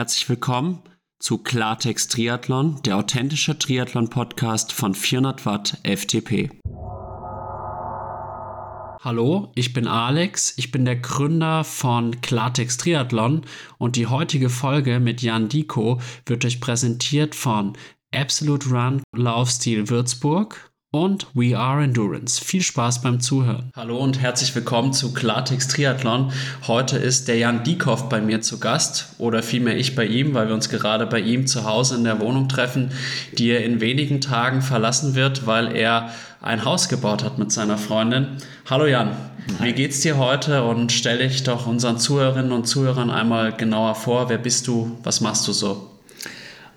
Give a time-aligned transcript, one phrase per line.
[0.00, 0.78] Herzlich willkommen
[1.18, 6.48] zu Klartext Triathlon, der authentische Triathlon-Podcast von 400 Watt FTP.
[9.04, 13.42] Hallo, ich bin Alex, ich bin der Gründer von Klartext Triathlon
[13.76, 17.74] und die heutige Folge mit Jan Diko wird euch präsentiert von
[18.10, 22.44] Absolute Run Laufstil Würzburg, und We Are Endurance.
[22.44, 23.70] Viel Spaß beim Zuhören.
[23.76, 26.32] Hallo und herzlich willkommen zu Klartext Triathlon.
[26.66, 30.48] Heute ist der Jan Diekoff bei mir zu Gast oder vielmehr ich bei ihm, weil
[30.48, 32.90] wir uns gerade bei ihm zu Hause in der Wohnung treffen,
[33.38, 36.10] die er in wenigen Tagen verlassen wird, weil er
[36.42, 38.26] ein Haus gebaut hat mit seiner Freundin.
[38.68, 39.10] Hallo Jan,
[39.60, 39.68] Hi.
[39.68, 44.28] wie geht's dir heute und stell dich doch unseren Zuhörerinnen und Zuhörern einmal genauer vor.
[44.28, 44.98] Wer bist du?
[45.04, 45.89] Was machst du so?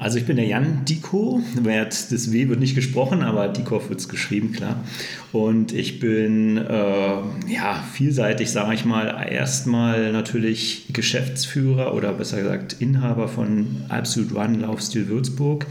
[0.03, 4.09] Also ich bin der Jan Diko, das W wird nicht gesprochen, aber Dikow wird es
[4.09, 4.83] geschrieben, klar.
[5.31, 12.75] Und ich bin äh, ja, vielseitig, sage ich mal, erstmal natürlich Geschäftsführer oder besser gesagt
[12.81, 15.67] Inhaber von Absolute Run Laufstil Würzburg.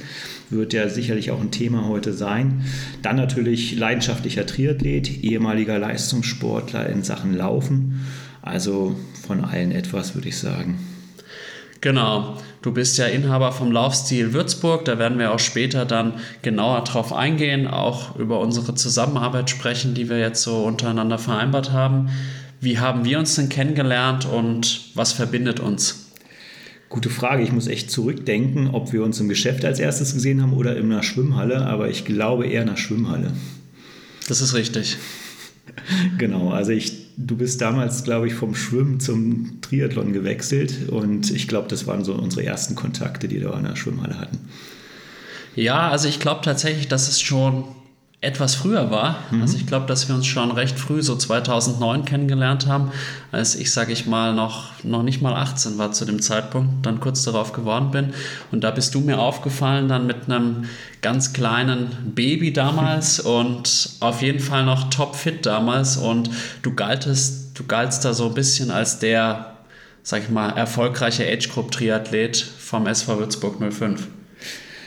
[0.49, 2.65] Wird ja sicherlich auch ein Thema heute sein.
[3.03, 8.01] Dann natürlich leidenschaftlicher Triathlet, ehemaliger Leistungssportler in Sachen Laufen.
[8.41, 10.79] Also von allen etwas, würde ich sagen.
[11.83, 12.39] Genau.
[12.63, 14.85] Du bist ja Inhaber vom Laufstil Würzburg.
[14.85, 20.09] Da werden wir auch später dann genauer drauf eingehen, auch über unsere Zusammenarbeit sprechen, die
[20.09, 22.11] wir jetzt so untereinander vereinbart haben.
[22.61, 26.13] Wie haben wir uns denn kennengelernt und was verbindet uns?
[26.89, 27.43] Gute Frage.
[27.43, 30.93] Ich muss echt zurückdenken, ob wir uns im Geschäft als erstes gesehen haben oder in
[30.93, 33.33] einer Schwimmhalle, aber ich glaube eher in einer Schwimmhalle.
[34.29, 34.97] Das ist richtig.
[36.19, 41.49] Genau, also ich du bist damals, glaube ich, vom Schwimmen zum Triathlon gewechselt und ich
[41.49, 44.39] glaube, das waren so unsere ersten Kontakte, die wir in der Schwimmhalle hatten.
[45.55, 47.65] Ja, also ich glaube tatsächlich, dass es schon
[48.23, 49.19] etwas früher war.
[49.33, 49.43] Mhm.
[49.43, 52.93] Also ich glaube, dass wir uns schon recht früh, so 2009 kennengelernt haben,
[53.33, 57.01] als ich, sage ich mal, noch, noch nicht mal 18 war zu dem Zeitpunkt, dann
[57.01, 58.15] kurz darauf geworden bin.
[58.53, 60.67] Und da bist du mir aufgefallen, dann mit einem
[61.03, 65.97] ganz kleinen Baby damals und auf jeden Fall noch topfit damals.
[65.97, 66.31] Und
[66.63, 69.57] du galtest, du galtst da so ein bisschen als der,
[70.05, 74.07] sag ich mal, erfolgreiche Age-Group-Triathlet vom SV Würzburg 05.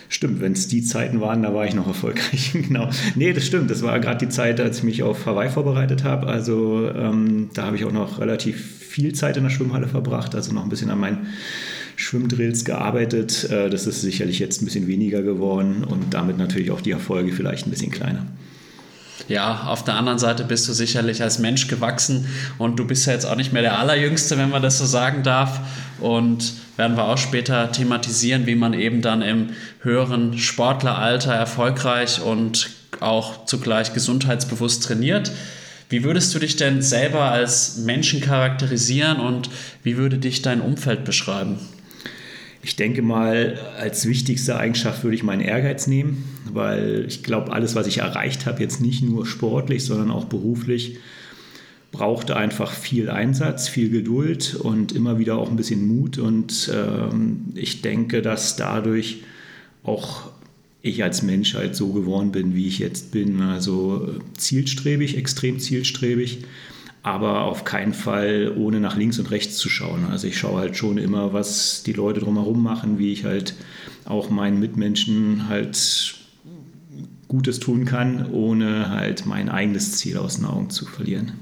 [0.09, 2.51] Stimmt, wenn es die Zeiten waren, da war ich noch erfolgreich.
[2.67, 2.89] genau.
[3.15, 3.71] Nee, das stimmt.
[3.71, 6.27] Das war gerade die Zeit, als ich mich auf Hawaii vorbereitet habe.
[6.27, 8.57] Also ähm, da habe ich auch noch relativ
[8.95, 11.27] viel Zeit in der Schwimmhalle verbracht, also noch ein bisschen an meinen
[11.95, 13.49] Schwimmdrills gearbeitet.
[13.49, 17.31] Äh, das ist sicherlich jetzt ein bisschen weniger geworden und damit natürlich auch die Erfolge
[17.31, 18.25] vielleicht ein bisschen kleiner.
[19.27, 22.27] Ja, auf der anderen Seite bist du sicherlich als Mensch gewachsen
[22.57, 25.23] und du bist ja jetzt auch nicht mehr der Allerjüngste, wenn man das so sagen
[25.23, 25.59] darf.
[25.99, 32.69] Und werden wir auch später thematisieren, wie man eben dann im höheren Sportleralter erfolgreich und
[32.99, 35.31] auch zugleich gesundheitsbewusst trainiert.
[35.89, 39.49] Wie würdest du dich denn selber als Menschen charakterisieren und
[39.83, 41.59] wie würde dich dein Umfeld beschreiben?
[42.65, 47.75] Ich denke mal, als wichtigste Eigenschaft würde ich meinen Ehrgeiz nehmen, weil ich glaube, alles,
[47.75, 50.97] was ich erreicht habe, jetzt nicht nur sportlich, sondern auch beruflich,
[51.91, 56.17] brauchte einfach viel Einsatz, viel Geduld und immer wieder auch ein bisschen Mut.
[56.17, 59.21] Und ähm, ich denke, dass dadurch
[59.83, 60.31] auch
[60.81, 63.41] ich als Mensch halt so geworden bin, wie ich jetzt bin.
[63.41, 66.39] Also zielstrebig, extrem zielstrebig
[67.05, 70.07] aber auf keinen Fall ohne nach links und rechts zu schauen.
[70.09, 73.53] Also ich schaue halt schon immer, was die Leute drumherum machen, wie ich halt
[74.05, 76.15] auch meinen Mitmenschen halt
[77.27, 81.33] Gutes tun kann, ohne halt mein eigenes Ziel aus den Augen zu verlieren.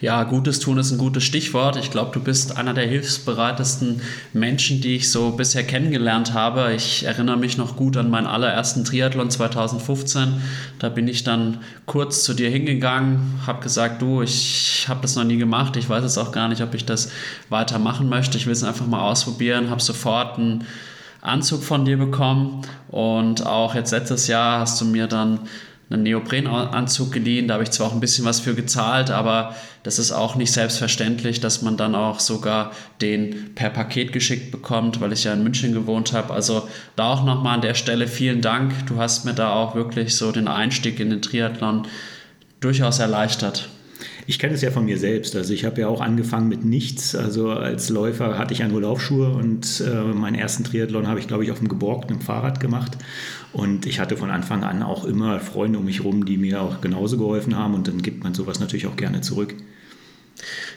[0.00, 1.76] Ja, Gutes tun ist ein gutes Stichwort.
[1.76, 4.00] Ich glaube, du bist einer der hilfsbereitesten
[4.32, 6.72] Menschen, die ich so bisher kennengelernt habe.
[6.74, 10.40] Ich erinnere mich noch gut an meinen allerersten Triathlon 2015.
[10.78, 15.24] Da bin ich dann kurz zu dir hingegangen, habe gesagt, du, ich habe das noch
[15.24, 15.76] nie gemacht.
[15.76, 17.10] Ich weiß jetzt auch gar nicht, ob ich das
[17.48, 18.38] weitermachen möchte.
[18.38, 19.70] Ich will es einfach mal ausprobieren.
[19.70, 20.64] Habe sofort einen
[21.20, 25.40] Anzug von dir bekommen und auch jetzt letztes Jahr hast du mir dann
[25.90, 27.48] einen Neoprenanzug geliehen.
[27.48, 30.52] Da habe ich zwar auch ein bisschen was für gezahlt, aber das ist auch nicht
[30.52, 35.42] selbstverständlich, dass man dann auch sogar den per Paket geschickt bekommt, weil ich ja in
[35.42, 36.34] München gewohnt habe.
[36.34, 38.86] Also da auch nochmal an der Stelle vielen Dank.
[38.86, 41.86] Du hast mir da auch wirklich so den Einstieg in den Triathlon
[42.60, 43.68] durchaus erleichtert.
[44.28, 45.34] Ich kenne es ja von mir selbst.
[45.36, 47.16] Also ich habe ja auch angefangen mit nichts.
[47.16, 51.44] Also als Läufer hatte ich nur Laufschuhe und äh, meinen ersten Triathlon habe ich, glaube
[51.44, 52.98] ich, auf dem geborgten Fahrrad gemacht.
[53.54, 56.82] Und ich hatte von Anfang an auch immer Freunde um mich herum, die mir auch
[56.82, 57.72] genauso geholfen haben.
[57.72, 59.54] Und dann gibt man sowas natürlich auch gerne zurück.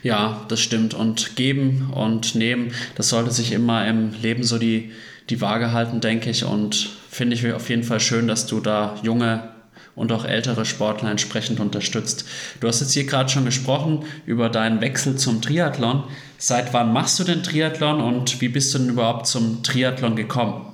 [0.02, 0.94] Ja, das stimmt.
[0.94, 4.92] Und geben und nehmen, das sollte sich immer im Leben so die,
[5.30, 6.46] die Waage halten, denke ich.
[6.46, 9.50] Und finde ich auf jeden Fall schön, dass du da junge
[9.96, 12.26] und auch ältere Sportler entsprechend unterstützt.
[12.60, 16.04] Du hast jetzt hier gerade schon gesprochen über deinen Wechsel zum Triathlon.
[16.38, 20.66] Seit wann machst du den Triathlon und wie bist du denn überhaupt zum Triathlon gekommen?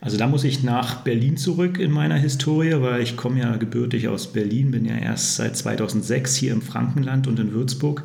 [0.00, 4.08] Also da muss ich nach Berlin zurück in meiner Historie, weil ich komme ja gebürtig
[4.08, 8.04] aus Berlin, bin ja erst seit 2006 hier im Frankenland und in Würzburg.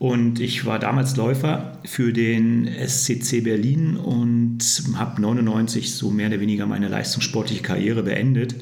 [0.00, 4.58] Und ich war damals Läufer für den SCC Berlin und
[4.96, 8.56] habe 99 so mehr oder weniger meine leistungssportliche Karriere beendet.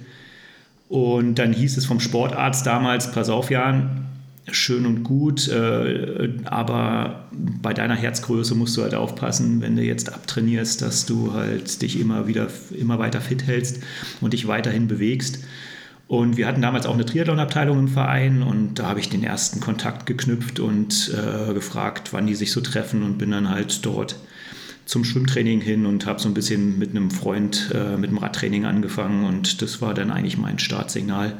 [0.90, 4.08] Und dann hieß es vom Sportarzt damals, pass auf Jan,
[4.50, 10.12] schön und gut, äh, aber bei deiner Herzgröße musst du halt aufpassen, wenn du jetzt
[10.12, 13.84] abtrainierst, dass du halt dich immer wieder, immer weiter fit hältst
[14.20, 15.44] und dich weiterhin bewegst.
[16.08, 19.60] Und wir hatten damals auch eine Triathlon-Abteilung im Verein und da habe ich den ersten
[19.60, 24.16] Kontakt geknüpft und äh, gefragt, wann die sich so treffen und bin dann halt dort
[24.90, 28.64] zum Schwimmtraining hin und habe so ein bisschen mit einem Freund äh, mit dem Radtraining
[28.64, 31.38] angefangen und das war dann eigentlich mein Startsignal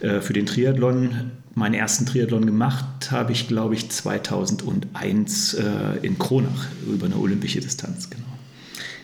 [0.00, 1.30] äh, für den Triathlon.
[1.54, 5.62] Meinen ersten Triathlon gemacht habe ich, glaube ich, 2001 äh,
[6.02, 8.26] in Kronach über eine olympische Distanz, genau.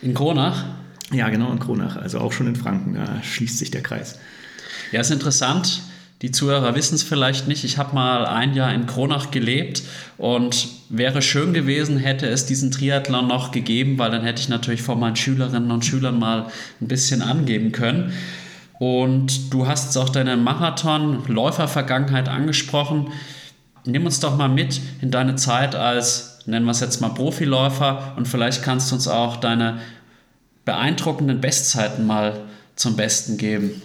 [0.03, 0.67] In Kronach?
[1.11, 4.19] Ja, genau, in Kronach, also auch schon in Franken, da schließt sich der Kreis.
[4.93, 5.81] Ja, ist interessant.
[6.21, 7.63] Die Zuhörer wissen es vielleicht nicht.
[7.63, 9.83] Ich habe mal ein Jahr in Kronach gelebt
[10.17, 14.83] und wäre schön gewesen, hätte es diesen Triathlon noch gegeben, weil dann hätte ich natürlich
[14.83, 16.47] vor meinen Schülerinnen und Schülern mal
[16.81, 18.13] ein bisschen angeben können.
[18.81, 23.13] Und du hast auch deine Marathon-Läufer-Vergangenheit angesprochen.
[23.85, 28.15] Nimm uns doch mal mit in deine Zeit als, nennen wir es jetzt mal Profiläufer
[28.17, 29.79] und vielleicht kannst du uns auch deine
[30.65, 32.41] beeindruckenden Bestzeiten mal
[32.75, 33.83] zum Besten geben.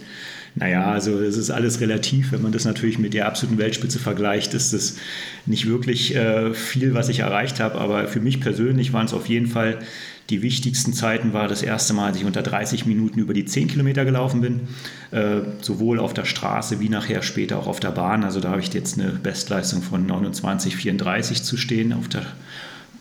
[0.56, 2.30] Naja, also es ist alles relativ.
[2.30, 4.98] Wenn man das natürlich mit der absoluten Weltspitze vergleicht, ist es
[5.46, 7.78] nicht wirklich äh, viel, was ich erreicht habe.
[7.78, 9.80] Aber für mich persönlich waren es auf jeden Fall
[10.30, 11.32] die wichtigsten Zeiten.
[11.32, 14.60] War das erste Mal, als ich unter 30 Minuten über die 10 Kilometer gelaufen bin.
[15.10, 18.22] Äh, sowohl auf der Straße wie nachher später auch auf der Bahn.
[18.22, 22.26] Also da habe ich jetzt eine Bestleistung von 29,34 zu stehen auf der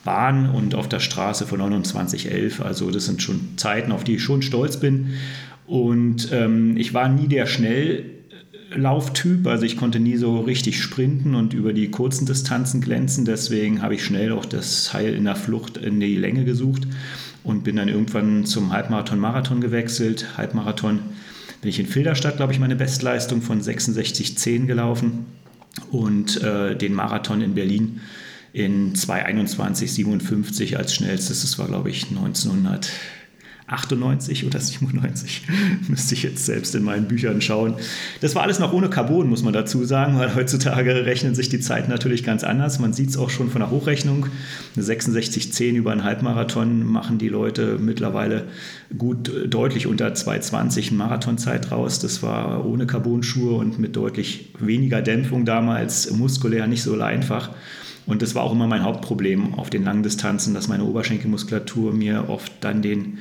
[0.04, 2.62] Bahn und auf der Straße von 29,11.
[2.64, 5.14] Also das sind schon Zeiten, auf die ich schon stolz bin.
[5.74, 11.56] Und ähm, ich war nie der Schnelllauftyp, also ich konnte nie so richtig sprinten und
[11.56, 13.26] über die kurzen Distanzen glänzen.
[13.26, 16.84] Deswegen habe ich schnell auch das Heil in der Flucht in die Länge gesucht
[17.44, 20.38] und bin dann irgendwann zum Halbmarathon-Marathon gewechselt.
[20.38, 21.00] Halbmarathon
[21.62, 25.26] bin ich in Filderstadt, glaube ich, meine Bestleistung von 66,10 gelaufen
[25.90, 28.00] und äh, den Marathon in Berlin
[28.54, 31.42] in 2,21,57 als schnellstes.
[31.42, 32.92] Das war, glaube ich, 1900.
[33.74, 35.44] 98 oder 97,
[35.88, 37.76] müsste ich jetzt selbst in meinen Büchern schauen.
[38.22, 41.60] Das war alles noch ohne Carbon, muss man dazu sagen, weil heutzutage rechnen sich die
[41.60, 42.80] Zeiten natürlich ganz anders.
[42.80, 44.28] Man sieht es auch schon von der Hochrechnung.
[44.76, 48.46] Eine 66,10 über einen Halbmarathon machen die Leute mittlerweile
[48.98, 52.00] gut deutlich unter 2,20 Marathonzeit raus.
[52.00, 57.50] Das war ohne Carbonschuhe und mit deutlich weniger Dämpfung damals, muskulär nicht so einfach.
[58.06, 62.30] Und das war auch immer mein Hauptproblem auf den langen Distanzen, dass meine Oberschenkelmuskulatur mir
[62.30, 63.20] oft dann den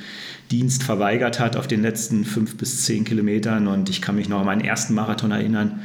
[0.50, 3.68] Dienst verweigert hat auf den letzten fünf bis zehn Kilometern.
[3.68, 5.82] Und ich kann mich noch an meinen ersten Marathon erinnern.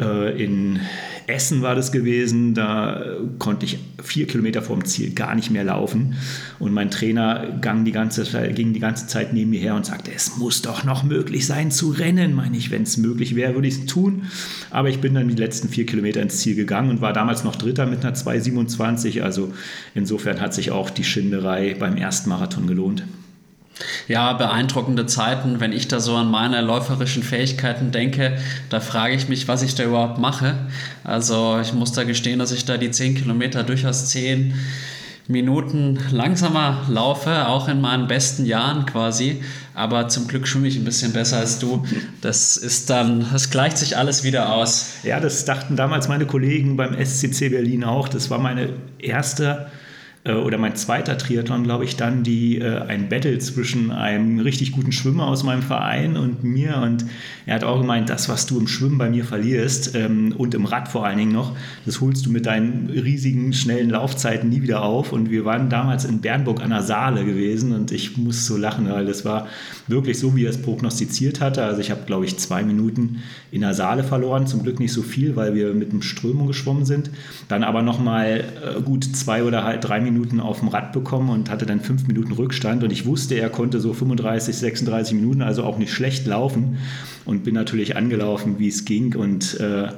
[0.00, 0.80] Äh, in
[1.26, 3.04] Essen war das gewesen, da
[3.38, 6.16] konnte ich vier Kilometer vorm Ziel gar nicht mehr laufen.
[6.58, 10.10] Und mein Trainer ging die ganze, ging die ganze Zeit neben mir her und sagte,
[10.12, 12.34] es muss doch noch möglich sein zu rennen.
[12.34, 14.22] Meine ich, wenn es möglich wäre, würde ich es tun.
[14.70, 17.56] Aber ich bin dann die letzten vier Kilometer ins Ziel gegangen und war damals noch
[17.56, 19.22] Dritter mit einer 2,27.
[19.22, 19.52] Also
[19.94, 23.04] insofern hat sich auch die Schinderei beim ersten Marathon gelohnt.
[24.08, 25.60] Ja, beeindruckende Zeiten.
[25.60, 29.74] Wenn ich da so an meine läuferischen Fähigkeiten denke, da frage ich mich, was ich
[29.74, 30.54] da überhaupt mache.
[31.04, 34.54] Also ich muss da gestehen, dass ich da die 10 Kilometer durchaus 10
[35.30, 39.42] Minuten langsamer laufe, auch in meinen besten Jahren quasi.
[39.74, 41.86] Aber zum Glück schwimme ich ein bisschen besser als du.
[42.20, 44.94] Das ist dann, das gleicht sich alles wieder aus.
[45.04, 48.08] Ja, das dachten damals meine Kollegen beim SCC Berlin auch.
[48.08, 49.70] Das war meine erste
[50.28, 54.92] oder mein zweiter Triathlon, glaube ich, dann die äh, ein Battle zwischen einem richtig guten
[54.92, 56.76] Schwimmer aus meinem Verein und mir.
[56.76, 57.06] Und
[57.46, 60.66] er hat auch gemeint, das, was du im Schwimmen bei mir verlierst ähm, und im
[60.66, 64.82] Rad vor allen Dingen noch, das holst du mit deinen riesigen, schnellen Laufzeiten nie wieder
[64.82, 65.14] auf.
[65.14, 68.90] Und wir waren damals in Bernburg an der Saale gewesen und ich muss so lachen,
[68.90, 69.48] weil das war
[69.88, 71.64] wirklich so, wie er es prognostiziert hatte.
[71.64, 74.46] Also ich habe, glaube ich, zwei Minuten in der Saale verloren.
[74.46, 77.10] Zum Glück nicht so viel, weil wir mit dem Strömung geschwommen sind.
[77.48, 78.44] Dann aber nochmal
[78.76, 81.80] äh, gut zwei oder halt drei Minuten Minuten auf dem Rad bekommen und hatte dann
[81.80, 82.84] fünf Minuten Rückstand.
[82.84, 86.78] Und ich wusste, er konnte so 35, 36 Minuten, also auch nicht schlecht laufen.
[87.24, 89.88] Und bin natürlich angelaufen, wie es ging und äh,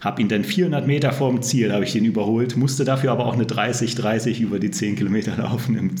[0.00, 3.34] habe ihn dann 400 Meter vorm Ziel, habe ich den überholt, musste dafür aber auch
[3.34, 5.90] eine 30, 30 über die 10 Kilometer laufen.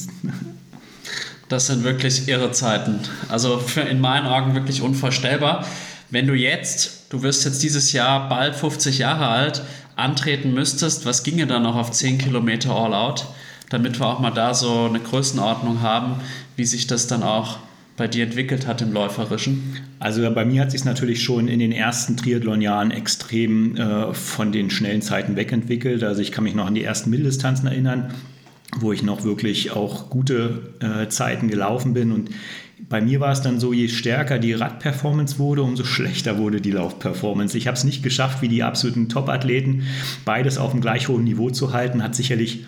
[1.48, 2.98] Das sind wirklich irre Zeiten.
[3.28, 5.64] Also in meinen Augen wirklich unvorstellbar.
[6.10, 9.62] Wenn du jetzt du wirst jetzt dieses Jahr bald 50 Jahre alt,
[9.94, 13.26] antreten müsstest, was ginge dann noch auf 10 Kilometer All Out,
[13.70, 16.20] damit wir auch mal da so eine Größenordnung haben,
[16.56, 17.58] wie sich das dann auch
[17.96, 19.76] bei dir entwickelt hat im Läuferischen?
[19.98, 24.70] Also bei mir hat sich natürlich schon in den ersten Triathlon-Jahren extrem äh, von den
[24.70, 26.04] schnellen Zeiten wegentwickelt.
[26.04, 28.12] Also ich kann mich noch an die ersten Mitteldistanzen erinnern,
[28.78, 32.30] wo ich noch wirklich auch gute äh, Zeiten gelaufen bin und
[32.88, 36.70] bei mir war es dann so, je stärker die Radperformance wurde, umso schlechter wurde die
[36.70, 37.56] Laufperformance.
[37.56, 39.84] Ich habe es nicht geschafft, wie die absoluten Top-Athleten,
[40.24, 42.02] beides auf einem gleich hohen Niveau zu halten.
[42.02, 42.66] Hat sicherlich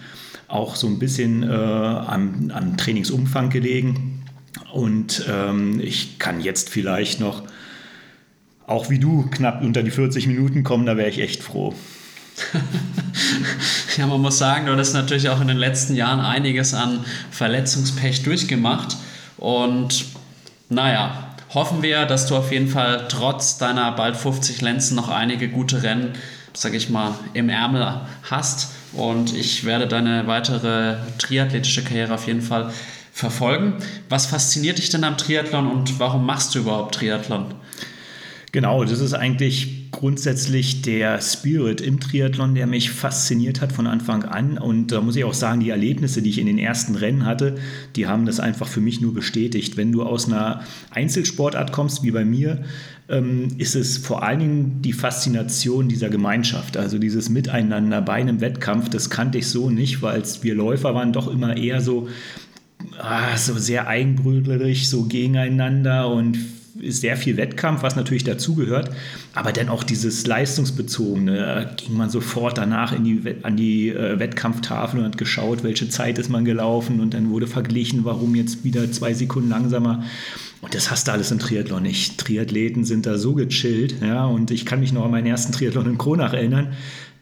[0.48, 4.24] auch so ein bisschen äh, am, am, Trainingsumfang gelegen.
[4.72, 7.42] Und ähm, ich kann jetzt vielleicht noch,
[8.66, 11.74] auch wie du, knapp unter die 40 Minuten kommen, da wäre ich echt froh.
[13.98, 18.22] ja, man muss sagen, du hast natürlich auch in den letzten Jahren einiges an Verletzungspech
[18.22, 18.96] durchgemacht.
[19.36, 20.06] Und
[20.70, 25.48] naja, hoffen wir, dass du auf jeden Fall trotz deiner bald 50 Lenzen noch einige
[25.48, 26.12] gute Rennen,
[26.52, 28.00] sag ich mal, im Ärmel
[28.30, 28.70] hast.
[28.98, 32.72] Und ich werde deine weitere triathletische Karriere auf jeden Fall
[33.12, 33.74] verfolgen.
[34.08, 37.54] Was fasziniert dich denn am Triathlon und warum machst du überhaupt Triathlon?
[38.50, 44.22] Genau, das ist eigentlich grundsätzlich der Spirit im Triathlon, der mich fasziniert hat von Anfang
[44.24, 44.56] an.
[44.56, 47.56] Und da muss ich auch sagen, die Erlebnisse, die ich in den ersten Rennen hatte,
[47.96, 49.76] die haben das einfach für mich nur bestätigt.
[49.76, 52.64] Wenn du aus einer Einzelsportart kommst, wie bei mir,
[53.10, 58.40] ähm, ist es vor allen Dingen die Faszination dieser Gemeinschaft, also dieses Miteinander bei einem
[58.40, 58.88] Wettkampf.
[58.88, 62.08] Das kannte ich so nicht, weil wir Läufer waren doch immer eher so,
[62.98, 66.38] ah, so sehr eigenbrödlerig, so gegeneinander und
[66.82, 68.90] sehr viel Wettkampf, was natürlich dazugehört,
[69.34, 74.18] aber dann auch dieses leistungsbezogene, da ging man sofort danach in die, an die äh,
[74.18, 78.64] Wettkampftafel und hat geschaut, welche Zeit ist man gelaufen und dann wurde verglichen, warum jetzt
[78.64, 80.04] wieder zwei Sekunden langsamer.
[80.60, 82.18] Und das hast du alles im Triathlon nicht.
[82.18, 85.86] Triathleten sind da so gechillt, ja, und ich kann mich noch an meinen ersten Triathlon
[85.86, 86.72] in Kronach erinnern,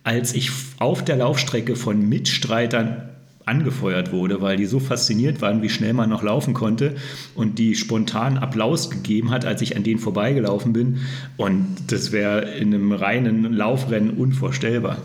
[0.04, 3.10] als ich auf der Laufstrecke von Mitstreitern
[3.46, 6.96] angefeuert wurde, weil die so fasziniert waren, wie schnell man noch laufen konnte
[7.34, 10.98] und die spontan Applaus gegeben hat, als ich an denen vorbeigelaufen bin.
[11.36, 14.98] Und das wäre in einem reinen Laufrennen unvorstellbar.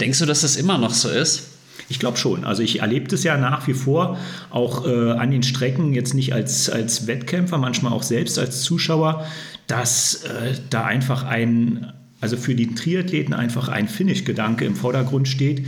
[0.00, 1.50] Denkst du, dass das immer noch so ist?
[1.88, 2.44] Ich glaube schon.
[2.44, 4.18] Also ich erlebe das ja nach wie vor
[4.50, 9.26] auch äh, an den Strecken, jetzt nicht als, als Wettkämpfer, manchmal auch selbst als Zuschauer,
[9.66, 15.66] dass äh, da einfach ein, also für die Triathleten einfach ein Finish-Gedanke im Vordergrund steht,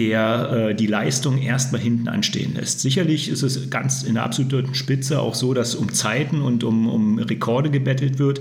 [0.00, 2.80] der äh, die Leistung erstmal hinten anstehen lässt.
[2.80, 6.88] Sicherlich ist es ganz in der absoluten Spitze auch so, dass um Zeiten und um,
[6.88, 8.40] um Rekorde gebettelt wird.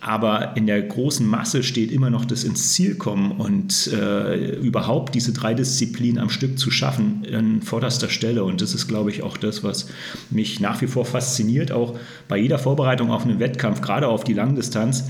[0.00, 5.14] Aber in der großen Masse steht immer noch das ins Ziel kommen und äh, überhaupt
[5.14, 8.44] diese drei Disziplinen am Stück zu schaffen an vorderster Stelle.
[8.44, 9.88] Und das ist, glaube ich, auch das, was
[10.30, 14.34] mich nach wie vor fasziniert, auch bei jeder Vorbereitung auf einen Wettkampf, gerade auf die
[14.34, 15.04] Langdistanz,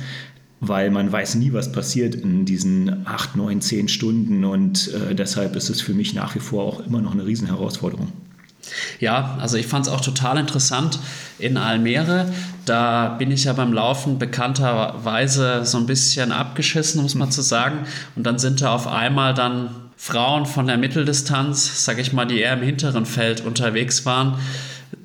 [0.69, 5.57] weil man weiß nie, was passiert in diesen acht, neun, zehn Stunden und äh, deshalb
[5.57, 8.13] ist es für mich nach wie vor auch immer noch eine Riesenherausforderung.
[8.99, 10.99] Ja, also ich fand es auch total interessant
[11.39, 12.33] in Almere.
[12.65, 17.43] Da bin ich ja beim Laufen bekannterweise so ein bisschen abgeschissen, um es mal zu
[17.43, 17.81] sagen.
[18.17, 22.41] Und dann sind da auf einmal dann Frauen von der Mitteldistanz, sage ich mal, die
[22.41, 24.39] eher im hinteren Feld unterwegs waren,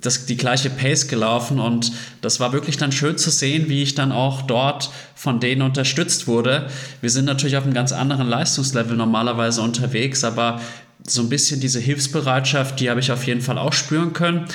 [0.01, 1.91] das, die gleiche Pace gelaufen und
[2.22, 6.27] das war wirklich dann schön zu sehen, wie ich dann auch dort von denen unterstützt
[6.27, 6.67] wurde.
[7.01, 10.62] Wir sind natürlich auf einem ganz anderen Leistungslevel normalerweise unterwegs, aber
[11.03, 14.46] so ein bisschen diese Hilfsbereitschaft, die habe ich auf jeden Fall auch spüren können.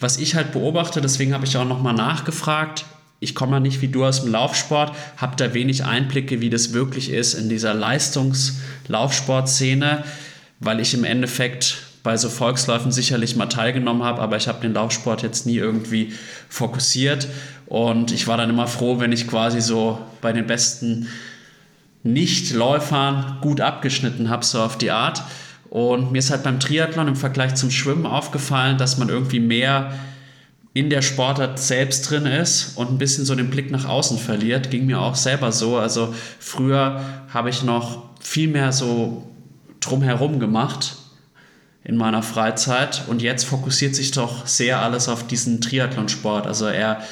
[0.00, 2.84] Was ich halt beobachte, deswegen habe ich auch nochmal nachgefragt,
[3.20, 6.72] ich komme ja nicht wie du aus dem Laufsport, habe da wenig Einblicke, wie das
[6.72, 10.02] wirklich ist in dieser Leistungslaufsportszene,
[10.58, 14.74] weil ich im Endeffekt bei so Volksläufen sicherlich mal teilgenommen habe, aber ich habe den
[14.74, 16.12] Laufsport jetzt nie irgendwie
[16.48, 17.28] fokussiert
[17.66, 21.08] und ich war dann immer froh, wenn ich quasi so bei den besten
[22.02, 25.22] Nichtläufern gut abgeschnitten habe, so auf die Art.
[25.70, 29.94] Und mir ist halt beim Triathlon im Vergleich zum Schwimmen aufgefallen, dass man irgendwie mehr
[30.74, 34.70] in der Sportart selbst drin ist und ein bisschen so den Blick nach außen verliert.
[34.70, 35.78] Ging mir auch selber so.
[35.78, 37.00] Also früher
[37.32, 39.26] habe ich noch viel mehr so
[39.80, 40.96] drumherum gemacht
[41.84, 46.46] in meiner Freizeit und jetzt fokussiert sich doch sehr alles auf diesen Triathlonsport.
[46.46, 47.02] Also er,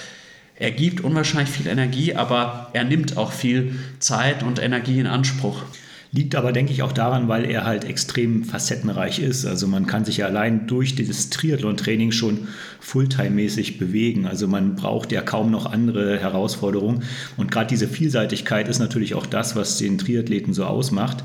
[0.54, 5.62] er gibt unwahrscheinlich viel Energie, aber er nimmt auch viel Zeit und Energie in Anspruch.
[6.12, 9.46] Liegt aber, denke ich, auch daran, weil er halt extrem facettenreich ist.
[9.46, 12.48] Also man kann sich ja allein durch dieses Triathlon-Training schon
[12.80, 14.26] Fulltime-mäßig bewegen.
[14.26, 17.04] Also man braucht ja kaum noch andere Herausforderungen.
[17.36, 21.22] Und gerade diese Vielseitigkeit ist natürlich auch das, was den Triathleten so ausmacht.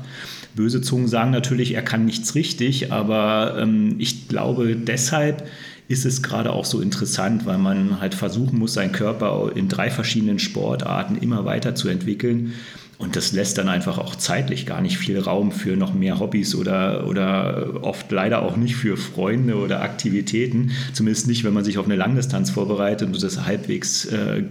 [0.54, 5.48] Böse Zungen sagen natürlich, er kann nichts richtig, aber ähm, ich glaube deshalb
[5.88, 9.90] ist es gerade auch so interessant, weil man halt versuchen muss, seinen Körper in drei
[9.90, 12.54] verschiedenen Sportarten immer weiter zu entwickeln.
[12.98, 16.54] Und das lässt dann einfach auch zeitlich gar nicht viel Raum für noch mehr Hobbys
[16.54, 20.70] oder, oder oft leider auch nicht für Freunde oder Aktivitäten.
[20.94, 24.44] Zumindest nicht, wenn man sich auf eine Langdistanz vorbereitet und das halbwegs, äh,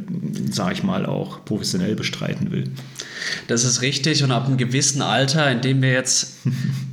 [0.51, 2.65] sage ich mal, auch professionell bestreiten will.
[3.47, 6.35] Das ist richtig und ab einem gewissen Alter, in dem wir jetzt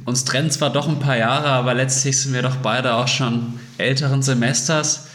[0.06, 3.54] uns trennen zwar doch ein paar Jahre, aber letztlich sind wir doch beide auch schon
[3.76, 5.09] älteren Semesters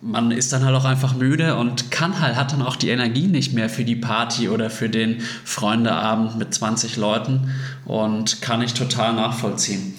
[0.00, 3.26] man ist dann halt auch einfach müde und kann halt, hat dann auch die Energie
[3.26, 7.52] nicht mehr für die Party oder für den Freundeabend mit 20 Leuten
[7.84, 9.94] und kann ich total nachvollziehen.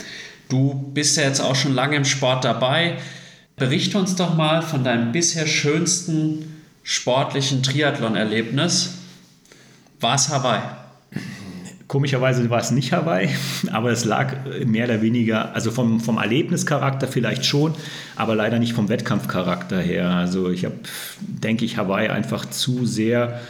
[0.50, 2.98] Du bist ja jetzt auch schon lange im Sport dabei.
[3.56, 8.96] Berichte uns doch mal von deinem bisher schönsten sportlichen Triathlon-Erlebnis.
[10.00, 10.81] War es Hawaii?
[11.92, 13.28] Komischerweise war es nicht Hawaii,
[13.74, 14.34] aber es lag
[14.66, 17.74] mehr oder weniger, also vom, vom Erlebnischarakter vielleicht schon,
[18.16, 20.10] aber leider nicht vom Wettkampfcharakter her.
[20.10, 20.76] Also ich habe,
[21.20, 23.42] denke ich, Hawaii einfach zu sehr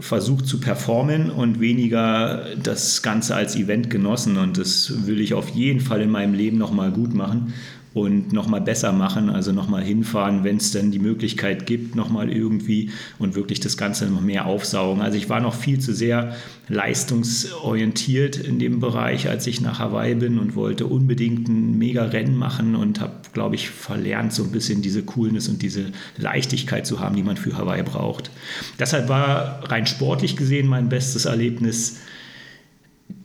[0.00, 4.38] versucht zu performen und weniger das Ganze als Event genossen.
[4.38, 7.52] Und das will ich auf jeden Fall in meinem Leben nochmal gut machen
[7.94, 12.90] und nochmal besser machen, also nochmal hinfahren, wenn es denn die Möglichkeit gibt, nochmal irgendwie
[13.20, 15.00] und wirklich das Ganze noch mehr aufsaugen.
[15.00, 16.34] Also ich war noch viel zu sehr
[16.68, 22.36] leistungsorientiert in dem Bereich, als ich nach Hawaii bin und wollte unbedingt ein mega Rennen
[22.36, 26.98] machen und habe, glaube ich, verlernt, so ein bisschen diese Coolness und diese Leichtigkeit zu
[26.98, 28.32] haben, die man für Hawaii braucht.
[28.80, 31.98] Deshalb war rein sportlich gesehen mein bestes Erlebnis,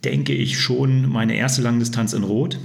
[0.04, 2.60] denke ich, schon meine erste Langdistanz in Rot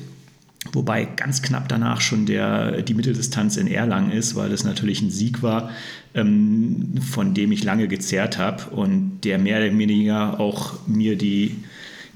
[0.74, 5.12] Wobei ganz knapp danach schon der, die Mitteldistanz in Erlangen ist, weil es natürlich ein
[5.12, 5.70] Sieg war,
[6.14, 11.64] ähm, von dem ich lange gezerrt habe und der mehr oder weniger auch mir die,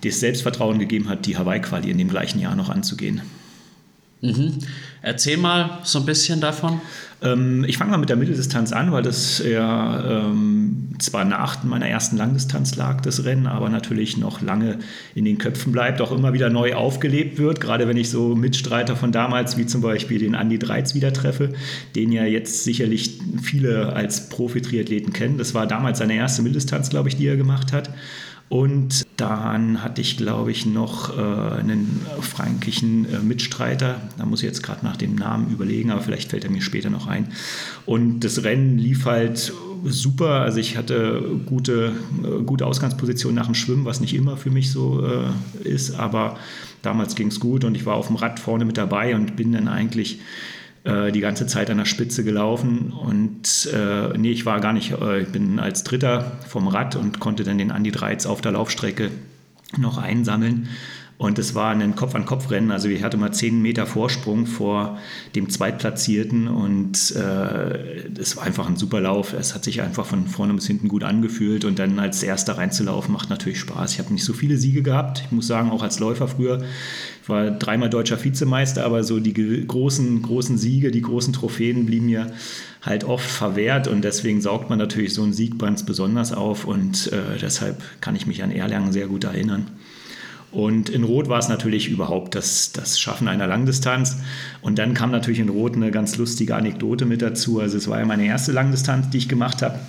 [0.04, 3.22] das Selbstvertrauen gegeben hat, die Hawaii-Quali in dem gleichen Jahr noch anzugehen.
[4.22, 4.60] Mhm.
[5.02, 6.82] Erzähl mal so ein bisschen davon.
[7.22, 11.88] Ähm, ich fange mal mit der Mitteldistanz an, weil das ja ähm, zwar nach meiner
[11.88, 14.80] ersten Langdistanz lag, das Rennen, aber natürlich noch lange
[15.16, 17.60] in den Köpfen bleibt, auch immer wieder neu aufgelebt wird.
[17.60, 21.54] Gerade wenn ich so Mitstreiter von damals, wie zum Beispiel den Andi Dreiz, wieder treffe,
[21.96, 25.38] den ja jetzt sicherlich viele als Profi-Triathleten kennen.
[25.38, 27.90] Das war damals seine erste Mitteldistanz, glaube ich, die er gemacht hat.
[28.50, 34.02] Und dann hatte ich, glaube ich, noch äh, einen fränkischen äh, Mitstreiter.
[34.18, 36.90] Da muss ich jetzt gerade nach dem Namen überlegen, aber vielleicht fällt er mir später
[36.90, 37.28] noch ein.
[37.86, 39.54] Und das Rennen lief halt
[39.86, 40.42] super.
[40.42, 44.72] Also ich hatte gute, äh, gute Ausgangsposition nach dem Schwimmen, was nicht immer für mich
[44.72, 46.00] so äh, ist.
[46.00, 46.38] Aber
[46.82, 49.52] damals ging es gut und ich war auf dem Rad vorne mit dabei und bin
[49.52, 50.20] dann eigentlich
[50.84, 54.94] äh, die ganze Zeit an der Spitze gelaufen und äh, nee, ich war gar nicht,
[54.94, 58.54] äh, ich bin als Dritter vom Rad und konnte dann den Andi Dreiz auf der
[58.54, 59.12] Laufstrecke
[59.78, 60.70] noch einsammeln.
[61.20, 62.72] Und es war ein Kopf-an-Kopf-Rennen.
[62.72, 64.98] Also ich hatte mal zehn Meter Vorsprung vor
[65.36, 69.34] dem Zweitplatzierten und äh, es war einfach ein super Lauf.
[69.34, 73.12] Es hat sich einfach von vorne bis hinten gut angefühlt und dann als Erster reinzulaufen
[73.12, 73.92] macht natürlich Spaß.
[73.92, 75.24] Ich habe nicht so viele Siege gehabt.
[75.26, 76.64] Ich muss sagen, auch als Läufer früher.
[77.22, 82.06] Ich war dreimal deutscher Vizemeister, aber so die großen, großen Siege, die großen Trophäen blieben
[82.06, 82.32] mir
[82.82, 87.12] halt oft verwehrt und deswegen saugt man natürlich so einen Sieg ganz besonders auf und
[87.12, 89.68] äh, deshalb kann ich mich an Erlangen sehr gut erinnern.
[90.52, 94.18] Und in Rot war es natürlich überhaupt das, das Schaffen einer Langdistanz.
[94.62, 97.60] Und dann kam natürlich in Rot eine ganz lustige Anekdote mit dazu.
[97.60, 99.80] Also es war ja meine erste Langdistanz, die ich gemacht habe.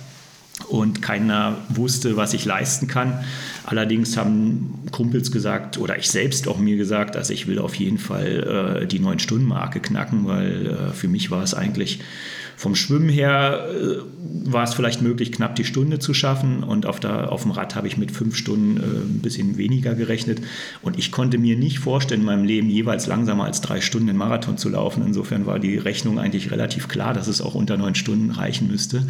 [0.69, 3.23] Und keiner wusste, was ich leisten kann.
[3.65, 7.99] Allerdings haben Kumpels gesagt, oder ich selbst auch mir gesagt, dass ich will auf jeden
[7.99, 11.99] Fall äh, die 9-Stunden-Marke knacken, weil äh, für mich war es eigentlich
[12.61, 16.63] vom Schwimmen her äh, war es vielleicht möglich, knapp die Stunde zu schaffen.
[16.63, 19.95] Und auf, der, auf dem Rad habe ich mit fünf Stunden äh, ein bisschen weniger
[19.95, 20.41] gerechnet.
[20.83, 24.17] Und ich konnte mir nicht vorstellen, in meinem Leben jeweils langsamer als drei Stunden den
[24.17, 25.03] Marathon zu laufen.
[25.05, 29.07] Insofern war die Rechnung eigentlich relativ klar, dass es auch unter neun Stunden reichen müsste.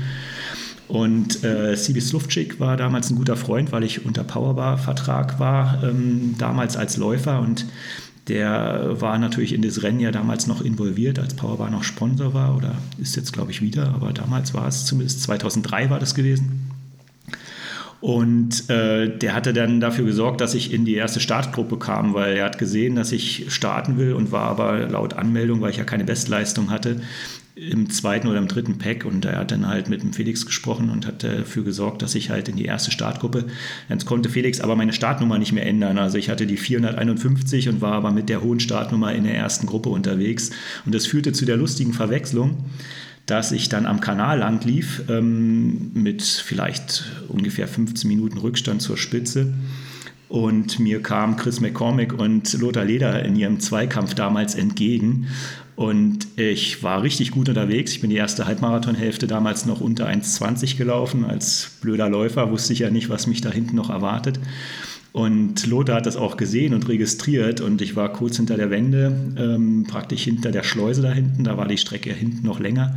[0.91, 6.35] Und äh, Sibi Slufczyk war damals ein guter Freund, weil ich unter Powerbar-Vertrag war, ähm,
[6.37, 7.39] damals als Läufer.
[7.39, 7.65] Und
[8.27, 12.57] der war natürlich in das Rennen ja damals noch involviert, als Powerbar noch Sponsor war
[12.57, 16.69] oder ist jetzt, glaube ich, wieder, aber damals war es zumindest 2003 war das gewesen.
[18.01, 22.35] Und äh, der hatte dann dafür gesorgt, dass ich in die erste Startgruppe kam, weil
[22.35, 25.85] er hat gesehen, dass ich starten will und war aber laut Anmeldung, weil ich ja
[25.85, 26.99] keine Bestleistung hatte,
[27.55, 30.89] im zweiten oder im dritten Pack und er hat dann halt mit dem Felix gesprochen
[30.89, 33.45] und hat dafür gesorgt, dass ich halt in die erste Startgruppe,
[33.89, 37.81] jetzt konnte Felix aber meine Startnummer nicht mehr ändern, also ich hatte die 451 und
[37.81, 40.51] war aber mit der hohen Startnummer in der ersten Gruppe unterwegs.
[40.85, 42.57] Und das führte zu der lustigen Verwechslung,
[43.25, 48.97] dass ich dann am Kanal lang lief ähm, mit vielleicht ungefähr 15 Minuten Rückstand zur
[48.97, 49.53] Spitze.
[50.27, 55.27] Und mir kam Chris McCormick und Lothar Leder in ihrem Zweikampf damals entgegen
[55.81, 57.93] Und ich war richtig gut unterwegs.
[57.93, 61.25] Ich bin die erste Halbmarathonhälfte damals noch unter 1,20 gelaufen.
[61.25, 64.39] Als blöder Läufer wusste ich ja nicht, was mich da hinten noch erwartet.
[65.11, 69.11] Und Lothar hat das auch gesehen und registriert und ich war kurz hinter der Wende,
[69.35, 72.95] ähm, praktisch hinter der Schleuse da hinten, da war die Strecke hinten noch länger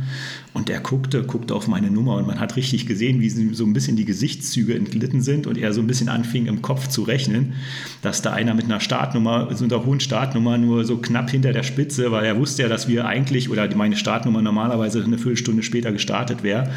[0.55, 3.73] und er guckte, guckte auf meine Nummer und man hat richtig gesehen, wie so ein
[3.73, 7.53] bisschen die Gesichtszüge entglitten sind und er so ein bisschen anfing im Kopf zu rechnen,
[8.01, 11.63] dass da einer mit einer Startnummer, so einer hohen Startnummer nur so knapp hinter der
[11.63, 15.91] Spitze, weil er wusste ja, dass wir eigentlich, oder meine Startnummer normalerweise eine Viertelstunde später
[15.91, 16.71] gestartet wäre.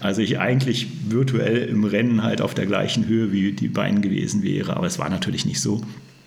[0.00, 4.42] Also ich eigentlich virtuell im Rennen halt auf der gleichen Höhe wie die beiden gewesen
[4.42, 5.82] wäre aber es war natürlich nicht so.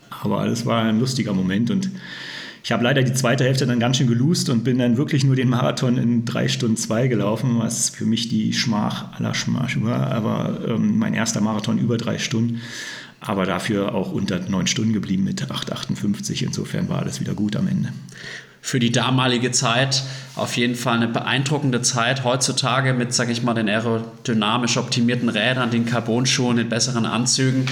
[0.09, 1.89] Aber es war ein lustiger Moment und
[2.63, 5.35] ich habe leider die zweite Hälfte dann ganz schön gelust und bin dann wirklich nur
[5.35, 10.11] den Marathon in drei Stunden zwei gelaufen, was für mich die Schmach aller Schmach war.
[10.11, 12.61] Aber ähm, mein erster Marathon über drei Stunden,
[13.19, 16.43] aber dafür auch unter neun Stunden geblieben mit 8,58.
[16.43, 17.89] Insofern war alles wieder gut am Ende
[18.61, 20.03] für die damalige Zeit
[20.35, 22.23] auf jeden Fall eine beeindruckende Zeit.
[22.23, 27.65] Heutzutage mit, sage ich mal, den aerodynamisch optimierten Rädern, den Carbonschuhen, den besseren Anzügen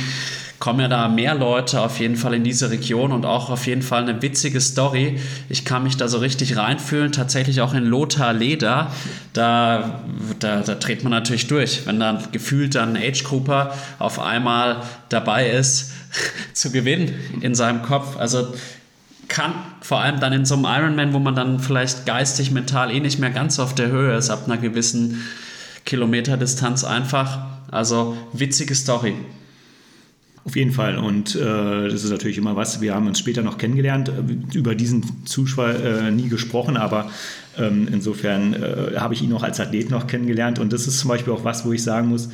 [0.60, 3.82] kommen ja da mehr Leute auf jeden Fall in diese Region und auch auf jeden
[3.82, 5.20] Fall eine witzige Story.
[5.48, 8.92] Ich kann mich da so richtig reinfühlen, tatsächlich auch in Lothar Leder.
[9.34, 10.02] Da,
[10.40, 15.50] da, da dreht man natürlich durch, wenn dann gefühlt dann Age Grouper auf einmal dabei
[15.50, 15.92] ist,
[16.54, 18.18] zu gewinnen in seinem Kopf.
[18.18, 18.54] Also
[19.30, 23.00] kann vor allem dann in so einem Ironman, wo man dann vielleicht geistig, mental eh
[23.00, 25.24] nicht mehr ganz auf der Höhe ist, ab einer gewissen
[25.86, 27.46] Kilometerdistanz einfach.
[27.72, 29.16] Also witzige Story.
[30.46, 30.98] Auf jeden Fall.
[30.98, 32.82] Und äh, das ist natürlich immer was.
[32.82, 34.12] Wir haben uns später noch kennengelernt,
[34.54, 37.12] über diesen Zuschauer äh, nie gesprochen, aber
[37.58, 40.60] ähm, insofern äh, habe ich ihn auch als Athlet noch kennengelernt.
[40.60, 42.30] Und das ist zum Beispiel auch was, wo ich sagen muss,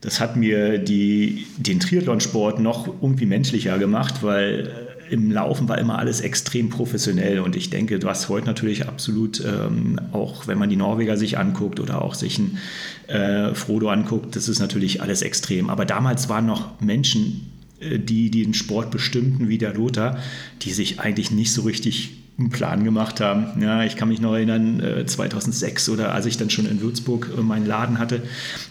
[0.00, 5.98] das hat mir die, den Triathlonsport noch irgendwie menschlicher gemacht, weil im Laufen war immer
[5.98, 10.76] alles extrem professionell und ich denke, was heute natürlich absolut, ähm, auch wenn man die
[10.76, 12.58] Norweger sich anguckt oder auch sich ein
[13.06, 15.70] äh, Frodo anguckt, das ist natürlich alles extrem.
[15.70, 20.18] Aber damals waren noch Menschen, äh, die, die den Sport bestimmten, wie der Lothar,
[20.62, 23.62] die sich eigentlich nicht so richtig einen Plan gemacht haben.
[23.62, 27.30] Ja, ich kann mich noch erinnern, 2006 äh, oder als ich dann schon in Würzburg
[27.36, 28.22] äh, meinen Laden hatte,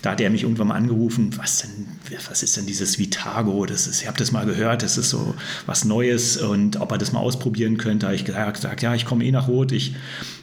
[0.03, 1.87] da hat er mich irgendwann mal angerufen, was denn,
[2.29, 3.65] was ist denn dieses Vitago?
[3.65, 5.33] Das ist, ich habe das mal gehört, das ist so
[5.65, 8.05] was Neues und ob er das mal ausprobieren könnte.
[8.05, 9.95] habe ich gesagt, ja, ich komme eh nach Rot, ich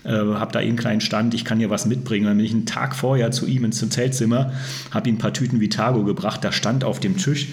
[0.02, 2.26] äh, habe da eh einen kleinen Stand, ich kann hier was mitbringen.
[2.26, 4.52] Dann bin ich einen Tag vorher zu ihm ins Zeltzimmer,
[4.90, 7.48] habe ihm ein paar Tüten Vitago gebracht, da stand auf dem Tisch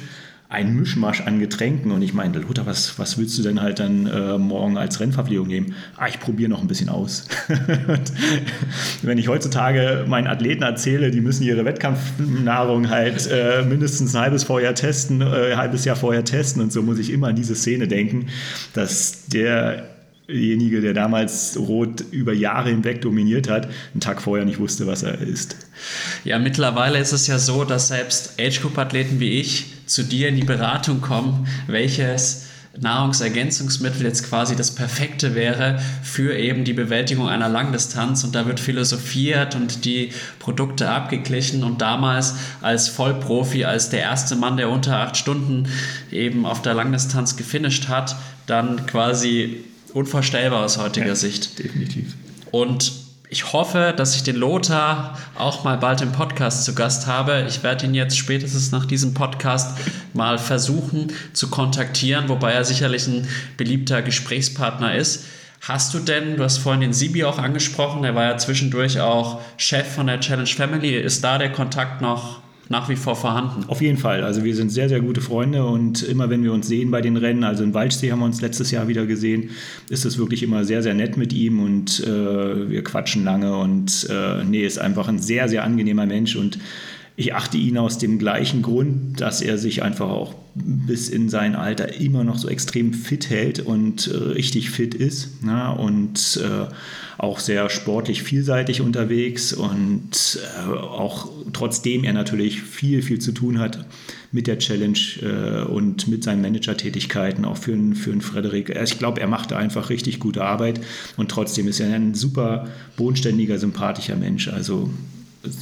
[0.49, 1.91] ein Mischmasch an Getränken.
[1.91, 5.47] Und ich meinte, Lothar, was, was willst du denn halt dann äh, morgen als Rennverpflegung
[5.47, 5.75] nehmen?
[5.95, 7.27] Ah, ich probiere noch ein bisschen aus.
[9.03, 14.43] wenn ich heutzutage meinen Athleten erzähle, die müssen ihre Wettkampfnahrung halt äh, mindestens ein halbes
[14.43, 17.87] vorher testen, äh, halbes Jahr vorher testen und so muss ich immer an diese Szene
[17.87, 18.27] denken,
[18.73, 19.87] dass der
[20.29, 25.03] derjenige, der damals Rot über Jahre hinweg dominiert hat, einen Tag vorher nicht wusste, was
[25.03, 25.55] er ist.
[26.23, 30.43] Ja, mittlerweile ist es ja so, dass selbst Age-Group-Athleten wie ich zu dir in die
[30.43, 32.45] Beratung kommen, welches
[32.77, 38.59] Nahrungsergänzungsmittel jetzt quasi das Perfekte wäre für eben die Bewältigung einer Langdistanz und da wird
[38.59, 44.97] philosophiert und die Produkte abgeglichen und damals als Vollprofi, als der erste Mann, der unter
[44.97, 45.67] acht Stunden
[46.11, 51.59] eben auf der Langdistanz gefinisht hat, dann quasi unvorstellbar aus heutiger ja, Sicht.
[51.59, 52.13] Definitiv.
[52.51, 57.45] Und ich hoffe, dass ich den Lothar auch mal bald im Podcast zu Gast habe.
[57.47, 59.77] Ich werde ihn jetzt spätestens nach diesem Podcast
[60.13, 65.25] mal versuchen zu kontaktieren, wobei er sicherlich ein beliebter Gesprächspartner ist.
[65.61, 69.41] Hast du denn, du hast vorhin den Sibi auch angesprochen, der war ja zwischendurch auch
[69.57, 70.95] Chef von der Challenge Family.
[70.95, 72.38] Ist da der Kontakt noch
[72.69, 73.65] nach wie vor vorhanden.
[73.67, 74.23] Auf jeden Fall.
[74.23, 77.17] Also wir sind sehr, sehr gute Freunde und immer wenn wir uns sehen bei den
[77.17, 79.49] Rennen, also in Waldsee haben wir uns letztes Jahr wieder gesehen,
[79.89, 84.07] ist es wirklich immer sehr, sehr nett mit ihm und äh, wir quatschen lange und
[84.11, 86.59] äh, nee, ist einfach ein sehr, sehr angenehmer Mensch und
[87.19, 91.53] ich achte ihn aus dem gleichen Grund, dass er sich einfach auch bis in sein
[91.53, 95.75] Alter immer noch so extrem fit hält und äh, richtig fit ist ne?
[95.77, 96.73] und äh,
[97.17, 103.59] auch sehr sportlich vielseitig unterwegs und äh, auch trotzdem er natürlich viel, viel zu tun
[103.59, 103.85] hat
[104.31, 108.69] mit der Challenge äh, und mit seinen Manager-Tätigkeiten, auch für, für einen Frederik.
[108.81, 110.79] Ich glaube, er macht einfach richtig gute Arbeit
[111.17, 114.47] und trotzdem ist er ein super bodenständiger, sympathischer Mensch.
[114.47, 114.89] Also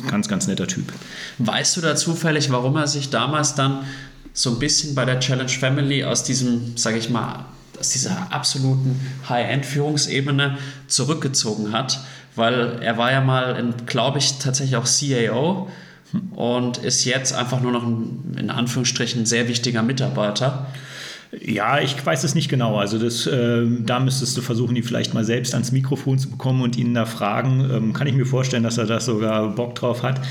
[0.09, 0.91] ganz, ganz netter Typ.
[1.39, 3.85] Weißt du da zufällig, warum er sich damals dann
[4.33, 7.45] so ein bisschen bei der Challenge Family aus diesem, sage ich mal,
[7.79, 11.99] aus dieser absoluten High-End-Führungsebene zurückgezogen hat?
[12.35, 15.69] Weil er war ja mal, glaube ich, tatsächlich auch CAO
[16.35, 20.67] und ist jetzt einfach nur noch ein, in Anführungsstrichen, sehr wichtiger Mitarbeiter.
[21.31, 22.77] Ja, ich weiß es nicht genau.
[22.77, 26.61] Also das, äh, da müsstest du versuchen, ihn vielleicht mal selbst ans Mikrofon zu bekommen
[26.61, 27.69] und ihn da fragen.
[27.69, 30.21] Ähm, kann ich mir vorstellen, dass er das sogar Bock drauf hat.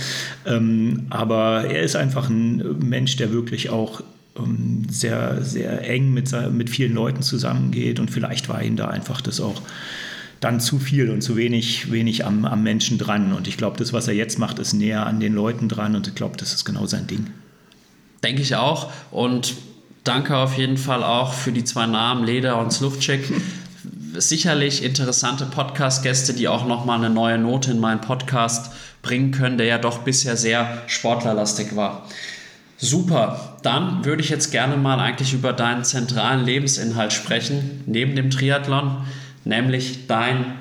[0.46, 4.02] Ähm, aber er ist einfach ein Mensch, der wirklich auch
[4.38, 9.20] ähm, sehr, sehr eng mit, mit vielen Leuten zusammengeht und vielleicht war ihm da einfach
[9.20, 9.60] das auch
[10.40, 13.32] dann zu viel und zu wenig, wenig am, am Menschen dran.
[13.32, 16.08] Und ich glaube, das, was er jetzt macht, ist näher an den Leuten dran und
[16.08, 17.26] ich glaube, das ist genau sein Ding.
[18.22, 18.90] Denke ich auch.
[19.10, 19.54] Und
[20.06, 23.32] danke auf jeden Fall auch für die zwei Namen, Leder und Slufczyk.
[24.14, 29.66] Sicherlich interessante Podcast-Gäste, die auch nochmal eine neue Note in meinen Podcast bringen können, der
[29.66, 32.06] ja doch bisher sehr sportlerlastig war.
[32.78, 38.30] Super, dann würde ich jetzt gerne mal eigentlich über deinen zentralen Lebensinhalt sprechen, neben dem
[38.30, 39.04] Triathlon
[39.46, 40.58] nämlich dein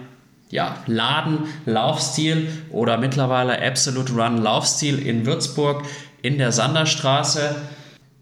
[0.49, 5.83] ja, Laden, Laufstil oder mittlerweile Absolute Run Laufstil in Würzburg
[6.21, 7.55] in der Sanderstraße.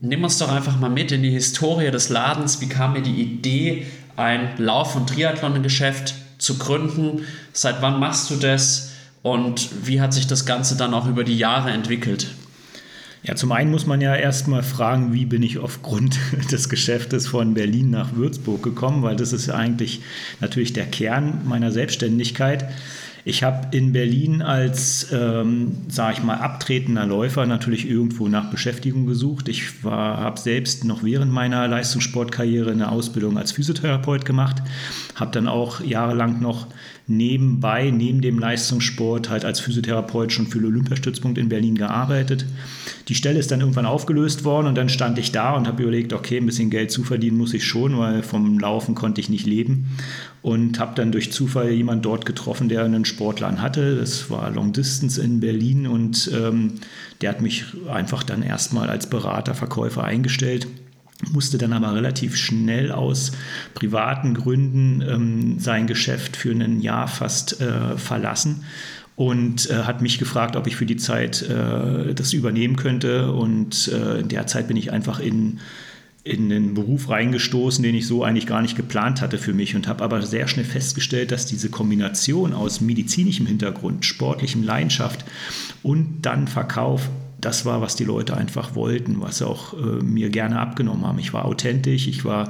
[0.06, 2.60] Nimm uns doch einfach mal mit in die Historie des Ladens.
[2.60, 3.88] Wie kam mir die Idee,
[4.18, 7.22] ein Lauf- und Triathlon-Geschäft zu gründen?
[7.54, 8.92] Seit wann machst du das?
[9.22, 12.28] Und wie hat sich das Ganze dann auch über die Jahre entwickelt?
[13.24, 16.20] Ja, zum einen muss man ja erstmal fragen, wie bin ich aufgrund
[16.52, 20.02] des Geschäftes von Berlin nach Würzburg gekommen, weil das ist eigentlich
[20.42, 22.68] natürlich der Kern meiner Selbstständigkeit.
[23.26, 29.06] Ich habe in Berlin als, ähm, sage ich mal, abtretender Läufer natürlich irgendwo nach Beschäftigung
[29.06, 29.48] gesucht.
[29.48, 34.58] Ich habe selbst noch während meiner Leistungssportkarriere eine Ausbildung als Physiotherapeut gemacht,
[35.16, 36.68] habe dann auch jahrelang noch
[37.08, 42.46] nebenbei, neben dem Leistungssport, halt als Physiotherapeut schon für den Olympiastützpunkt in Berlin gearbeitet.
[43.10, 46.14] Die Stelle ist dann irgendwann aufgelöst worden und dann stand ich da und habe überlegt,
[46.14, 49.98] okay, ein bisschen Geld zuverdienen muss ich schon, weil vom Laufen konnte ich nicht leben.
[50.42, 53.96] Und habe dann durch Zufall jemanden dort getroffen, der einen Sportladen hatte.
[53.96, 56.74] Das war Long Distance in Berlin und ähm,
[57.22, 60.68] der hat mich einfach dann erstmal als Berater, Verkäufer eingestellt
[61.32, 63.32] musste dann aber relativ schnell aus
[63.74, 68.64] privaten Gründen ähm, sein Geschäft für ein Jahr fast äh, verlassen
[69.16, 73.32] und äh, hat mich gefragt, ob ich für die Zeit äh, das übernehmen könnte.
[73.32, 75.60] Und äh, in der Zeit bin ich einfach in,
[76.24, 79.88] in den Beruf reingestoßen, den ich so eigentlich gar nicht geplant hatte für mich und
[79.88, 85.26] habe aber sehr schnell festgestellt, dass diese Kombination aus medizinischem Hintergrund, sportlichem Leidenschaft
[85.84, 87.10] und dann Verkauf
[87.46, 91.20] das war, was die Leute einfach wollten, was sie auch äh, mir gerne abgenommen haben.
[91.20, 92.50] Ich war authentisch, ich war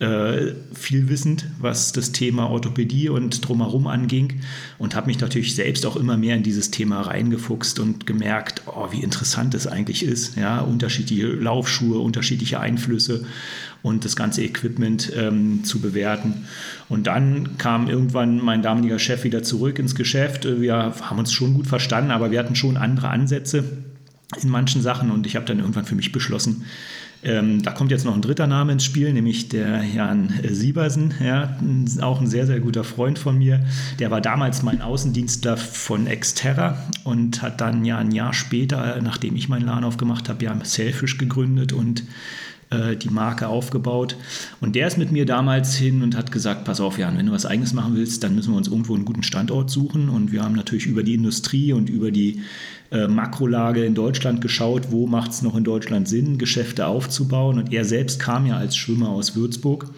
[0.00, 4.40] äh, viel wissend, was das Thema Orthopädie und drumherum anging
[4.78, 8.88] und habe mich natürlich selbst auch immer mehr in dieses Thema reingefuchst und gemerkt, oh,
[8.90, 10.36] wie interessant es eigentlich ist.
[10.36, 13.24] Ja, unterschiedliche Laufschuhe, unterschiedliche Einflüsse
[13.82, 16.46] und das ganze Equipment ähm, zu bewerten.
[16.88, 20.44] Und dann kam irgendwann mein damaliger Chef wieder zurück ins Geschäft.
[20.44, 23.64] Wir haben uns schon gut verstanden, aber wir hatten schon andere Ansätze
[24.40, 26.64] in manchen Sachen und ich habe dann irgendwann für mich beschlossen,
[27.24, 31.56] ähm, da kommt jetzt noch ein dritter Name ins Spiel, nämlich der Jan Siebersen, ja,
[32.00, 33.64] auch ein sehr, sehr guter Freund von mir.
[34.00, 39.36] Der war damals mein Außendienstler von Exterra und hat dann ja ein Jahr später, nachdem
[39.36, 42.02] ich meinen Laden aufgemacht habe, ja Selfish gegründet und
[42.72, 44.16] äh, die Marke aufgebaut.
[44.60, 47.32] Und der ist mit mir damals hin und hat gesagt, pass auf, Jan, wenn du
[47.32, 50.08] was eigenes machen willst, dann müssen wir uns irgendwo einen guten Standort suchen.
[50.08, 52.40] Und wir haben natürlich über die Industrie und über die
[52.90, 57.58] äh, Makrolage in Deutschland geschaut, wo macht es noch in Deutschland Sinn, Geschäfte aufzubauen.
[57.58, 59.90] Und er selbst kam ja als Schwimmer aus Würzburg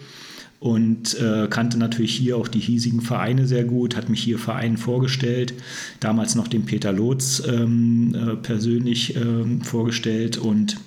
[0.59, 4.77] und äh, kannte natürlich hier auch die hiesigen Vereine sehr gut, hat mich hier Vereinen
[4.77, 5.53] vorgestellt,
[5.99, 10.77] damals noch den Peter Lotz ähm, äh, persönlich ähm, vorgestellt und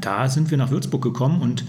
[0.00, 1.64] da sind wir nach Würzburg gekommen und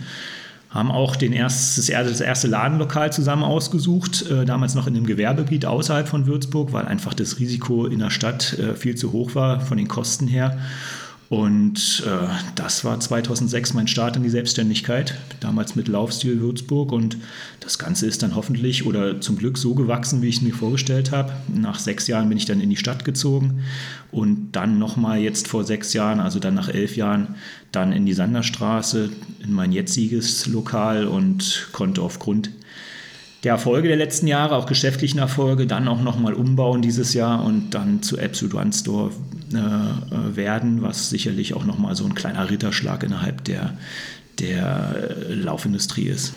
[0.70, 5.66] haben auch den erst, das erste Ladenlokal zusammen ausgesucht, äh, damals noch in einem Gewerbegebiet
[5.66, 9.60] außerhalb von Würzburg, weil einfach das Risiko in der Stadt äh, viel zu hoch war
[9.60, 10.58] von den Kosten her.
[11.32, 16.92] Und äh, das war 2006 mein Start in die Selbstständigkeit, damals mit Laufstil Würzburg.
[16.92, 17.16] Und
[17.62, 21.14] das Ganze ist dann hoffentlich oder zum Glück so gewachsen, wie ich es mir vorgestellt
[21.14, 21.32] habe.
[21.48, 23.64] Nach sechs Jahren bin ich dann in die Stadt gezogen
[24.12, 27.36] und dann nochmal jetzt vor sechs Jahren, also dann nach elf Jahren,
[27.72, 29.10] dann in die Sanderstraße,
[29.44, 32.52] in mein jetziges Lokal und konnte aufgrund
[33.44, 37.72] der Erfolge der letzten Jahre, auch geschäftlichen Erfolge, dann auch nochmal umbauen dieses Jahr und
[37.72, 39.12] dann zu Absolute One Store
[39.54, 43.78] äh, äh, werden, was sicherlich auch nochmal so ein kleiner Ritterschlag innerhalb der,
[44.40, 46.36] der Laufindustrie ist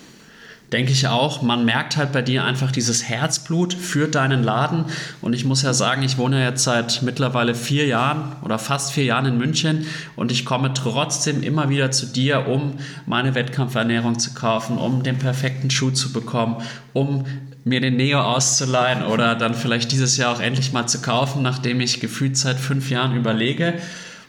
[0.74, 1.40] denke ich auch.
[1.40, 4.86] Man merkt halt bei dir einfach dieses Herzblut für deinen Laden.
[5.20, 9.04] Und ich muss ja sagen, ich wohne jetzt seit mittlerweile vier Jahren oder fast vier
[9.04, 12.74] Jahren in München und ich komme trotzdem immer wieder zu dir, um
[13.06, 16.56] meine Wettkampfernährung zu kaufen, um den perfekten Schuh zu bekommen,
[16.92, 17.24] um
[17.62, 21.80] mir den Neo auszuleihen oder dann vielleicht dieses Jahr auch endlich mal zu kaufen, nachdem
[21.80, 23.74] ich gefühlt seit fünf Jahren überlege.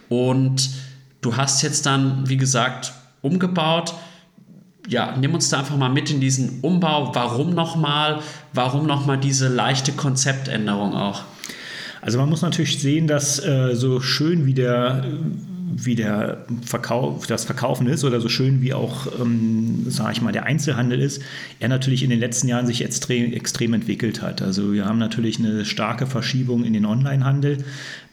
[0.10, 0.69] Und
[1.21, 3.95] du hast jetzt dann, wie gesagt, umgebaut
[4.87, 7.13] ja, nimm uns da einfach mal mit in diesen Umbau.
[7.13, 8.19] Warum nochmal?
[8.53, 11.23] Warum nochmal diese leichte Konzeptänderung auch?
[12.01, 15.05] Also man muss natürlich sehen, dass äh, so schön wie der
[15.77, 20.31] wie der Verkauf, das Verkaufen ist oder so schön wie auch, ähm, sage ich mal,
[20.31, 21.21] der Einzelhandel ist,
[21.59, 24.41] er natürlich in den letzten Jahren sich extrem, extrem entwickelt hat.
[24.41, 27.57] Also wir haben natürlich eine starke Verschiebung in den Onlinehandel,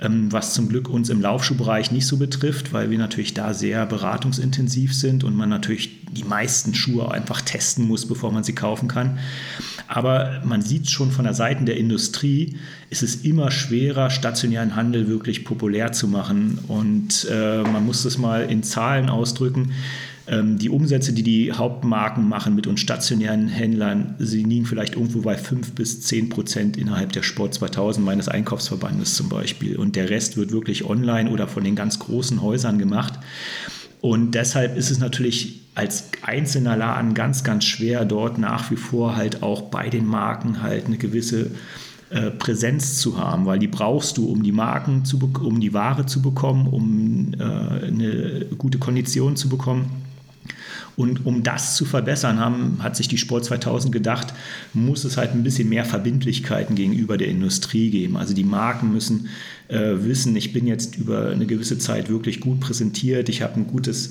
[0.00, 3.86] ähm, was zum Glück uns im Laufschuhbereich nicht so betrifft, weil wir natürlich da sehr
[3.86, 8.88] beratungsintensiv sind und man natürlich die meisten Schuhe einfach testen muss, bevor man sie kaufen
[8.88, 9.18] kann.
[9.86, 12.56] Aber man sieht schon von der Seite der Industrie,
[12.90, 16.58] ist es immer schwerer, stationären Handel wirklich populär zu machen.
[16.68, 19.72] Und äh, man muss das mal in Zahlen ausdrücken.
[20.26, 25.20] Ähm, die Umsätze, die die Hauptmarken machen mit uns stationären Händlern, sie liegen vielleicht irgendwo
[25.20, 29.76] bei 5 bis 10 Prozent innerhalb der Sport 2000 meines Einkaufsverbandes zum Beispiel.
[29.76, 33.14] Und der Rest wird wirklich online oder von den ganz großen Häusern gemacht.
[34.00, 39.16] Und deshalb ist es natürlich als einzelner Laden ganz, ganz schwer, dort nach wie vor
[39.16, 41.50] halt auch bei den Marken halt eine gewisse
[42.12, 46.04] äh, Präsenz zu haben, weil die brauchst du, um die Marken zu um die Ware
[46.04, 50.02] zu bekommen, um äh, eine gute Kondition zu bekommen.
[50.94, 54.34] Und um das zu verbessern, haben, hat sich die Sport 2000 gedacht,
[54.74, 58.18] muss es halt ein bisschen mehr Verbindlichkeiten gegenüber der Industrie geben.
[58.18, 59.28] Also die Marken müssen
[59.68, 63.66] äh, wissen, ich bin jetzt über eine gewisse Zeit wirklich gut präsentiert, ich habe ein
[63.66, 64.10] gutes,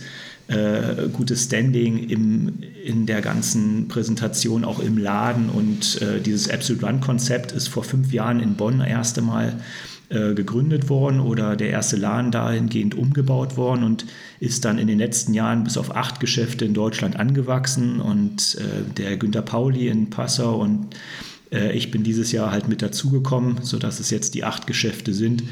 [0.52, 5.50] äh, gutes Standing im, in der ganzen Präsentation, auch im Laden.
[5.50, 9.60] Und äh, dieses Absolute Run-Konzept ist vor fünf Jahren in Bonn erst einmal
[10.10, 14.06] äh, gegründet worden oder der erste Laden dahingehend umgebaut worden und
[14.42, 18.94] ist dann in den letzten Jahren bis auf acht Geschäfte in Deutschland angewachsen und äh,
[18.98, 20.96] der Günter Pauli in Passau und
[21.52, 25.44] äh, ich bin dieses Jahr halt mit dazugekommen, sodass es jetzt die acht Geschäfte sind.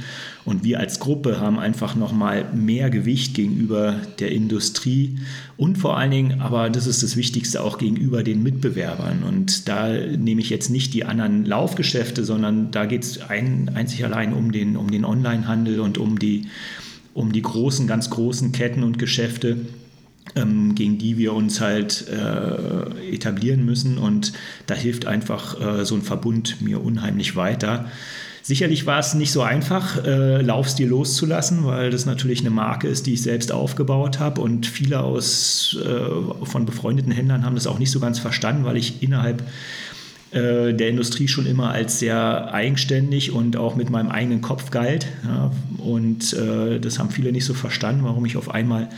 [0.46, 5.18] Und wir als Gruppe haben einfach nochmal mehr Gewicht gegenüber der Industrie
[5.58, 9.24] und vor allen Dingen, aber das ist das Wichtigste, auch gegenüber den Mitbewerbern.
[9.24, 14.06] Und da nehme ich jetzt nicht die anderen Laufgeschäfte, sondern da geht es ein, einzig
[14.06, 16.48] allein um den, um den Onlinehandel und um die,
[17.14, 19.58] um die großen, ganz großen Ketten und Geschäfte
[20.36, 23.98] ähm, gegen die wir uns halt äh, etablieren müssen.
[23.98, 24.34] Und
[24.68, 27.86] da hilft einfach äh, so ein Verbund mir unheimlich weiter.
[28.42, 33.06] Sicherlich war es nicht so einfach, äh, Laufstil loszulassen, weil das natürlich eine Marke ist,
[33.06, 34.42] die ich selbst aufgebaut habe.
[34.42, 38.78] Und viele aus, äh, von befreundeten Händlern haben das auch nicht so ganz verstanden, weil
[38.78, 39.44] ich innerhalb
[40.32, 45.08] äh, der Industrie schon immer als sehr eigenständig und auch mit meinem eigenen Kopf galt.
[45.26, 48.90] Ja, und äh, das haben viele nicht so verstanden, warum ich auf einmal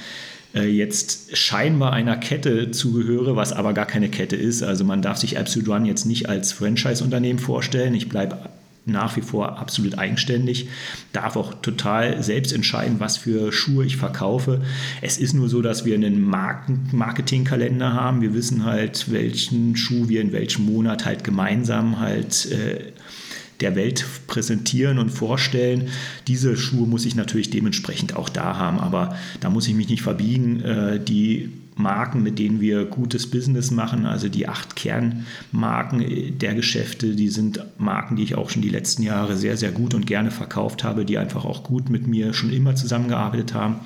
[0.54, 4.64] äh, jetzt scheinbar einer Kette zugehöre, was aber gar keine Kette ist.
[4.64, 7.94] Also man darf sich Absolute Run jetzt nicht als Franchise-Unternehmen vorstellen.
[7.94, 8.38] Ich bleibe
[8.86, 10.68] nach wie vor absolut eigenständig,
[11.14, 14.62] darf auch total selbst entscheiden, was für Schuhe ich verkaufe.
[15.02, 18.22] Es ist nur so, dass wir einen Marketingkalender haben.
[18.22, 22.92] Wir wissen halt, welchen Schuh wir in welchem Monat halt gemeinsam halt äh,
[23.62, 25.90] der Welt präsentieren und vorstellen.
[26.28, 30.02] Diese Schuhe muss ich natürlich dementsprechend auch da haben, aber da muss ich mich nicht
[30.02, 30.62] verbiegen.
[30.62, 37.16] Äh, die Marken, mit denen wir gutes Business machen, also die acht Kernmarken der Geschäfte,
[37.16, 40.32] die sind Marken, die ich auch schon die letzten Jahre sehr, sehr gut und gerne
[40.32, 43.78] verkauft habe, die einfach auch gut mit mir schon immer zusammengearbeitet haben.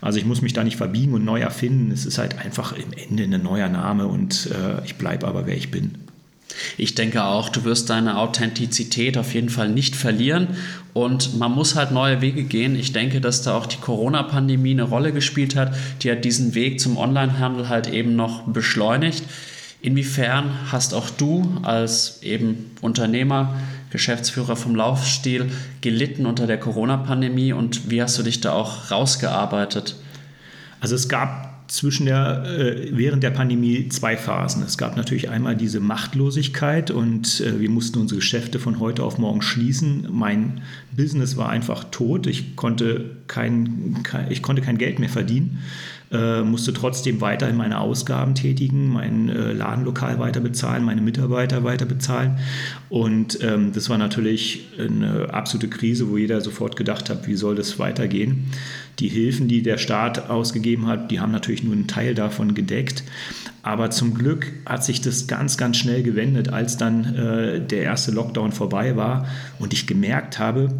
[0.00, 1.90] Also ich muss mich da nicht verbiegen und neu erfinden.
[1.90, 5.56] Es ist halt einfach im Ende ein neuer Name und äh, ich bleibe aber, wer
[5.56, 5.92] ich bin.
[6.76, 10.56] Ich denke auch, du wirst deine Authentizität auf jeden Fall nicht verlieren
[10.94, 12.74] und man muss halt neue Wege gehen.
[12.76, 15.74] Ich denke, dass da auch die Corona-Pandemie eine Rolle gespielt hat.
[16.02, 19.22] Die hat diesen Weg zum Onlinehandel halt eben noch beschleunigt.
[19.80, 23.54] Inwiefern hast auch du als eben Unternehmer,
[23.90, 29.96] Geschäftsführer vom Laufstil gelitten unter der Corona-Pandemie und wie hast du dich da auch rausgearbeitet?
[30.80, 34.62] Also es gab zwischen der, äh, während der Pandemie zwei Phasen.
[34.62, 39.18] Es gab natürlich einmal diese Machtlosigkeit und äh, wir mussten unsere Geschäfte von heute auf
[39.18, 40.08] morgen schließen.
[40.10, 42.26] Mein Business war einfach tot.
[42.26, 45.58] Ich konnte kein, kein ich konnte kein Geld mehr verdienen.
[46.10, 51.84] Äh, musste trotzdem weiterhin meine Ausgaben tätigen, mein äh, Ladenlokal weiter bezahlen, meine Mitarbeiter weiter
[51.84, 52.38] bezahlen.
[52.88, 57.56] Und ähm, das war natürlich eine absolute Krise, wo jeder sofort gedacht hat, wie soll
[57.56, 58.46] das weitergehen.
[59.00, 63.04] Die Hilfen, die der Staat ausgegeben hat, die haben natürlich nur einen Teil davon gedeckt.
[63.62, 68.12] Aber zum Glück hat sich das ganz, ganz schnell gewendet, als dann äh, der erste
[68.12, 69.26] Lockdown vorbei war
[69.58, 70.70] und ich gemerkt habe,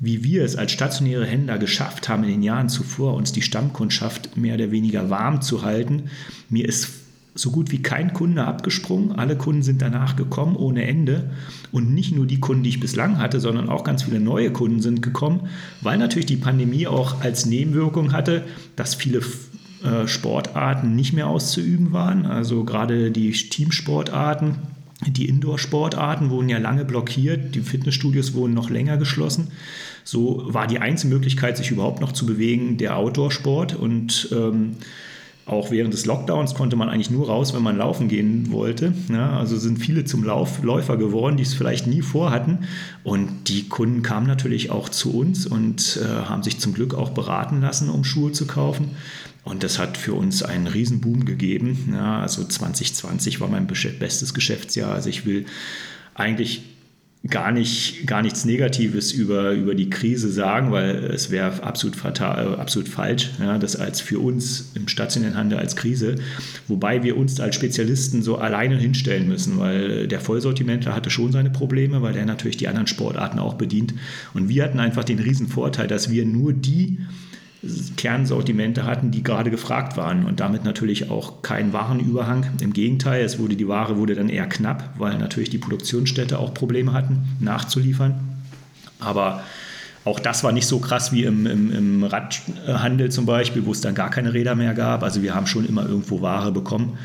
[0.00, 4.36] wie wir es als stationäre Händler geschafft haben, in den Jahren zuvor uns die Stammkundschaft
[4.36, 6.04] mehr oder weniger warm zu halten.
[6.48, 6.90] Mir ist
[7.34, 9.12] so gut wie kein Kunde abgesprungen.
[9.12, 11.30] Alle Kunden sind danach gekommen ohne Ende.
[11.70, 14.80] Und nicht nur die Kunden, die ich bislang hatte, sondern auch ganz viele neue Kunden
[14.80, 15.48] sind gekommen,
[15.80, 18.44] weil natürlich die Pandemie auch als Nebenwirkung hatte,
[18.74, 19.20] dass viele
[19.84, 22.26] äh, Sportarten nicht mehr auszuüben waren.
[22.26, 24.56] Also gerade die Teamsportarten,
[25.06, 29.48] die Indoor-Sportarten wurden ja lange blockiert, die Fitnessstudios wurden noch länger geschlossen.
[30.02, 33.76] So war die einzige Möglichkeit, sich überhaupt noch zu bewegen, der Outdoor-Sport.
[33.76, 34.76] Und ähm,
[35.46, 38.92] auch während des Lockdowns konnte man eigentlich nur raus, wenn man laufen gehen wollte.
[39.08, 42.58] Ja, also sind viele zum Lauf, Läufer geworden, die es vielleicht nie vorhatten.
[43.04, 47.10] Und die Kunden kamen natürlich auch zu uns und äh, haben sich zum Glück auch
[47.10, 48.90] beraten lassen, um Schuhe zu kaufen.
[49.48, 51.90] Und das hat für uns einen Riesenboom gegeben.
[51.92, 54.92] Ja, also 2020 war mein bestes Geschäftsjahr.
[54.92, 55.46] Also ich will
[56.14, 56.62] eigentlich
[57.26, 62.54] gar, nicht, gar nichts Negatives über, über die Krise sagen, weil es wäre absolut, fatal,
[62.54, 66.16] äh, absolut falsch, ja, das als für uns im stationären Handel als Krise,
[66.68, 71.50] wobei wir uns als Spezialisten so alleine hinstellen müssen, weil der Vollsortimentler hatte schon seine
[71.50, 73.94] Probleme, weil der natürlich die anderen Sportarten auch bedient.
[74.34, 76.98] Und wir hatten einfach den riesen Vorteil, dass wir nur die
[77.96, 82.46] Kernsortimente hatten, die gerade gefragt waren und damit natürlich auch kein Warenüberhang.
[82.60, 86.54] Im Gegenteil, es wurde, die Ware wurde dann eher knapp, weil natürlich die Produktionsstätte auch
[86.54, 88.14] Probleme hatten, nachzuliefern.
[89.00, 89.42] Aber
[90.04, 93.80] auch das war nicht so krass wie im, im, im, Radhandel zum Beispiel, wo es
[93.80, 95.02] dann gar keine Räder mehr gab.
[95.02, 96.96] Also wir haben schon immer irgendwo Ware bekommen.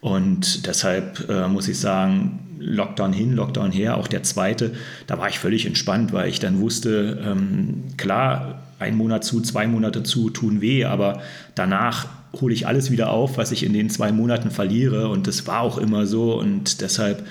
[0.00, 4.74] Und deshalb äh, muss ich sagen, Lockdown hin, Lockdown her, auch der zweite,
[5.06, 9.66] da war ich völlig entspannt, weil ich dann wusste, ähm, klar, ein Monat zu, zwei
[9.66, 11.20] Monate zu tun weh, aber
[11.54, 12.06] danach
[12.40, 15.08] hole ich alles wieder auf, was ich in den zwei Monaten verliere.
[15.08, 16.38] Und das war auch immer so.
[16.38, 17.24] Und deshalb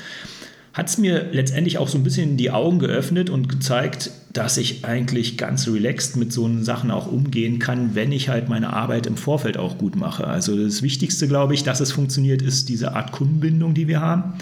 [0.73, 4.83] hat es mir letztendlich auch so ein bisschen die Augen geöffnet und gezeigt, dass ich
[4.83, 9.15] eigentlich ganz relaxed mit so Sachen auch umgehen kann, wenn ich halt meine Arbeit im
[9.15, 10.25] Vorfeld auch gut mache.
[10.25, 14.33] Also das Wichtigste, glaube ich, dass es funktioniert, ist diese Art Kundenbindung, die wir haben.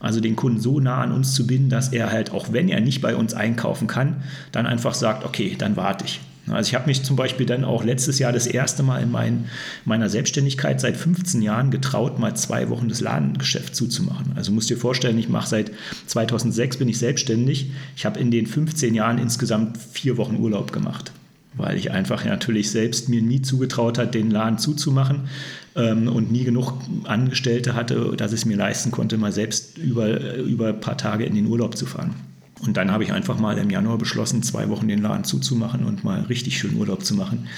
[0.00, 2.80] Also den Kunden so nah an uns zu binden, dass er halt, auch wenn er
[2.80, 6.20] nicht bei uns einkaufen kann, dann einfach sagt, okay, dann warte ich.
[6.48, 9.46] Also ich habe mich zum Beispiel dann auch letztes Jahr das erste Mal in mein,
[9.84, 14.32] meiner Selbstständigkeit seit 15 Jahren getraut, mal zwei Wochen das Ladengeschäft zuzumachen.
[14.36, 15.72] Also musst dir vorstellen, ich mache seit
[16.06, 17.72] 2006 bin ich selbstständig.
[17.96, 21.10] Ich habe in den 15 Jahren insgesamt vier Wochen Urlaub gemacht,
[21.54, 25.22] weil ich einfach natürlich selbst mir nie zugetraut hat, den Laden zuzumachen
[25.74, 26.74] ähm, und nie genug
[27.04, 31.24] Angestellte hatte, dass ich es mir leisten konnte, mal selbst über, über ein paar Tage
[31.24, 32.14] in den Urlaub zu fahren.
[32.60, 36.04] Und dann habe ich einfach mal im Januar beschlossen, zwei Wochen den Laden zuzumachen und
[36.04, 37.48] mal richtig schön Urlaub zu machen.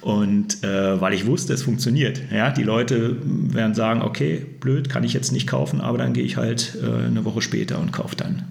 [0.00, 2.20] Und äh, weil ich wusste, es funktioniert.
[2.30, 6.24] Ja, die Leute werden sagen, okay, blöd, kann ich jetzt nicht kaufen, aber dann gehe
[6.24, 8.44] ich halt äh, eine Woche später und kaufe dann.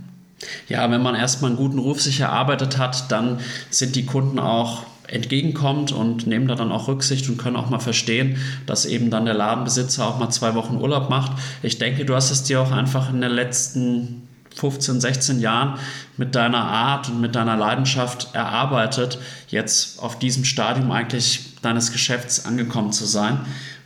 [0.67, 4.83] Ja, wenn man erstmal einen guten Ruf sich erarbeitet hat, dann sind die Kunden auch
[5.07, 9.23] entgegenkommt und nehmen da dann auch Rücksicht und können auch mal verstehen, dass eben dann
[9.23, 11.31] der Ladenbesitzer auch mal zwei Wochen Urlaub macht.
[11.63, 14.26] Ich denke, du hast es dir auch einfach in den letzten
[14.57, 15.79] 15, 16 Jahren
[16.17, 22.45] mit deiner Art und mit deiner Leidenschaft erarbeitet, jetzt auf diesem Stadium eigentlich deines Geschäfts
[22.45, 23.39] angekommen zu sein.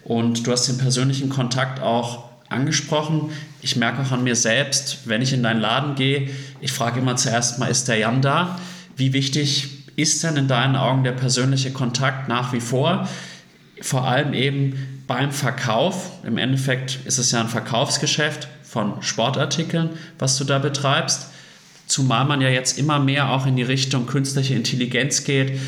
[0.04, 3.32] Und du hast den persönlichen Kontakt auch angesprochen.
[3.62, 7.16] Ich merke auch an mir selbst, wenn ich in deinen Laden gehe, ich frage immer
[7.16, 8.60] zuerst mal, ist der Jan da?
[8.96, 13.08] Wie wichtig ist denn in deinen Augen der persönliche Kontakt nach wie vor?
[13.82, 16.12] Vor allem eben beim Verkauf.
[16.24, 21.28] Im Endeffekt ist es ja ein Verkaufsgeschäft von Sportartikeln, was du da betreibst.
[21.88, 25.60] Zumal man ja jetzt immer mehr auch in die Richtung künstliche Intelligenz geht,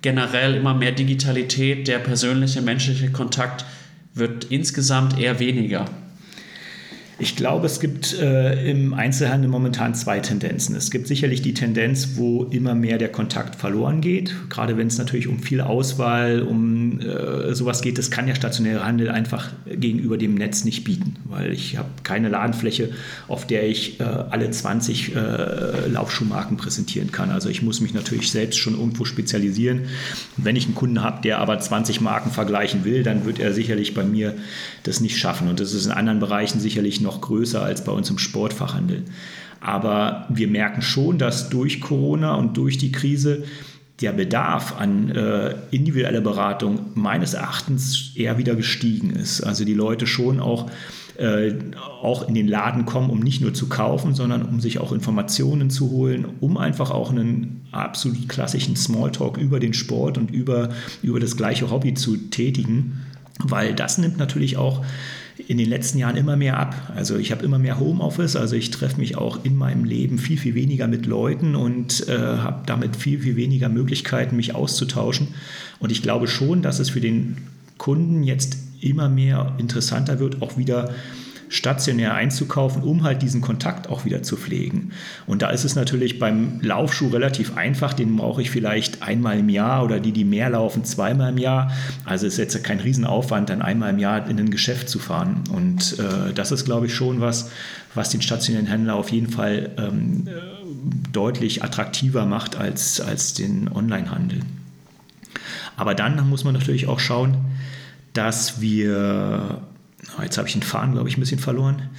[0.00, 3.66] generell immer mehr Digitalität, der persönliche menschliche Kontakt
[4.14, 5.84] wird insgesamt eher weniger.
[7.20, 10.74] Ich glaube, es gibt äh, im Einzelhandel momentan zwei Tendenzen.
[10.74, 14.96] Es gibt sicherlich die Tendenz, wo immer mehr der Kontakt verloren geht, gerade wenn es
[14.96, 17.98] natürlich um viel Auswahl, um äh, sowas geht.
[17.98, 22.30] Das kann der stationäre Handel einfach gegenüber dem Netz nicht bieten, weil ich habe keine
[22.30, 22.88] Ladenfläche,
[23.28, 27.30] auf der ich äh, alle 20 äh, Laufschuhmarken präsentieren kann.
[27.30, 29.82] Also ich muss mich natürlich selbst schon irgendwo spezialisieren.
[30.38, 33.92] Wenn ich einen Kunden habe, der aber 20 Marken vergleichen will, dann wird er sicherlich
[33.92, 34.36] bei mir
[34.84, 35.48] das nicht schaffen.
[35.48, 39.04] Und das ist in anderen Bereichen sicherlich noch noch größer als bei uns im Sportfachhandel.
[39.60, 43.44] Aber wir merken schon, dass durch Corona und durch die Krise
[44.00, 49.42] der Bedarf an äh, individueller Beratung meines Erachtens eher wieder gestiegen ist.
[49.42, 50.70] Also die Leute schon auch,
[51.18, 51.52] äh,
[52.00, 55.68] auch in den Laden kommen, um nicht nur zu kaufen, sondern um sich auch Informationen
[55.68, 60.70] zu holen, um einfach auch einen absolut klassischen Smalltalk über den Sport und über,
[61.02, 63.02] über das gleiche Hobby zu tätigen.
[63.42, 64.82] Weil das nimmt natürlich auch
[65.48, 66.92] in den letzten Jahren immer mehr ab.
[66.94, 70.38] Also ich habe immer mehr Homeoffice, also ich treffe mich auch in meinem Leben viel,
[70.38, 75.28] viel weniger mit Leuten und äh, habe damit viel, viel weniger Möglichkeiten, mich auszutauschen.
[75.78, 77.36] Und ich glaube schon, dass es für den
[77.78, 80.94] Kunden jetzt immer mehr interessanter wird, auch wieder
[81.50, 84.92] stationär einzukaufen, um halt diesen Kontakt auch wieder zu pflegen.
[85.26, 89.48] Und da ist es natürlich beim Laufschuh relativ einfach, den brauche ich vielleicht einmal im
[89.48, 91.72] Jahr oder die, die mehr laufen, zweimal im Jahr.
[92.04, 95.42] Also ist jetzt kein Riesenaufwand, dann einmal im Jahr in ein Geschäft zu fahren.
[95.52, 97.50] Und äh, das ist, glaube ich, schon was,
[97.94, 100.28] was den stationären Händler auf jeden Fall ähm,
[101.12, 104.40] deutlich attraktiver macht als, als den Onlinehandel.
[105.76, 107.36] Aber dann muss man natürlich auch schauen,
[108.12, 109.62] dass wir,
[110.22, 111.90] jetzt habe ich den Faden, glaube ich, ein bisschen verloren.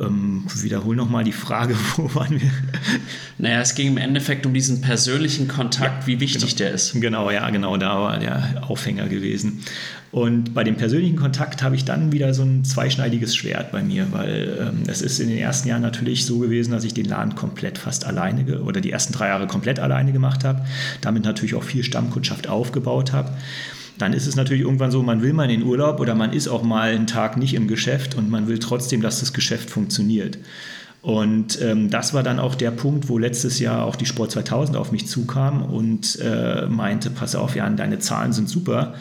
[0.00, 2.50] Ähm, wiederhol nochmal die Frage, wo waren wir?
[3.38, 6.58] Naja, es ging im Endeffekt um diesen persönlichen Kontakt, ja, wie wichtig genau.
[6.58, 6.92] der ist.
[7.00, 9.64] Genau, ja, genau, da war der Aufhänger gewesen.
[10.10, 14.10] Und bei dem persönlichen Kontakt habe ich dann wieder so ein zweischneidiges Schwert bei mir,
[14.12, 17.34] weil ähm, es ist in den ersten Jahren natürlich so gewesen, dass ich den Laden
[17.34, 20.64] komplett fast alleine oder die ersten drei Jahre komplett alleine gemacht habe,
[21.00, 23.32] damit natürlich auch viel Stammkundschaft aufgebaut habe
[23.98, 26.48] dann ist es natürlich irgendwann so, man will mal in den Urlaub oder man ist
[26.48, 30.38] auch mal einen Tag nicht im Geschäft und man will trotzdem, dass das Geschäft funktioniert.
[31.00, 34.76] Und ähm, das war dann auch der Punkt, wo letztes Jahr auch die Sport 2000
[34.76, 38.94] auf mich zukam und äh, meinte, pass auf, Jan, deine Zahlen sind super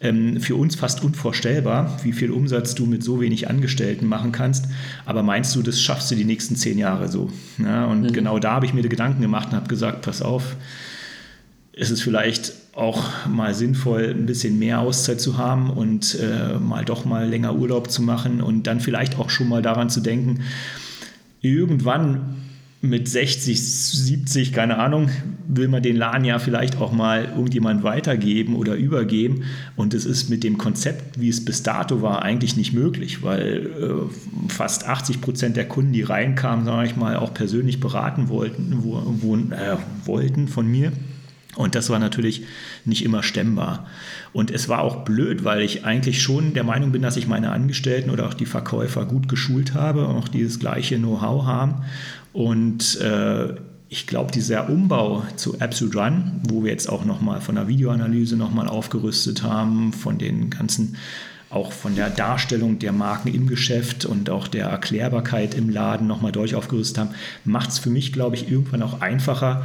[0.00, 4.66] ähm, für uns fast unvorstellbar, wie viel Umsatz du mit so wenig Angestellten machen kannst.
[5.04, 7.30] Aber meinst du, das schaffst du die nächsten zehn Jahre so?
[7.58, 8.12] Ja, und mhm.
[8.12, 10.56] genau da habe ich mir die Gedanken gemacht und habe gesagt, pass auf,
[11.78, 16.84] ist es vielleicht auch mal sinnvoll, ein bisschen mehr Auszeit zu haben und äh, mal
[16.84, 20.40] doch mal länger Urlaub zu machen und dann vielleicht auch schon mal daran zu denken,
[21.40, 22.36] irgendwann
[22.80, 25.10] mit 60, 70, keine Ahnung,
[25.48, 29.44] will man den Laden ja vielleicht auch mal irgendjemand weitergeben oder übergeben.
[29.74, 33.66] Und es ist mit dem Konzept, wie es bis dato war, eigentlich nicht möglich, weil
[33.66, 38.78] äh, fast 80 Prozent der Kunden, die reinkamen, sage ich mal, auch persönlich beraten wollten,
[38.82, 40.92] wo, wo, äh, wollten von mir.
[41.58, 42.44] Und das war natürlich
[42.84, 43.88] nicht immer stemmbar.
[44.32, 47.50] Und es war auch blöd, weil ich eigentlich schon der Meinung bin, dass ich meine
[47.50, 51.82] Angestellten oder auch die Verkäufer gut geschult habe und auch dieses gleiche Know-how haben.
[52.32, 53.54] Und äh,
[53.88, 58.36] ich glaube, dieser Umbau zu Absolute Run, wo wir jetzt auch nochmal von der Videoanalyse
[58.36, 60.96] nochmal aufgerüstet haben, von den ganzen,
[61.50, 66.30] auch von der Darstellung der Marken im Geschäft und auch der Erklärbarkeit im Laden nochmal
[66.30, 67.10] durch aufgerüstet haben,
[67.44, 69.64] macht es für mich, glaube ich, irgendwann auch einfacher,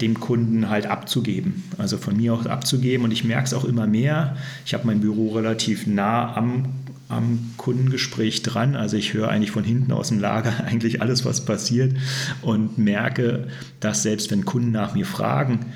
[0.00, 1.64] dem Kunden halt abzugeben.
[1.78, 3.04] Also von mir auch abzugeben.
[3.04, 4.36] Und ich merke es auch immer mehr.
[4.64, 6.66] Ich habe mein Büro relativ nah am,
[7.08, 8.76] am Kundengespräch dran.
[8.76, 11.96] Also ich höre eigentlich von hinten aus dem Lager eigentlich alles, was passiert
[12.42, 13.48] und merke,
[13.80, 15.66] dass selbst wenn Kunden nach mir fragen,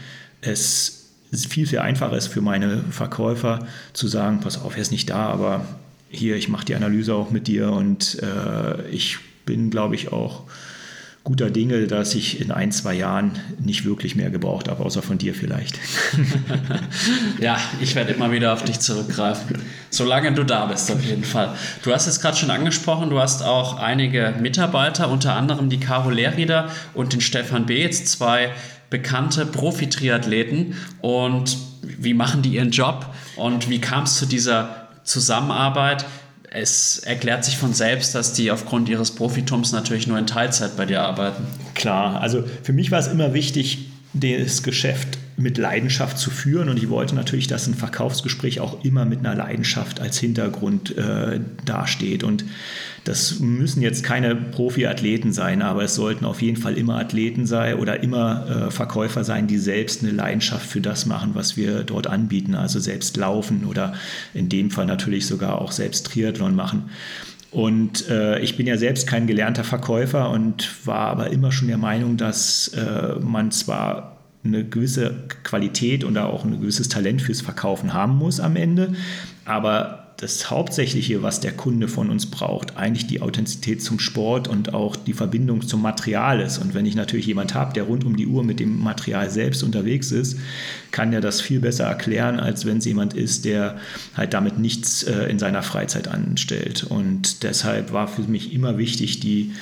[0.43, 1.09] es
[1.49, 5.27] viel, viel einfacher ist für meine Verkäufer zu sagen, pass auf, er ist nicht da,
[5.27, 5.65] aber
[6.11, 10.43] hier, ich mache die Analyse auch mit dir und äh, ich bin, glaube ich, auch
[11.23, 15.19] guter Dinge, dass ich in ein, zwei Jahren nicht wirklich mehr gebraucht habe, außer von
[15.19, 15.79] dir vielleicht.
[17.41, 19.59] ja, ich werde immer wieder auf dich zurückgreifen,
[19.91, 21.55] solange du da bist, auf jeden Fall.
[21.83, 26.11] Du hast es gerade schon angesprochen, du hast auch einige Mitarbeiter, unter anderem die Caro
[26.11, 28.53] Lehrrieder und den Stefan B., jetzt zwei
[28.89, 30.75] bekannte Profi-Triathleten.
[31.01, 33.07] Und wie machen die ihren Job
[33.37, 36.05] und wie kam es zu dieser Zusammenarbeit?
[36.51, 40.85] Es erklärt sich von selbst, dass die aufgrund ihres Profitums natürlich nur in Teilzeit bei
[40.85, 41.47] dir arbeiten.
[41.75, 46.69] Klar, also für mich war es immer wichtig, das Geschäft mit Leidenschaft zu führen.
[46.69, 51.41] Und ich wollte natürlich, dass ein Verkaufsgespräch auch immer mit einer Leidenschaft als Hintergrund äh,
[51.65, 52.23] dasteht.
[52.23, 52.45] Und
[53.05, 57.77] das müssen jetzt keine Profi-Athleten sein, aber es sollten auf jeden Fall immer Athleten sein
[57.77, 62.07] oder immer äh, Verkäufer sein, die selbst eine Leidenschaft für das machen, was wir dort
[62.07, 62.55] anbieten.
[62.55, 63.95] Also selbst laufen oder
[64.35, 66.91] in dem Fall natürlich sogar auch selbst Triathlon machen.
[67.51, 71.79] Und äh, ich bin ja selbst kein gelernter Verkäufer und war aber immer schon der
[71.79, 77.93] Meinung, dass äh, man zwar eine gewisse Qualität oder auch ein gewisses Talent fürs Verkaufen
[77.93, 78.95] haben muss am Ende.
[79.45, 84.75] Aber das Hauptsächliche, was der Kunde von uns braucht, eigentlich die Authentizität zum Sport und
[84.75, 86.59] auch die Verbindung zum Material ist.
[86.59, 89.63] Und wenn ich natürlich jemand habe, der rund um die Uhr mit dem Material selbst
[89.63, 90.39] unterwegs ist,
[90.91, 93.79] kann er das viel besser erklären, als wenn es jemand ist, der
[94.15, 96.85] halt damit nichts äh, in seiner Freizeit anstellt.
[96.85, 99.53] Und deshalb war für mich immer wichtig, die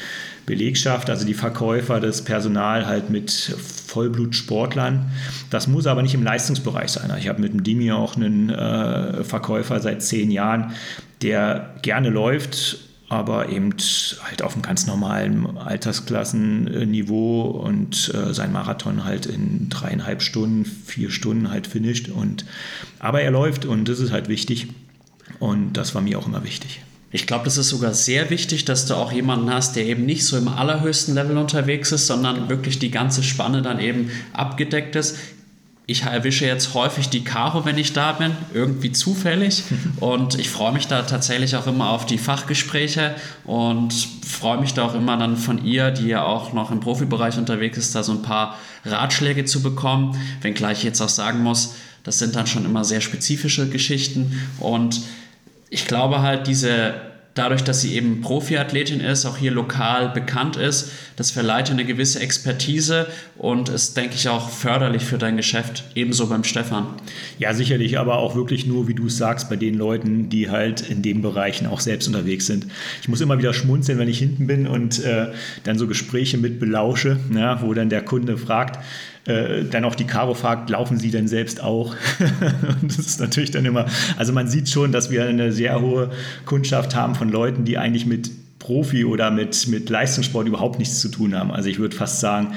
[0.49, 5.11] Belegschaft, also die Verkäufer, das Personal halt mit Vollblutsportlern.
[5.51, 7.13] Das muss aber nicht im Leistungsbereich sein.
[7.19, 10.73] Ich habe mit dem Dimi auch einen äh, Verkäufer seit zehn Jahren,
[11.21, 12.79] der gerne läuft,
[13.11, 13.75] aber eben
[14.23, 21.11] halt auf einem ganz normalen Altersklassenniveau und äh, sein Marathon halt in dreieinhalb Stunden, vier
[21.11, 22.09] Stunden halt finisht.
[22.09, 22.47] Und,
[23.01, 24.69] aber er läuft und das ist halt wichtig.
[25.41, 26.81] Und das war mir auch immer wichtig.
[27.11, 30.27] Ich glaube, das ist sogar sehr wichtig, dass du auch jemanden hast, der eben nicht
[30.27, 35.17] so im allerhöchsten Level unterwegs ist, sondern wirklich die ganze Spanne dann eben abgedeckt ist.
[35.91, 39.63] ich erwische jetzt häufig die Karo, wenn ich da bin, irgendwie zufällig.
[40.01, 43.15] Und ich freue mich da tatsächlich auch immer auf die Fachgespräche
[43.47, 43.95] und
[44.27, 47.79] freue mich da auch immer dann von ihr, die ja auch noch im Profibereich unterwegs
[47.79, 50.15] ist, da so ein paar Ratschläge zu bekommen.
[50.43, 54.39] Wenngleich ich jetzt auch sagen muss, das sind dann schon immer sehr spezifische Geschichten.
[54.61, 55.01] Und
[55.71, 56.95] ich glaube halt, diese
[57.39, 62.21] dadurch, dass sie eben Profiathletin ist, auch hier lokal bekannt ist, das verleiht eine gewisse
[62.21, 63.07] Expertise
[63.37, 66.87] und ist, denke ich, auch förderlich für dein Geschäft, ebenso beim Stefan.
[67.39, 70.89] Ja, sicherlich, aber auch wirklich nur, wie du es sagst, bei den Leuten, die halt
[70.91, 72.67] in den Bereichen auch selbst unterwegs sind.
[73.03, 75.29] Ich muss immer wieder schmunzeln, wenn ich hinten bin und äh,
[75.65, 78.79] dann so Gespräche mit belausche, ja, wo dann der Kunde fragt,
[79.27, 81.95] äh, dann auch die Caro fragt, laufen Sie denn selbst auch?
[82.83, 86.11] das ist natürlich dann immer, also man sieht schon, dass wir eine sehr hohe
[86.45, 91.09] Kundschaft haben von Leuten, die eigentlich mit Profi oder mit, mit Leistungssport überhaupt nichts zu
[91.09, 91.51] tun haben.
[91.51, 92.55] Also ich würde fast sagen,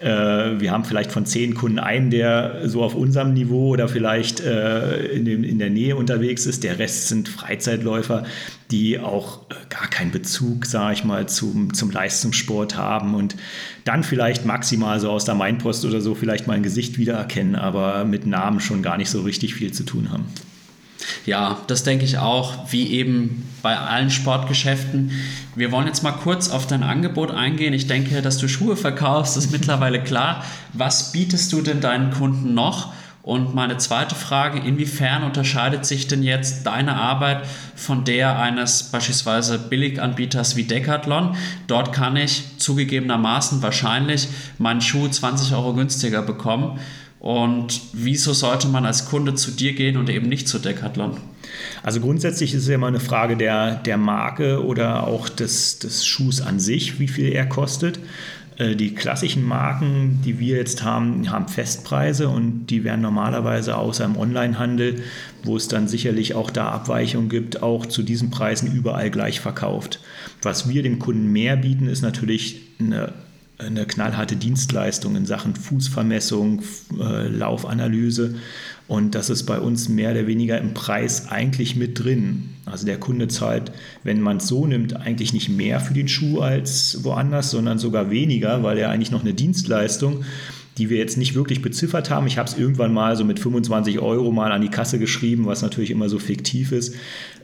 [0.00, 5.06] wir haben vielleicht von zehn Kunden einen, der so auf unserem Niveau oder vielleicht äh,
[5.06, 6.62] in, dem, in der Nähe unterwegs ist.
[6.62, 8.24] Der Rest sind Freizeitläufer,
[8.70, 13.34] die auch äh, gar keinen Bezug, sage ich mal, zum, zum Leistungssport haben und
[13.84, 18.04] dann vielleicht maximal so aus der Mainpost oder so vielleicht mal ein Gesicht wiedererkennen, aber
[18.04, 20.26] mit Namen schon gar nicht so richtig viel zu tun haben.
[21.26, 25.12] Ja, das denke ich auch, wie eben bei allen Sportgeschäften.
[25.54, 27.74] Wir wollen jetzt mal kurz auf dein Angebot eingehen.
[27.74, 30.44] Ich denke, dass du Schuhe verkaufst, ist mittlerweile klar.
[30.72, 32.92] Was bietest du denn deinen Kunden noch?
[33.28, 37.42] Und meine zweite Frage, inwiefern unterscheidet sich denn jetzt deine Arbeit
[37.76, 41.36] von der eines beispielsweise Billiganbieters wie Decathlon?
[41.66, 46.80] Dort kann ich zugegebenermaßen wahrscheinlich meinen Schuh 20 Euro günstiger bekommen.
[47.20, 51.16] Und wieso sollte man als Kunde zu dir gehen und eben nicht zu Decathlon?
[51.82, 56.06] Also grundsätzlich ist es ja immer eine Frage der, der Marke oder auch des, des
[56.06, 57.98] Schuhs an sich, wie viel er kostet.
[58.58, 64.04] Äh, die klassischen Marken, die wir jetzt haben, haben Festpreise und die werden normalerweise außer
[64.04, 65.02] im Onlinehandel,
[65.44, 70.00] wo es dann sicherlich auch da Abweichungen gibt, auch zu diesen Preisen überall gleich verkauft.
[70.42, 73.12] Was wir dem Kunden mehr bieten, ist natürlich eine
[73.58, 76.62] eine knallharte Dienstleistung in Sachen Fußvermessung,
[77.00, 78.36] äh, Laufanalyse.
[78.86, 82.50] Und das ist bei uns mehr oder weniger im Preis eigentlich mit drin.
[82.66, 83.72] Also der Kunde zahlt,
[84.04, 88.10] wenn man es so nimmt, eigentlich nicht mehr für den Schuh als woanders, sondern sogar
[88.10, 90.24] weniger, weil er eigentlich noch eine Dienstleistung
[90.78, 92.26] die wir jetzt nicht wirklich beziffert haben.
[92.26, 95.60] Ich habe es irgendwann mal so mit 25 Euro mal an die Kasse geschrieben, was
[95.62, 96.94] natürlich immer so fiktiv ist.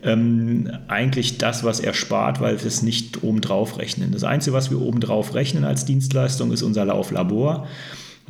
[0.03, 4.13] Ähm, eigentlich das, was er spart, weil wir es nicht obendrauf rechnen.
[4.13, 7.67] Das Einzige, was wir obendrauf rechnen als Dienstleistung, ist unser Lauflabor.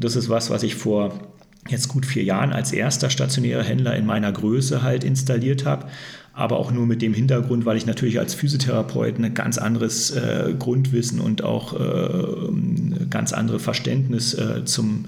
[0.01, 1.21] Das ist was, was ich vor
[1.69, 5.87] jetzt gut vier Jahren als erster stationärer Händler in meiner Größe halt installiert habe
[6.35, 10.55] aber auch nur mit dem Hintergrund, weil ich natürlich als Physiotherapeut ein ganz anderes äh,
[10.59, 15.05] Grundwissen und auch äh, ganz andere Verständnis äh, zum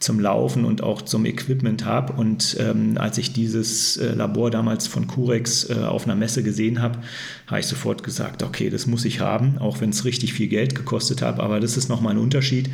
[0.00, 2.12] zum Laufen und auch zum Equipment habe.
[2.12, 6.80] Und ähm, als ich dieses äh, Labor damals von Curex äh, auf einer Messe gesehen
[6.80, 7.00] habe,
[7.48, 10.74] habe ich sofort gesagt, okay, das muss ich haben, auch wenn es richtig viel Geld
[10.74, 11.40] gekostet hat.
[11.40, 12.68] Aber das ist nochmal ein Unterschied,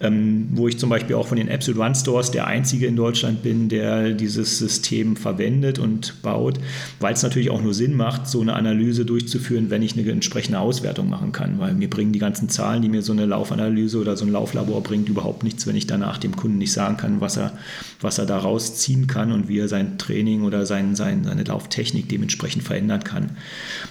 [0.00, 3.42] ähm, wo ich zum Beispiel auch von den Absolute One Stores der einzige in Deutschland
[3.42, 6.60] bin, der dieses System verwendet und baut,
[7.00, 10.60] weil es natürlich auch nur Sinn macht, so eine Analyse durchzuführen, wenn ich eine entsprechende
[10.60, 11.58] Auswertung machen kann.
[11.58, 14.84] Weil mir bringen die ganzen Zahlen, die mir so eine Laufanalyse oder so ein Lauflabor
[14.84, 17.58] bringt, überhaupt nichts, wenn ich danach dem Kunden nicht sagen kann, was er,
[18.00, 22.08] was er daraus ziehen kann und wie er sein Training oder sein, sein, seine Lauftechnik
[22.08, 23.32] dementsprechend verändern kann.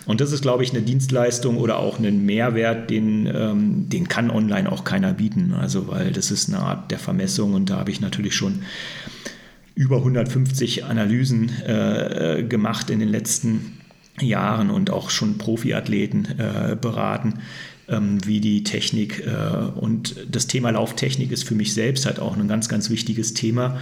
[0.05, 4.29] Und das ist, glaube ich, eine Dienstleistung oder auch ein Mehrwert, den, ähm, den kann
[4.29, 5.53] online auch keiner bieten.
[5.59, 8.61] Also, weil das ist eine Art der Vermessung und da habe ich natürlich schon
[9.73, 13.79] über 150 Analysen äh, gemacht in den letzten
[14.19, 17.39] Jahren und auch schon Profiathleten äh, beraten,
[17.89, 22.37] ähm, wie die Technik äh, und das Thema Lauftechnik ist für mich selbst halt auch
[22.37, 23.77] ein ganz, ganz wichtiges Thema,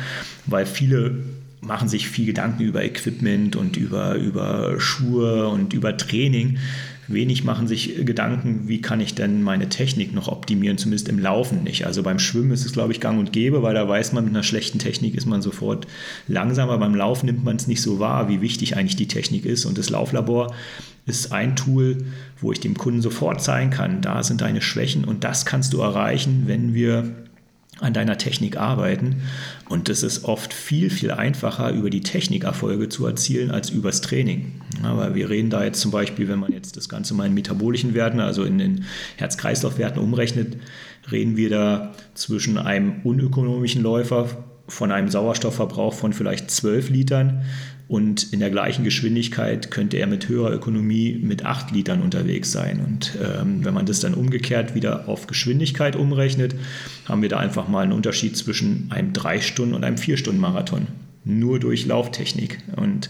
[0.45, 1.17] weil viele
[1.61, 6.57] machen sich viel Gedanken über Equipment und über, über Schuhe und über Training.
[7.07, 11.63] Wenig machen sich Gedanken, wie kann ich denn meine Technik noch optimieren, zumindest im Laufen
[11.63, 11.87] nicht.
[11.87, 14.33] Also beim Schwimmen ist es, glaube ich, gang und gäbe, weil da weiß man, mit
[14.33, 15.87] einer schlechten Technik ist man sofort
[16.27, 16.77] langsamer.
[16.77, 19.65] Beim Laufen nimmt man es nicht so wahr, wie wichtig eigentlich die Technik ist.
[19.65, 20.53] Und das Lauflabor
[21.07, 21.97] ist ein Tool,
[22.39, 25.81] wo ich dem Kunden sofort zeigen kann, da sind deine Schwächen und das kannst du
[25.81, 27.15] erreichen, wenn wir
[27.81, 29.23] an deiner Technik arbeiten.
[29.67, 34.61] Und es ist oft viel, viel einfacher, über die Technikerfolge zu erzielen, als übers Training.
[34.83, 37.93] Aber wir reden da jetzt zum Beispiel, wenn man jetzt das Ganze mal in metabolischen
[37.93, 38.85] Werten, also in den
[39.17, 40.57] Herz-Kreislauf-Werten umrechnet,
[41.11, 44.27] reden wir da zwischen einem unökonomischen Läufer
[44.67, 47.43] von einem Sauerstoffverbrauch von vielleicht 12 Litern
[47.89, 52.81] und in der gleichen Geschwindigkeit könnte er mit höherer Ökonomie mit 8 Litern unterwegs sein.
[52.85, 56.53] Und ähm, wenn man das dann umgekehrt wieder auf Geschwindigkeit umrechnet,
[57.05, 60.85] haben wir da einfach mal einen Unterschied zwischen einem 3-Stunden- und einem 4-Stunden-Marathon.
[61.25, 62.59] Nur durch Lauftechnik.
[62.75, 63.09] Und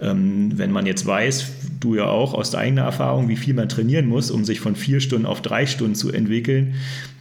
[0.00, 1.50] ähm, wenn man jetzt weiß,
[1.80, 5.00] du ja auch aus eigener Erfahrung, wie viel man trainieren muss, um sich von vier
[5.00, 6.74] Stunden auf drei Stunden zu entwickeln,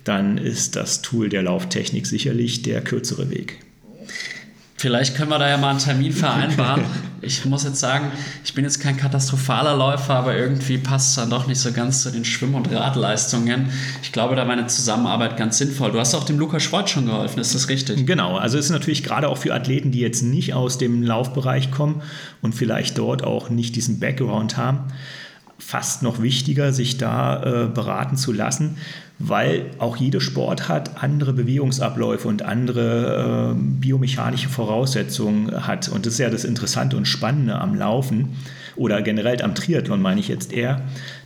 [0.03, 3.57] dann ist das Tool der Lauftechnik sicherlich der kürzere Weg.
[4.81, 6.83] Vielleicht können wir da ja mal einen Termin vereinbaren.
[7.23, 8.11] Ich muss jetzt sagen,
[8.43, 12.01] ich bin jetzt kein katastrophaler Läufer, aber irgendwie passt es dann doch nicht so ganz
[12.01, 13.69] zu den Schwimm- und Radleistungen.
[14.01, 15.91] Ich glaube, da war eine Zusammenarbeit ganz sinnvoll.
[15.91, 18.07] Du hast auch dem Lukas Schwarz schon geholfen, ist das richtig?
[18.07, 22.01] Genau, also ist natürlich gerade auch für Athleten, die jetzt nicht aus dem Laufbereich kommen
[22.41, 24.85] und vielleicht dort auch nicht diesen Background haben,
[25.59, 28.77] fast noch wichtiger, sich da äh, beraten zu lassen,
[29.23, 35.89] weil auch jeder Sport hat andere Bewegungsabläufe und andere äh, biomechanische Voraussetzungen hat.
[35.89, 38.37] Und das ist ja das Interessante und Spannende am Laufen
[38.75, 40.81] oder generell am Triathlon meine ich jetzt eher,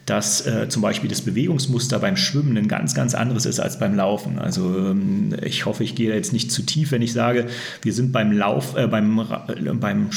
[0.05, 3.95] dass äh, zum Beispiel das Bewegungsmuster beim Schwimmen ein ganz, ganz anderes ist als beim
[3.95, 4.39] Laufen.
[4.39, 7.47] Also ähm, ich hoffe, ich gehe jetzt nicht zu tief, wenn ich sage,
[7.81, 9.27] wir sind beim Lauf, äh, beim,
[9.79, 10.09] beim,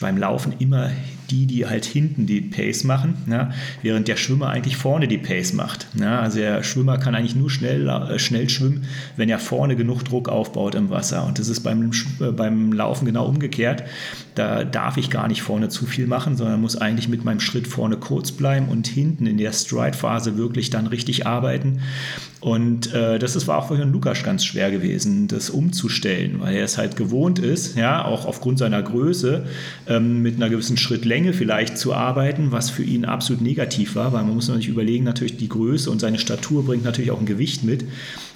[0.00, 0.90] beim Laufen immer
[1.30, 3.50] die, die halt hinten die Pace machen, ja,
[3.82, 5.86] während der Schwimmer eigentlich vorne die Pace macht.
[5.98, 8.84] Ja, also der Schwimmer kann eigentlich nur schnell, äh, schnell schwimmen,
[9.16, 11.26] wenn er vorne genug Druck aufbaut im Wasser.
[11.26, 13.84] Und das ist beim, äh, beim Laufen genau umgekehrt.
[14.34, 17.68] Da darf ich gar nicht vorne zu viel machen, sondern muss eigentlich mit meinem Schritt
[17.68, 21.80] vorne kurz bleiben und hinten in der Stride-Phase wirklich dann richtig arbeiten.
[22.44, 26.56] Und äh, das ist, war auch für Herrn Lukas ganz schwer gewesen, das umzustellen, weil
[26.56, 29.46] er es halt gewohnt ist, ja, auch aufgrund seiner Größe,
[29.86, 34.24] ähm, mit einer gewissen Schrittlänge vielleicht zu arbeiten, was für ihn absolut negativ war, weil
[34.24, 37.62] man muss natürlich überlegen, natürlich die Größe und seine Statur bringt natürlich auch ein Gewicht
[37.62, 37.84] mit.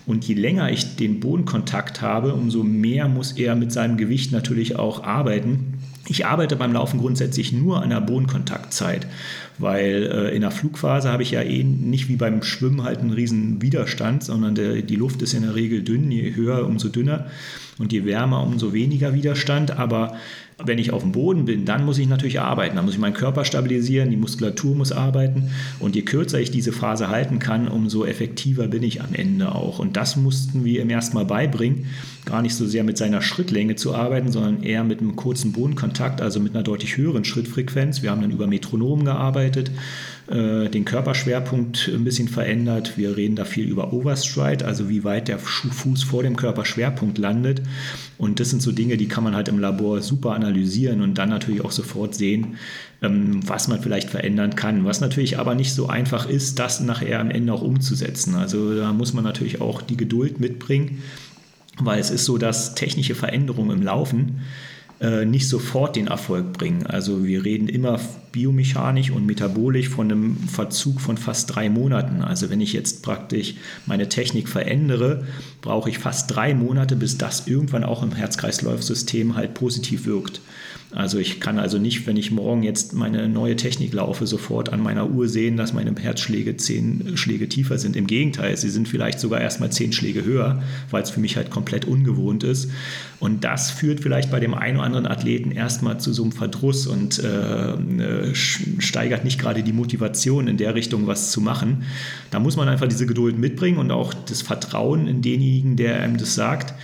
[0.07, 4.77] Und je länger ich den Bodenkontakt habe, umso mehr muss er mit seinem Gewicht natürlich
[4.77, 5.75] auch arbeiten.
[6.09, 9.07] Ich arbeite beim Laufen grundsätzlich nur an der Bodenkontaktzeit,
[9.59, 13.13] weil äh, in der Flugphase habe ich ja eh nicht wie beim Schwimmen halt einen
[13.13, 17.27] riesen Widerstand, sondern der, die Luft ist in der Regel dünn, je höher, umso dünner
[17.77, 19.79] und je wärmer, umso weniger Widerstand.
[19.79, 20.17] Aber
[20.65, 22.77] wenn ich auf dem Boden bin, dann muss ich natürlich arbeiten.
[22.77, 25.51] Dann muss ich meinen Körper stabilisieren, die Muskulatur muss arbeiten.
[25.79, 29.79] Und je kürzer ich diese Phase halten kann, umso effektiver bin ich am Ende auch.
[29.79, 31.87] Und das mussten wir ihm erstmal beibringen,
[32.25, 36.21] gar nicht so sehr mit seiner Schrittlänge zu arbeiten, sondern eher mit einem kurzen Bodenkontakt,
[36.21, 38.03] also mit einer deutlich höheren Schrittfrequenz.
[38.03, 39.71] Wir haben dann über Metronomen gearbeitet
[40.31, 42.99] äh, den Körperschwerpunkt ein bisschen verändert.
[42.99, 47.63] Wir reden da viel über Overstride, also wie weit der Fuß vor dem Körperschwerpunkt landet.
[48.19, 51.31] Und das sind so Dinge, die kann man halt im Labor super analysieren und dann
[51.31, 52.59] natürlich auch sofort sehen,
[53.01, 54.85] ähm, was man vielleicht verändern kann.
[54.85, 58.35] Was natürlich aber nicht so einfach ist, das nachher am Ende auch umzusetzen.
[58.35, 61.03] Also da muss man natürlich auch die Geduld mitbringen,
[61.79, 64.41] weil es ist so, dass technische Veränderungen im Laufen
[65.01, 66.87] äh, nicht sofort den Erfolg bringen.
[66.87, 68.01] Also wir reden immer
[68.33, 72.23] biomechanisch und metabolisch von einem Verzug von fast drei Monaten.
[72.23, 73.55] Also wenn ich jetzt praktisch
[73.87, 75.27] meine Technik verändere,
[75.61, 80.41] brauche ich fast drei Monate, bis das irgendwann auch im Herz-Kreislauf-System halt positiv wirkt.
[80.91, 84.83] Also ich kann also nicht, wenn ich morgen jetzt meine neue Technik laufe, sofort an
[84.83, 87.95] meiner Uhr sehen, dass meine Herzschläge zehn Schläge tiefer sind.
[87.95, 91.51] Im Gegenteil, sie sind vielleicht sogar erstmal zehn Schläge höher, weil es für mich halt
[91.51, 92.71] komplett ungewohnt ist.
[93.21, 96.87] Und das führt vielleicht bei dem einen oder anderen Athleten erstmal zu so einem Verdruss
[96.87, 101.85] und äh, steigert nicht gerade die Motivation in der Richtung, was zu machen.
[102.31, 106.17] Da muss man einfach diese Geduld mitbringen und auch das Vertrauen in denjenigen, der einem
[106.17, 106.75] das sagt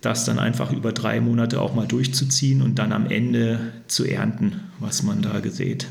[0.00, 4.60] das dann einfach über drei Monate auch mal durchzuziehen und dann am Ende zu ernten,
[4.78, 5.88] was man da gesät.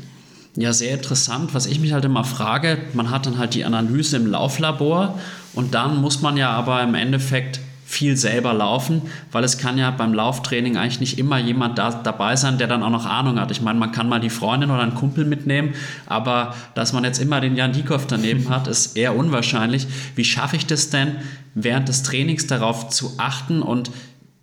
[0.56, 1.54] Ja, sehr interessant.
[1.54, 5.18] Was ich mich halt immer frage, man hat dann halt die Analyse im Lauflabor
[5.54, 9.00] und dann muss man ja aber im Endeffekt viel selber laufen,
[9.32, 12.82] weil es kann ja beim Lauftraining eigentlich nicht immer jemand da, dabei sein, der dann
[12.82, 13.50] auch noch Ahnung hat.
[13.50, 15.72] Ich meine, man kann mal die Freundin oder einen Kumpel mitnehmen,
[16.04, 19.86] aber dass man jetzt immer den Jan Diekow daneben hat, ist eher unwahrscheinlich.
[20.16, 21.16] Wie schaffe ich das denn,
[21.54, 23.90] während des Trainings darauf zu achten und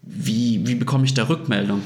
[0.01, 1.83] wie, wie bekomme ich da Rückmeldung?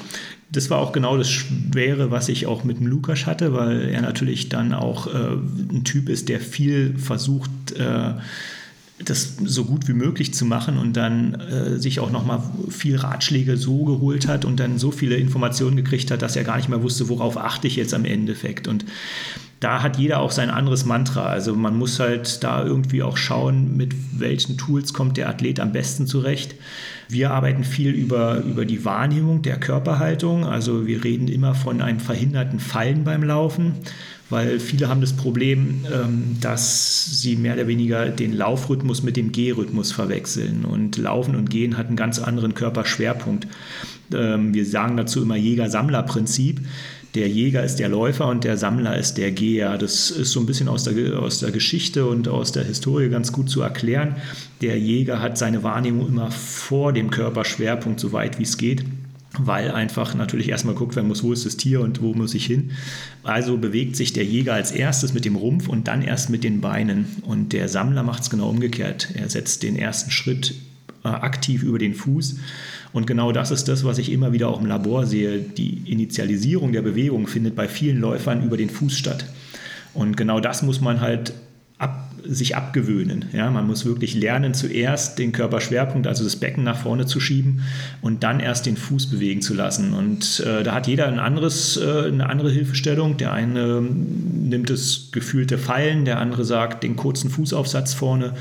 [0.53, 4.01] Das war auch genau das Schwere, was ich auch mit dem Lukas hatte, weil er
[4.01, 5.33] natürlich dann auch äh,
[5.73, 8.13] ein Typ ist, der viel versucht, äh,
[9.03, 13.57] das so gut wie möglich zu machen und dann äh, sich auch nochmal viel Ratschläge
[13.57, 16.83] so geholt hat und dann so viele Informationen gekriegt hat, dass er gar nicht mehr
[16.83, 18.67] wusste, worauf achte ich jetzt am Endeffekt.
[18.67, 18.85] Und
[19.59, 21.25] da hat jeder auch sein anderes Mantra.
[21.25, 25.71] Also man muss halt da irgendwie auch schauen, mit welchen Tools kommt der Athlet am
[25.71, 26.55] besten zurecht.
[27.09, 30.45] Wir arbeiten viel über, über die Wahrnehmung der Körperhaltung.
[30.45, 33.73] Also wir reden immer von einem verhinderten Fallen beim Laufen,
[34.29, 39.31] weil viele haben das Problem, ähm, dass sie mehr oder weniger den Laufrhythmus mit dem
[39.31, 40.65] Gehrhythmus verwechseln.
[40.65, 43.47] Und Laufen und Gehen hat einen ganz anderen Körperschwerpunkt.
[44.13, 46.61] Ähm, wir sagen dazu immer Jäger-Sammler-Prinzip
[47.15, 49.77] der Jäger ist der Läufer und der Sammler ist der Geher.
[49.79, 53.31] Das ist so ein bisschen aus der, aus der Geschichte und aus der Historie ganz
[53.31, 54.17] gut zu erklären.
[54.61, 58.85] Der Jäger hat seine Wahrnehmung immer vor dem Körperschwerpunkt, so weit wie es geht
[59.37, 62.45] weil einfach natürlich erstmal guckt werden muss, wo ist das Tier und wo muss ich
[62.45, 62.71] hin.
[63.23, 66.61] Also bewegt sich der Jäger als erstes mit dem Rumpf und dann erst mit den
[66.61, 67.05] Beinen.
[67.21, 69.09] Und der Sammler macht es genau umgekehrt.
[69.13, 70.55] Er setzt den ersten Schritt
[71.03, 72.37] äh, aktiv über den Fuß
[72.91, 75.39] und genau das ist das, was ich immer wieder auch im Labor sehe.
[75.39, 79.25] Die Initialisierung der Bewegung findet bei vielen Läufern über den Fuß statt.
[79.93, 81.33] Und genau das muss man halt
[82.25, 83.25] sich abgewöhnen.
[83.33, 87.61] Ja, man muss wirklich lernen, zuerst den Körperschwerpunkt, also das Becken nach vorne zu schieben
[88.01, 89.93] und dann erst den Fuß bewegen zu lassen.
[89.93, 93.17] Und äh, da hat jeder ein anderes, äh, eine andere Hilfestellung.
[93.17, 98.33] Der eine ähm, nimmt das gefühlte Fallen, der andere sagt den kurzen Fußaufsatz vorne.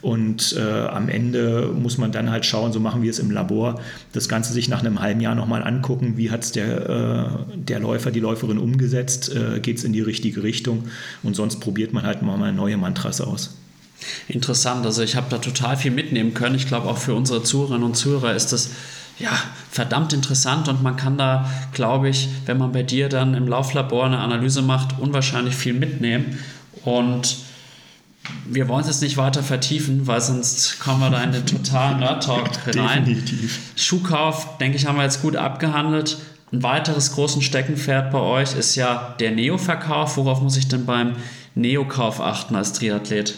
[0.00, 3.80] Und äh, am Ende muss man dann halt schauen, so machen wir es im Labor,
[4.12, 7.80] das Ganze sich nach einem halben Jahr nochmal angucken, wie hat es der, äh, der
[7.80, 10.84] Läufer, die Läuferin umgesetzt, äh, geht es in die richtige Richtung
[11.24, 13.56] und sonst probiert man halt mal neue Mantras aus.
[14.28, 16.54] Interessant, also ich habe da total viel mitnehmen können.
[16.54, 18.70] Ich glaube auch für unsere Zuhörerinnen und Zuhörer ist das
[19.18, 19.32] ja,
[19.70, 24.06] verdammt interessant und man kann da, glaube ich, wenn man bei dir dann im Lauflabor
[24.06, 26.38] eine Analyse macht, unwahrscheinlich viel mitnehmen.
[26.84, 27.38] Und
[28.46, 32.00] wir wollen es jetzt nicht weiter vertiefen, weil sonst kommen wir da in den totalen
[32.00, 33.04] Nerd-Talk rein.
[33.04, 33.58] Definitiv.
[33.76, 36.18] Schuhkauf, denke ich, haben wir jetzt gut abgehandelt.
[36.52, 40.16] Ein weiteres großen Steckenpferd bei euch ist ja der Neo-Verkauf.
[40.16, 41.16] Worauf muss ich denn beim
[41.54, 43.34] Neo-Kauf achten als Triathlet?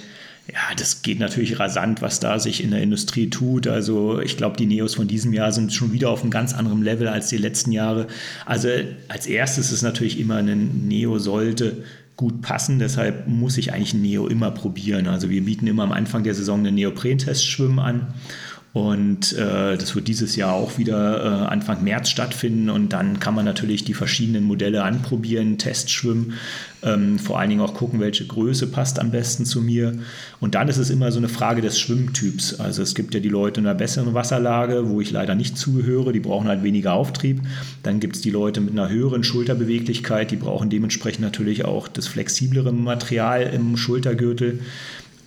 [0.52, 3.68] Ja, das geht natürlich rasant, was da sich in der Industrie tut.
[3.68, 6.82] Also ich glaube, die Neos von diesem Jahr sind schon wieder auf einem ganz anderen
[6.82, 8.08] Level als die letzten Jahre.
[8.46, 8.68] Also
[9.08, 11.84] als erstes ist natürlich immer ein Neo sollte
[12.20, 12.78] gut passen.
[12.78, 15.06] Deshalb muss ich eigentlich Neo immer probieren.
[15.06, 18.08] Also wir bieten immer am Anfang der Saison einen Neoprentest-Schwimmen an.
[18.72, 22.70] Und äh, das wird dieses Jahr auch wieder äh, Anfang März stattfinden.
[22.70, 26.34] Und dann kann man natürlich die verschiedenen Modelle anprobieren, Testschwimmen,
[26.84, 29.98] ähm, vor allen Dingen auch gucken, welche Größe passt am besten zu mir.
[30.38, 32.60] Und dann ist es immer so eine Frage des Schwimmtyps.
[32.60, 36.12] Also es gibt ja die Leute in einer besseren Wasserlage, wo ich leider nicht zugehöre,
[36.12, 37.40] die brauchen halt weniger Auftrieb.
[37.82, 42.06] Dann gibt es die Leute mit einer höheren Schulterbeweglichkeit, die brauchen dementsprechend natürlich auch das
[42.06, 44.60] flexiblere Material im Schultergürtel.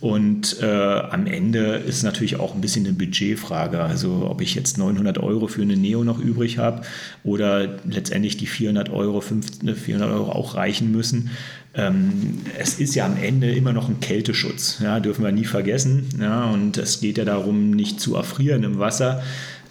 [0.04, 3.80] Und äh, am Ende ist natürlich auch ein bisschen eine Budgetfrage.
[3.82, 6.82] Also ob ich jetzt 900 Euro für eine Neo noch übrig habe
[7.24, 11.30] oder letztendlich die 400 Euro, 500 400 Euro auch reichen müssen.
[11.74, 16.10] Ähm, es ist ja am Ende immer noch ein Kälteschutz, ja, dürfen wir nie vergessen.
[16.20, 19.24] Ja, und es geht ja darum, nicht zu erfrieren im Wasser.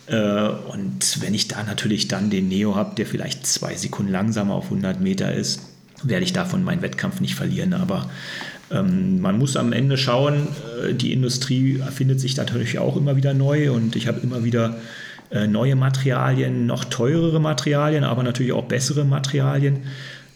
[0.07, 4.55] Äh, und wenn ich da natürlich dann den Neo habe, der vielleicht zwei Sekunden langsamer
[4.55, 5.61] auf 100 Meter ist,
[6.03, 7.75] werde ich davon meinen Wettkampf nicht verlieren.
[7.75, 8.09] Aber
[8.73, 10.49] ähm, man muss am Ende schauen,
[10.83, 14.77] äh, die Industrie erfindet sich natürlich auch immer wieder neu und ich habe immer wieder
[15.31, 19.81] äh, neue Materialien, noch teurere Materialien, aber natürlich auch bessere Materialien.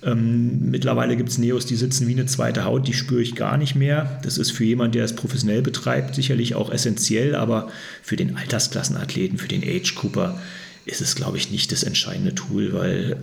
[0.02, 3.56] Ähm, mittlerweile gibt es Neos, die sitzen wie eine zweite Haut, die spüre ich gar
[3.56, 4.20] nicht mehr.
[4.22, 7.68] Das ist für jemanden, der es professionell betreibt, sicherlich auch essentiell, aber
[8.02, 10.38] für den Altersklassenathleten, für den Age Cooper
[10.84, 13.16] ist es, glaube ich, nicht das entscheidende Tool, weil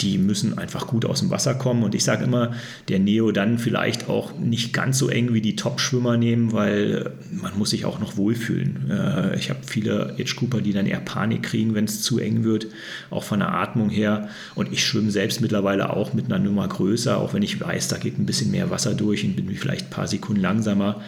[0.00, 1.82] die müssen einfach gut aus dem Wasser kommen.
[1.82, 2.52] Und ich sage immer,
[2.88, 7.56] der Neo dann vielleicht auch nicht ganz so eng wie die Top-Schwimmer nehmen, weil man
[7.58, 8.90] muss sich auch noch wohlfühlen.
[8.90, 12.44] Äh, ich habe viele Age Cooper, die dann eher Panik kriegen, wenn es zu eng
[12.44, 12.66] wird,
[13.10, 14.28] auch von der Atmung her.
[14.54, 17.98] Und ich schwimme selbst mittlerweile auch mit einer Nummer größer, auch wenn ich weiß, da
[17.98, 21.00] geht ein bisschen mehr Wasser durch und bin vielleicht ein paar Sekunden langsamer.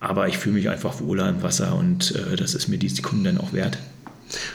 [0.00, 3.24] Aber ich fühle mich einfach wohler im Wasser und äh, das ist mir die Sekunden
[3.24, 3.78] dann auch wert.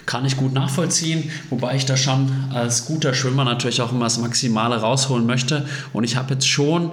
[0.06, 4.20] Kann ich gut nachvollziehen, wobei ich da schon als guter Schwimmer natürlich auch immer das
[4.20, 5.66] Maximale rausholen möchte.
[5.94, 6.92] Und ich habe jetzt schon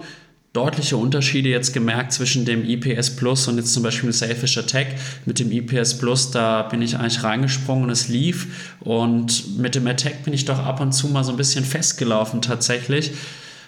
[0.55, 4.87] deutliche Unterschiede jetzt gemerkt zwischen dem IPS Plus und jetzt zum Beispiel Selfish Attack.
[5.26, 8.76] Mit dem IPS Plus, da bin ich eigentlich reingesprungen und es lief.
[8.80, 12.41] Und mit dem Attack bin ich doch ab und zu mal so ein bisschen festgelaufen
[12.41, 13.12] tatsächlich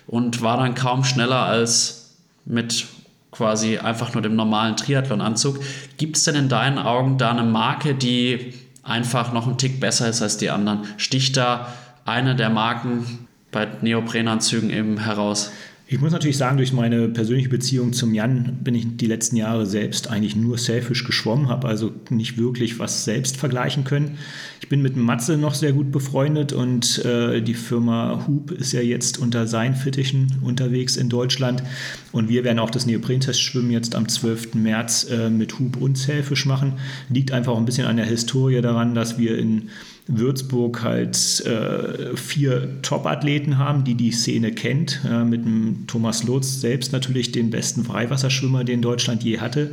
[0.06, 2.14] und war dann kaum schneller als
[2.44, 2.86] mit
[3.32, 5.58] quasi einfach nur dem normalen Triathlon-Anzug.
[5.96, 8.54] Gibt es denn in deinen Augen da eine Marke, die
[8.86, 10.84] einfach noch einen Tick besser ist als die anderen.
[10.96, 11.72] Sticht da
[12.04, 15.52] eine der Marken bei Neoprenanzügen eben heraus?
[15.88, 19.66] Ich muss natürlich sagen, durch meine persönliche Beziehung zum Jan bin ich die letzten Jahre
[19.66, 24.18] selbst eigentlich nur Selfish geschwommen, habe also nicht wirklich was selbst vergleichen können.
[24.60, 28.80] Ich bin mit Matze noch sehr gut befreundet und äh, die Firma Hub ist ja
[28.80, 31.62] jetzt unter seinen Fittichen unterwegs in Deutschland
[32.10, 34.54] und wir werden auch das Neoprentest-Schwimmen jetzt am 12.
[34.54, 36.72] März äh, mit Hub und Selfish machen.
[37.10, 39.68] Liegt einfach ein bisschen an der Historie daran, dass wir in
[40.08, 45.00] Würzburg halt äh, vier Top-Athleten haben, die die Szene kennt.
[45.08, 49.72] Äh, mit dem Thomas Lutz selbst natürlich den besten Freiwasserschwimmer, den Deutschland je hatte.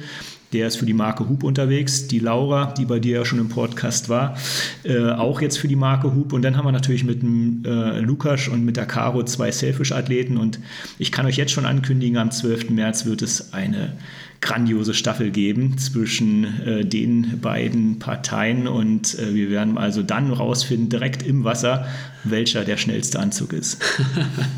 [0.51, 2.07] Der ist für die Marke Hub unterwegs.
[2.07, 4.37] Die Laura, die bei dir ja schon im Podcast war,
[4.83, 6.33] äh, auch jetzt für die Marke Hub.
[6.33, 10.37] Und dann haben wir natürlich mit dem äh, Lukas und mit der Caro zwei Selfish-Athleten.
[10.37, 10.59] Und
[10.99, 12.69] ich kann euch jetzt schon ankündigen, am 12.
[12.69, 13.93] März wird es eine
[14.43, 20.89] grandiose Staffel geben zwischen äh, den beiden Parteien und äh, wir werden also dann rausfinden,
[20.89, 21.87] direkt im Wasser,
[22.25, 23.81] welcher der schnellste Anzug ist.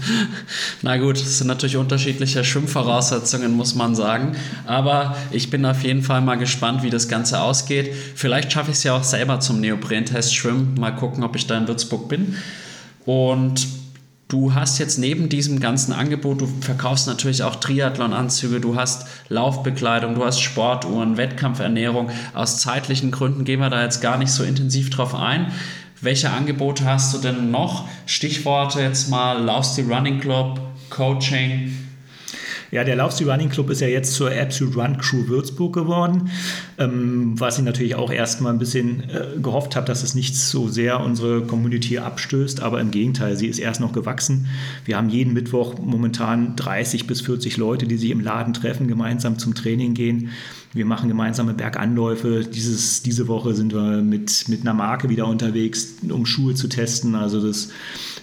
[0.82, 4.36] Na gut, es sind natürlich unterschiedliche Schwimmvoraussetzungen, muss man sagen.
[4.66, 7.94] Aber ich bin auf jeden Fall mal gespannt, wie das Ganze ausgeht.
[8.16, 10.76] Vielleicht schaffe ich es ja auch selber zum Neoprentest schwimmen.
[10.80, 12.36] Mal gucken, ob ich da in Würzburg bin.
[13.06, 13.68] Und
[14.28, 20.16] Du hast jetzt neben diesem ganzen Angebot, du verkaufst natürlich auch Triathlon-Anzüge, du hast Laufbekleidung,
[20.16, 22.10] du hast Sportuhren, Wettkampfernährung.
[22.34, 25.52] Aus zeitlichen Gründen gehen wir da jetzt gar nicht so intensiv drauf ein.
[26.02, 27.88] Welche Angebote hast du denn noch?
[28.08, 30.60] Stichworte jetzt mal Laufstil Running Club,
[30.90, 31.78] Coaching,
[32.76, 36.30] ja, der Laufstil Running Club ist ja jetzt zur Absolute Run Crew Würzburg geworden,
[36.78, 40.68] ähm, was ich natürlich auch erstmal ein bisschen äh, gehofft habe, dass es nicht so
[40.68, 44.48] sehr unsere Community abstößt, aber im Gegenteil, sie ist erst noch gewachsen.
[44.84, 49.40] Wir haben jeden Mittwoch momentan 30 bis 40 Leute, die sich im Laden treffen, gemeinsam
[49.40, 50.32] zum Training gehen.
[50.76, 52.44] Wir machen gemeinsame Berganläufe.
[52.44, 57.16] Dieses, diese Woche sind wir mit, mit einer Marke wieder unterwegs, um Schuhe zu testen.
[57.16, 57.70] Also das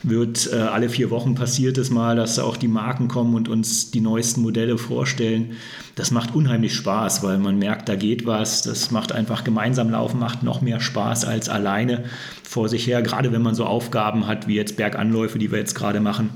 [0.02, 3.90] wird äh, alle vier Wochen passiert es mal, dass auch die Marken kommen und uns
[3.90, 5.52] die neuesten Modelle vorstellen.
[5.94, 8.60] Das macht unheimlich Spaß, weil man merkt, da geht was.
[8.60, 12.04] Das macht einfach gemeinsam laufen, macht noch mehr Spaß als alleine
[12.42, 15.74] vor sich her, gerade wenn man so Aufgaben hat wie jetzt Berganläufe, die wir jetzt
[15.74, 16.28] gerade machen.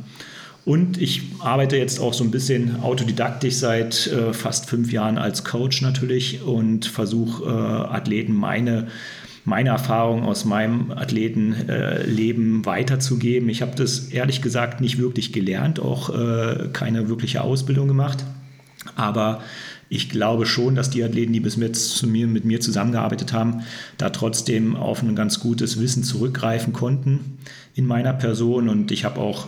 [0.66, 5.44] Und ich arbeite jetzt auch so ein bisschen autodidaktisch seit äh, fast fünf Jahren als
[5.44, 8.88] Coach natürlich und versuche äh, Athleten meine,
[9.44, 13.48] meine Erfahrung aus meinem Athletenleben äh, weiterzugeben.
[13.48, 18.24] Ich habe das ehrlich gesagt nicht wirklich gelernt, auch äh, keine wirkliche Ausbildung gemacht.
[18.96, 19.42] Aber
[19.88, 23.62] ich glaube schon, dass die Athleten, die bis jetzt zu mir, mit mir zusammengearbeitet haben,
[23.98, 27.38] da trotzdem auf ein ganz gutes Wissen zurückgreifen konnten
[27.76, 28.68] in meiner Person.
[28.68, 29.46] Und ich habe auch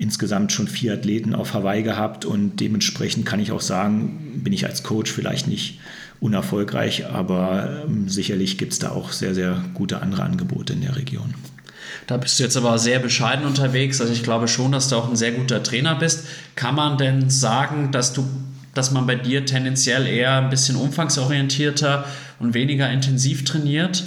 [0.00, 4.64] insgesamt schon vier Athleten auf Hawaii gehabt und dementsprechend kann ich auch sagen, bin ich
[4.64, 5.78] als Coach vielleicht nicht
[6.20, 10.96] unerfolgreich, aber ähm, sicherlich gibt es da auch sehr, sehr gute andere Angebote in der
[10.96, 11.34] Region.
[12.06, 14.00] Da bist du jetzt aber sehr bescheiden unterwegs.
[14.00, 16.26] Also ich glaube schon, dass du auch ein sehr guter Trainer bist.
[16.56, 18.24] Kann man denn sagen, dass du,
[18.72, 22.06] dass man bei dir tendenziell eher ein bisschen umfangsorientierter
[22.38, 24.04] und weniger intensiv trainiert?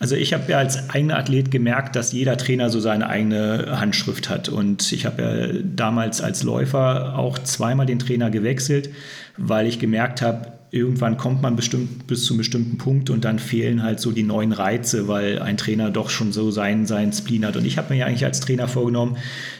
[0.00, 4.28] Also ich habe ja als eigener Athlet gemerkt, dass jeder Trainer so seine eigene Handschrift
[4.28, 4.48] hat.
[4.48, 8.90] Und ich habe ja damals als Läufer auch zweimal den Trainer gewechselt,
[9.36, 13.38] weil ich gemerkt habe, irgendwann kommt man bestimmt bis zu einem bestimmten Punkt und dann
[13.38, 17.46] fehlen halt so die neuen Reize, weil ein Trainer doch schon so seinen, seinen Spleen
[17.46, 17.56] hat.
[17.56, 19.16] Und ich habe mir ja eigentlich als Trainer vorgenommen,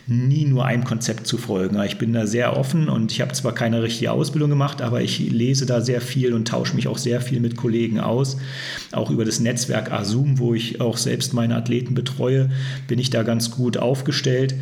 [0.07, 1.81] nie nur einem Konzept zu folgen.
[1.83, 5.19] Ich bin da sehr offen und ich habe zwar keine richtige Ausbildung gemacht, aber ich
[5.19, 8.37] lese da sehr viel und tausche mich auch sehr viel mit Kollegen aus.
[8.93, 12.51] Auch über das Netzwerk Asum, wo ich auch selbst meine Athleten betreue,
[12.87, 14.55] bin ich da ganz gut aufgestellt.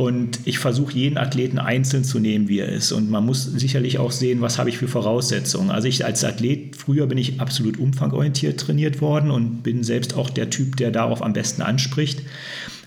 [0.00, 2.90] Und ich versuche jeden Athleten einzeln zu nehmen, wie er ist.
[2.90, 5.70] Und man muss sicherlich auch sehen, was habe ich für Voraussetzungen.
[5.70, 10.30] Also ich als Athlet, früher bin ich absolut umfangorientiert trainiert worden und bin selbst auch
[10.30, 12.22] der Typ, der darauf am besten anspricht.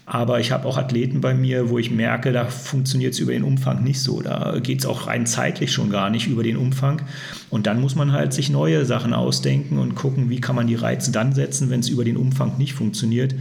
[0.07, 3.43] Aber ich habe auch Athleten bei mir, wo ich merke, da funktioniert es über den
[3.43, 4.23] Umfang nicht so.
[4.23, 7.03] Da geht es auch rein zeitlich schon gar nicht über den Umfang.
[7.51, 10.73] Und dann muss man halt sich neue Sachen ausdenken und gucken, wie kann man die
[10.73, 13.35] Reize dann setzen, wenn es über den Umfang nicht funktioniert.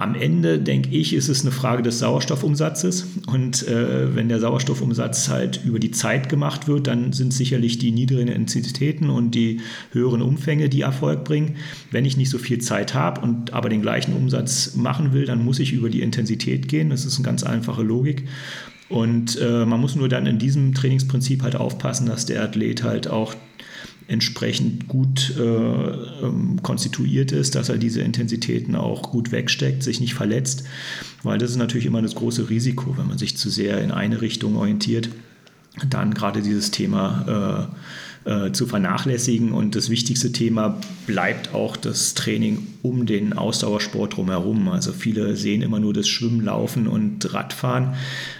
[0.00, 3.06] Am Ende, denke ich, ist es eine Frage des Sauerstoffumsatzes.
[3.26, 7.90] Und äh, wenn der Sauerstoffumsatz halt über die Zeit gemacht wird, dann sind sicherlich die
[7.90, 9.60] niedrigen Intensitäten und die
[9.92, 11.56] höheren Umfänge, die Erfolg bringen.
[11.90, 15.44] Wenn ich nicht so viel Zeit habe und aber den gleichen Umsatz machen will, dann
[15.44, 16.88] muss ich über die Intensität gehen.
[16.88, 18.26] Das ist eine ganz einfache Logik.
[18.88, 23.06] Und äh, man muss nur dann in diesem Trainingsprinzip halt aufpassen, dass der Athlet halt
[23.06, 23.34] auch
[24.10, 30.14] entsprechend gut äh, ähm, konstituiert ist, dass er diese Intensitäten auch gut wegsteckt, sich nicht
[30.14, 30.64] verletzt,
[31.22, 34.20] weil das ist natürlich immer das große Risiko, wenn man sich zu sehr in eine
[34.20, 35.08] Richtung orientiert
[35.88, 37.74] dann gerade dieses Thema äh,
[38.24, 39.52] äh, zu vernachlässigen.
[39.52, 44.68] Und das wichtigste Thema bleibt auch das Training um den Ausdauersport drumherum.
[44.68, 47.94] Also viele sehen immer nur das Schwimmen, Laufen und Radfahren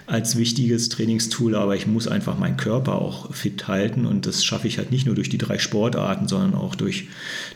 [0.07, 4.67] als wichtiges Trainingstool, aber ich muss einfach meinen Körper auch fit halten und das schaffe
[4.67, 7.09] ich halt nicht nur durch die drei Sportarten, sondern auch durch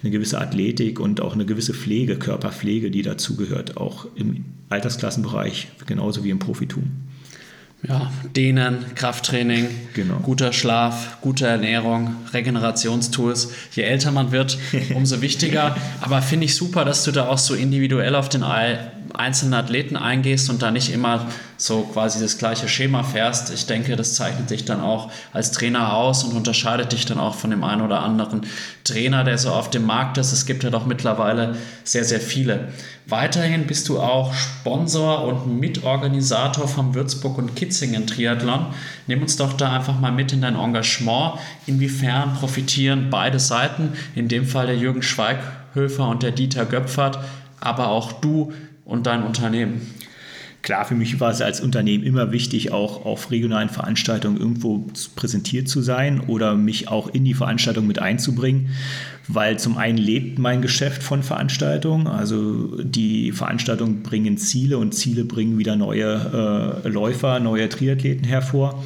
[0.03, 6.23] eine gewisse Athletik und auch eine gewisse Pflege, Körperpflege, die dazugehört, auch im Altersklassenbereich genauso
[6.23, 6.91] wie im Profitum.
[7.87, 10.17] Ja, Dehnen, Krafttraining, genau.
[10.21, 13.53] guter Schlaf, gute Ernährung, Regenerationstools.
[13.73, 14.59] Je älter man wird,
[14.95, 15.77] umso wichtiger.
[16.01, 20.49] Aber finde ich super, dass du da auch so individuell auf den einzelnen Athleten eingehst
[20.49, 21.27] und da nicht immer
[21.65, 23.51] so quasi das gleiche Schema fährst.
[23.51, 27.35] Ich denke, das zeichnet dich dann auch als Trainer aus und unterscheidet dich dann auch
[27.35, 28.43] von dem einen oder anderen
[28.85, 30.33] Trainer, der so auf dem Markt ist.
[30.33, 32.69] Es gibt ja doch mittlerweile sehr, sehr viele.
[33.07, 38.67] Weiterhin bist du auch Sponsor und Mitorganisator vom Würzburg und Kitzingen Triathlon.
[39.07, 41.39] Nimm uns doch da einfach mal mit in dein Engagement.
[41.65, 47.19] Inwiefern profitieren beide Seiten, in dem Fall der Jürgen Schweighöfer und der Dieter Göpfert,
[47.59, 48.53] aber auch du
[48.85, 49.95] und dein Unternehmen?
[50.65, 55.69] Klar, für mich war es als Unternehmen immer wichtig, auch auf regionalen Veranstaltungen irgendwo präsentiert
[55.69, 58.71] zu sein oder mich auch in die Veranstaltung mit einzubringen
[59.29, 62.07] weil zum einen lebt mein Geschäft von Veranstaltungen.
[62.07, 68.83] Also die Veranstaltungen bringen Ziele und Ziele bringen wieder neue äh, Läufer, neue Triathleten hervor.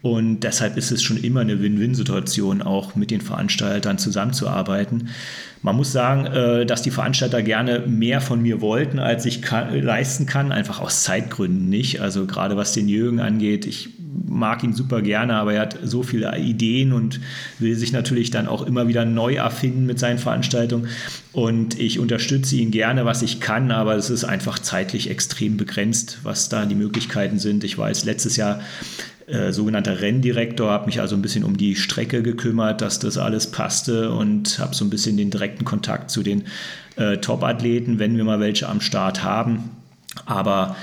[0.00, 5.08] Und deshalb ist es schon immer eine Win-Win-Situation, auch mit den Veranstaltern zusammenzuarbeiten.
[5.62, 9.40] Man muss sagen, äh, dass die Veranstalter gerne mehr von mir wollten, als ich
[9.72, 12.00] leisten kann, einfach aus Zeitgründen nicht.
[12.00, 13.88] Also gerade was den Jürgen angeht, ich
[14.26, 17.20] mag ihn super gerne, aber er hat so viele Ideen und
[17.58, 20.88] will sich natürlich dann auch immer wieder neu erfinden mit seinen Veranstaltungen.
[21.32, 26.20] Und ich unterstütze ihn gerne, was ich kann, aber es ist einfach zeitlich extrem begrenzt,
[26.22, 27.64] was da die Möglichkeiten sind.
[27.64, 28.60] Ich jetzt letztes Jahr
[29.28, 33.50] äh, sogenannter Renndirektor, habe mich also ein bisschen um die Strecke gekümmert, dass das alles
[33.50, 36.44] passte und habe so ein bisschen den direkten Kontakt zu den
[36.96, 39.70] äh, Top-Athleten, wenn wir mal welche am Start haben.
[40.26, 40.76] Aber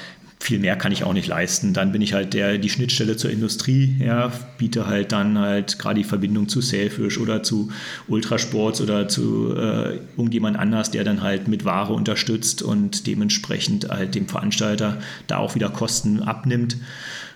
[0.45, 1.73] viel mehr kann ich auch nicht leisten.
[1.73, 6.01] Dann bin ich halt der, die Schnittstelle zur Industrie, ja, biete halt dann halt gerade
[6.01, 7.71] die Verbindung zu Sailfish oder zu
[8.07, 14.13] Ultrasports oder zu äh, irgendjemand anders, der dann halt mit Ware unterstützt und dementsprechend halt
[14.13, 16.77] dem Veranstalter da auch wieder Kosten abnimmt.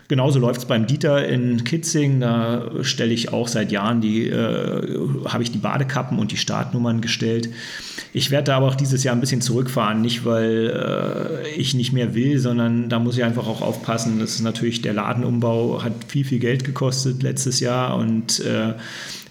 [0.10, 2.20] Genauso läuft es beim Dieter in Kitzing.
[2.20, 7.00] Da stelle ich auch seit Jahren die, äh, habe ich die Badekappen und die Startnummern
[7.00, 7.50] gestellt.
[8.12, 11.94] Ich werde da aber auch dieses Jahr ein bisschen zurückfahren, nicht weil äh, ich nicht
[11.94, 14.18] mehr will, sondern da muss ich einfach auch aufpassen.
[14.20, 18.74] Das ist natürlich der Ladenumbau hat viel, viel Geld gekostet letztes Jahr und äh,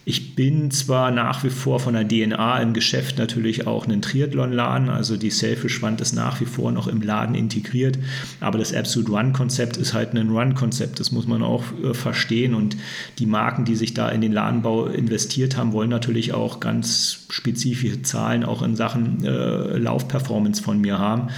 [0.08, 4.88] ich bin zwar nach wie vor von der DNA im Geschäft natürlich auch einen Triathlon-Laden,
[4.88, 7.98] also die Selfish-Wand ist nach wie vor noch im Laden integriert,
[8.40, 12.78] aber das Absolute Run-Konzept ist halt ein Run-Konzept, das muss man auch äh, verstehen und
[13.18, 18.00] die Marken, die sich da in den Ladenbau investiert haben, wollen natürlich auch ganz spezifische
[18.00, 21.28] Zahlen auch in Sachen äh, Laufperformance von mir haben.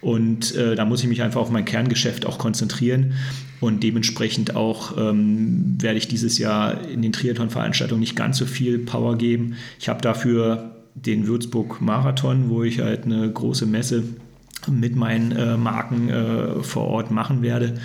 [0.00, 3.14] Und äh, da muss ich mich einfach auf mein Kerngeschäft auch konzentrieren.
[3.64, 8.78] Und dementsprechend auch ähm, werde ich dieses Jahr in den Triathlon-Veranstaltungen nicht ganz so viel
[8.78, 9.54] Power geben.
[9.80, 14.04] Ich habe dafür den Würzburg Marathon, wo ich halt eine große Messe
[14.70, 17.76] mit meinen äh, Marken äh, vor Ort machen werde.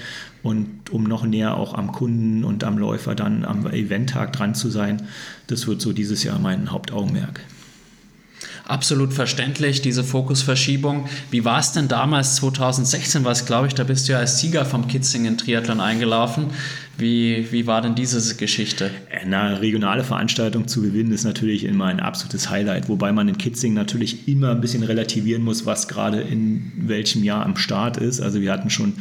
[0.44, 4.70] Und um noch näher auch am Kunden und am Läufer dann am Eventtag dran zu
[4.70, 5.04] sein,
[5.48, 7.40] das wird so dieses Jahr mein Hauptaugenmerk.
[8.70, 11.10] Absolut verständlich, diese Fokusverschiebung.
[11.32, 14.38] Wie war es denn damals, 2016 war es, glaube ich, da bist du ja als
[14.38, 16.52] Sieger vom Kitzingen Triathlon eingelaufen.
[16.96, 18.92] Wie, wie war denn diese Geschichte?
[19.10, 23.74] Eine regionale Veranstaltung zu gewinnen ist natürlich immer ein absolutes Highlight, wobei man in Kitzingen
[23.74, 28.22] natürlich immer ein bisschen relativieren muss, was gerade in welchem Jahr am Start ist.
[28.22, 28.94] Also wir hatten schon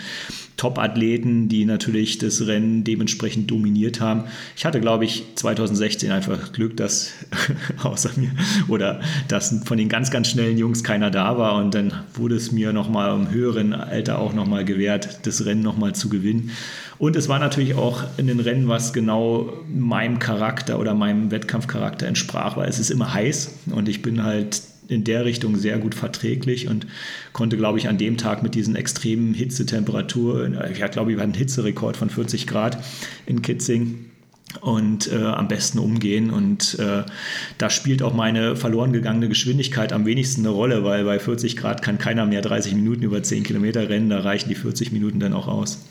[0.58, 4.24] Top-Athleten, die natürlich das Rennen dementsprechend dominiert haben.
[4.56, 7.12] Ich hatte, glaube ich, 2016 einfach Glück, dass
[7.82, 8.32] außer mir
[8.66, 12.50] oder dass von den ganz, ganz schnellen Jungs keiner da war und dann wurde es
[12.52, 16.50] mir nochmal im höheren Alter auch nochmal gewährt, das Rennen nochmal zu gewinnen.
[16.98, 22.08] Und es war natürlich auch in den Rennen, was genau meinem Charakter oder meinem Wettkampfcharakter
[22.08, 25.94] entsprach, weil es ist immer heiß und ich bin halt in der Richtung sehr gut
[25.94, 26.86] verträglich und
[27.32, 31.34] konnte, glaube ich, an dem Tag mit diesen extremen Hitzetemperaturen, ich glaube, wir hatten einen
[31.34, 32.82] Hitzerekord von 40 Grad
[33.26, 34.06] in Kitzing
[34.60, 36.30] und äh, am besten umgehen.
[36.30, 37.04] Und äh,
[37.58, 41.82] da spielt auch meine verloren gegangene Geschwindigkeit am wenigsten eine Rolle, weil bei 40 Grad
[41.82, 45.32] kann keiner mehr 30 Minuten über 10 Kilometer rennen, da reichen die 40 Minuten dann
[45.32, 45.84] auch aus.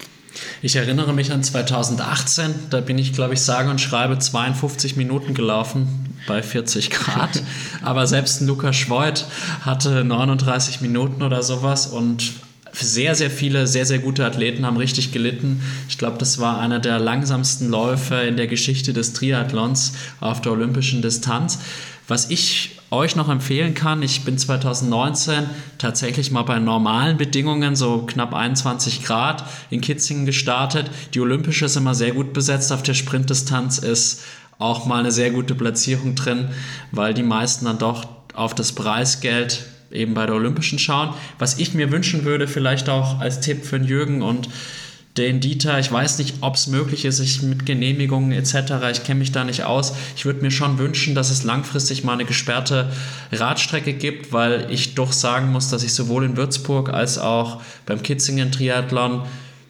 [0.61, 5.33] Ich erinnere mich an 2018, da bin ich, glaube ich, sage und schreibe 52 Minuten
[5.33, 7.41] gelaufen bei 40 Grad.
[7.83, 9.25] Aber selbst Lukas Schwoid
[9.61, 12.33] hatte 39 Minuten oder sowas und
[12.73, 15.61] sehr, sehr viele, sehr, sehr gute Athleten haben richtig gelitten.
[15.89, 20.51] Ich glaube, das war einer der langsamsten Läufe in der Geschichte des Triathlons auf der
[20.51, 21.59] olympischen Distanz.
[22.07, 28.05] Was ich euch noch empfehlen kann, ich bin 2019 tatsächlich mal bei normalen Bedingungen, so
[28.05, 30.89] knapp 21 Grad in Kitzingen gestartet.
[31.13, 32.71] Die Olympische ist immer sehr gut besetzt.
[32.71, 34.23] Auf der Sprintdistanz ist
[34.57, 36.49] auch mal eine sehr gute Platzierung drin,
[36.91, 41.13] weil die meisten dann doch auf das Preisgeld eben bei der Olympischen schauen.
[41.39, 44.49] Was ich mir wünschen würde, vielleicht auch als Tipp für den Jürgen und
[45.17, 49.19] den Dieter, ich weiß nicht, ob es möglich ist, ich mit Genehmigungen etc., ich kenne
[49.19, 49.93] mich da nicht aus.
[50.15, 52.91] Ich würde mir schon wünschen, dass es langfristig mal eine gesperrte
[53.31, 58.03] Radstrecke gibt, weil ich doch sagen muss, dass ich sowohl in Würzburg als auch beim
[58.03, 59.23] Kitzingen Triathlon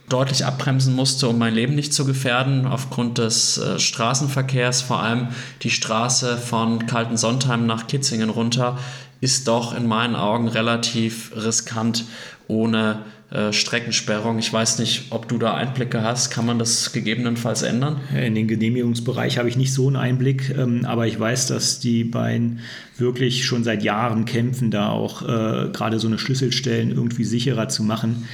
[0.10, 5.30] deutlich abbremsen musste, um mein Leben nicht zu gefährden, aufgrund des äh, Straßenverkehrs, vor allem
[5.64, 8.78] die Straße von Kalten Sontheim nach Kitzingen runter,
[9.19, 12.06] ist doch in meinen Augen relativ riskant
[12.48, 12.99] ohne
[13.30, 14.40] äh, Streckensperrung.
[14.40, 16.30] Ich weiß nicht, ob du da Einblicke hast.
[16.30, 17.99] Kann man das gegebenenfalls ändern?
[18.16, 22.06] In den Genehmigungsbereich habe ich nicht so einen Einblick, ähm, aber ich weiß, dass die
[22.06, 22.60] beiden
[22.98, 27.84] wirklich schon seit Jahren kämpfen, da auch äh, gerade so eine Schlüsselstellen irgendwie sicherer zu
[27.84, 28.28] machen.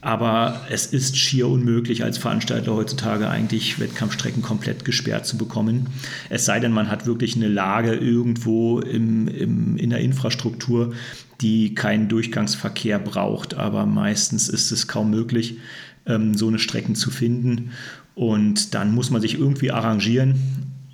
[0.00, 5.88] Aber es ist schier unmöglich, als Veranstalter heutzutage eigentlich Wettkampfstrecken komplett gesperrt zu bekommen.
[6.30, 10.94] Es sei denn, man hat wirklich eine Lage irgendwo im, im, in der Infrastruktur,
[11.40, 13.54] die keinen Durchgangsverkehr braucht.
[13.54, 15.58] Aber meistens ist es kaum möglich,
[16.06, 17.70] ähm, so eine Strecken zu finden.
[18.14, 20.34] Und dann muss man sich irgendwie arrangieren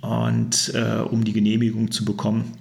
[0.01, 2.53] und äh, um die Genehmigung zu bekommen.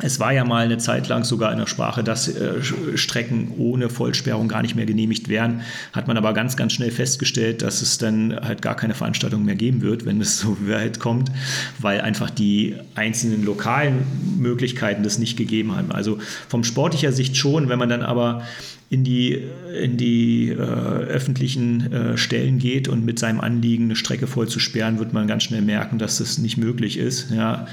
[0.00, 2.62] Es war ja mal eine Zeit lang sogar in der Sprache, dass äh,
[2.94, 5.62] Strecken ohne Vollsperrung gar nicht mehr genehmigt werden.
[5.92, 9.56] Hat man aber ganz, ganz schnell festgestellt, dass es dann halt gar keine Veranstaltung mehr
[9.56, 11.32] geben wird, wenn es so weit kommt,
[11.80, 14.06] weil einfach die einzelnen lokalen
[14.38, 15.90] Möglichkeiten das nicht gegeben haben.
[15.90, 16.18] Also
[16.48, 18.44] vom sportlicher Sicht schon, wenn man dann aber
[18.90, 19.44] in die,
[19.82, 24.60] in die äh, öffentlichen äh, Stellen geht und mit seinem Anliegen eine Strecke voll zu
[24.60, 27.30] sperren, wird man ganz schnell merken, dass das nicht möglich ist.
[27.30, 27.66] Ja?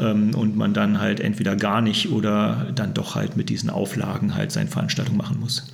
[0.00, 4.34] Ähm, und man dann halt entweder gar nicht oder dann doch halt mit diesen Auflagen
[4.34, 5.66] halt seine Veranstaltung machen muss.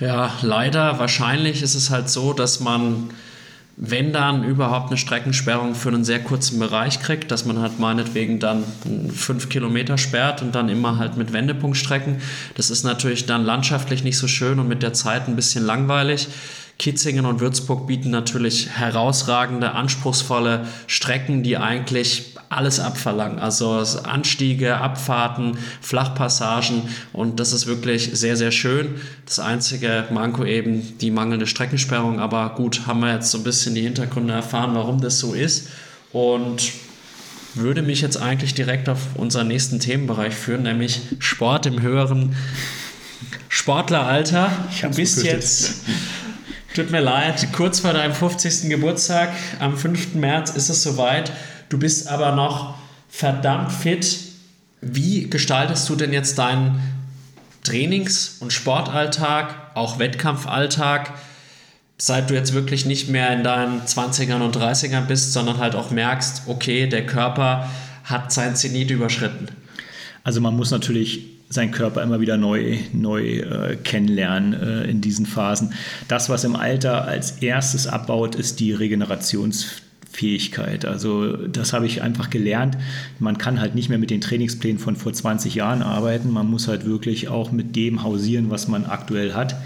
[0.00, 0.98] Ja, leider.
[0.98, 3.10] Wahrscheinlich ist es halt so, dass man
[3.76, 8.40] wenn dann überhaupt eine Streckensperrung für einen sehr kurzen Bereich kriegt, dass man halt meinetwegen
[8.40, 8.64] dann
[9.14, 12.16] fünf Kilometer sperrt und dann immer halt mit Wendepunktstrecken.
[12.54, 16.28] Das ist natürlich dann landschaftlich nicht so schön und mit der Zeit ein bisschen langweilig.
[16.78, 23.38] Kitzingen und Würzburg bieten natürlich herausragende, anspruchsvolle Strecken, die eigentlich alles abverlangen.
[23.38, 23.70] Also
[24.04, 26.82] Anstiege, Abfahrten, Flachpassagen
[27.12, 28.96] und das ist wirklich sehr, sehr schön.
[29.24, 33.74] Das einzige Manko eben die mangelnde Streckensperrung, aber gut, haben wir jetzt so ein bisschen
[33.74, 35.68] die Hintergründe erfahren, warum das so ist
[36.12, 36.72] und
[37.54, 42.36] würde mich jetzt eigentlich direkt auf unseren nächsten Themenbereich führen, nämlich Sport im höheren
[43.48, 44.50] Sportleralter.
[44.82, 45.82] Du bist jetzt
[46.76, 48.68] Tut mir leid, kurz vor deinem 50.
[48.68, 50.12] Geburtstag, am 5.
[50.12, 51.32] März ist es soweit.
[51.68, 52.76] Du bist aber noch
[53.08, 54.18] verdammt fit.
[54.80, 56.80] Wie gestaltest du denn jetzt deinen
[57.64, 61.12] Trainings- und Sportalltag, auch Wettkampfalltag,
[61.98, 65.90] seit du jetzt wirklich nicht mehr in deinen 20ern und 30ern bist, sondern halt auch
[65.90, 67.68] merkst, okay, der Körper
[68.04, 69.48] hat sein Zenit überschritten?
[70.22, 75.26] Also man muss natürlich seinen Körper immer wieder neu, neu äh, kennenlernen äh, in diesen
[75.26, 75.72] Phasen.
[76.08, 78.72] Das, was im Alter als erstes abbaut, ist die
[80.16, 80.84] Regenerationsfähigkeit.
[80.84, 82.76] Also das habe ich einfach gelernt.
[83.18, 86.30] Man kann halt nicht mehr mit den Trainingsplänen von vor 20 Jahren arbeiten.
[86.30, 89.56] Man muss halt wirklich auch mit dem hausieren, was man aktuell hat.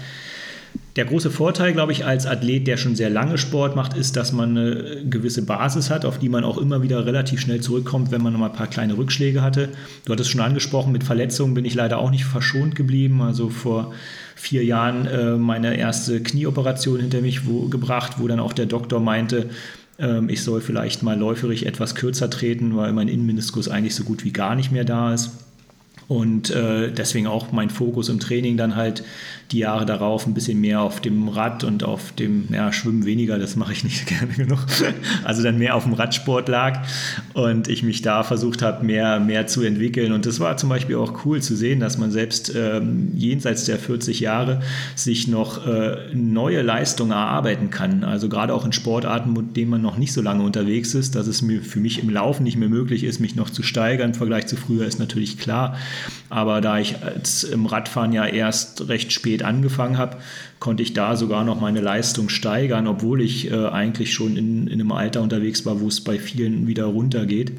[0.97, 4.33] Der große Vorteil, glaube ich, als Athlet, der schon sehr lange Sport macht, ist, dass
[4.33, 8.21] man eine gewisse Basis hat, auf die man auch immer wieder relativ schnell zurückkommt, wenn
[8.21, 9.69] man noch mal ein paar kleine Rückschläge hatte.
[10.03, 13.21] Du hattest schon angesprochen, mit Verletzungen bin ich leider auch nicht verschont geblieben.
[13.21, 13.93] Also vor
[14.35, 18.99] vier Jahren äh, meine erste Knieoperation hinter mich wo, gebracht, wo dann auch der Doktor
[18.99, 19.49] meinte,
[20.01, 24.25] äh, ich soll vielleicht mal läuferig etwas kürzer treten, weil mein Innenmeniskus eigentlich so gut
[24.25, 25.31] wie gar nicht mehr da ist.
[26.11, 29.01] Und äh, deswegen auch mein Fokus im Training dann halt
[29.53, 33.39] die Jahre darauf ein bisschen mehr auf dem Rad und auf dem ja, Schwimmen weniger,
[33.39, 34.59] das mache ich nicht gerne genug.
[35.23, 36.85] Also dann mehr auf dem Radsport lag
[37.33, 40.11] und ich mich da versucht habe, mehr, mehr zu entwickeln.
[40.11, 43.79] Und das war zum Beispiel auch cool zu sehen, dass man selbst ähm, jenseits der
[43.79, 44.59] 40 Jahre
[44.95, 48.03] sich noch äh, neue Leistungen erarbeiten kann.
[48.03, 51.27] Also gerade auch in Sportarten, mit denen man noch nicht so lange unterwegs ist, dass
[51.27, 54.13] es mir für mich im Laufen nicht mehr möglich ist, mich noch zu steigern im
[54.13, 55.77] Vergleich zu früher, ist natürlich klar.
[56.29, 56.95] Aber da ich
[57.51, 60.17] im Radfahren ja erst recht spät angefangen habe,
[60.59, 64.73] konnte ich da sogar noch meine Leistung steigern, obwohl ich äh, eigentlich schon in, in
[64.73, 67.53] einem Alter unterwegs war, wo es bei vielen wieder runtergeht.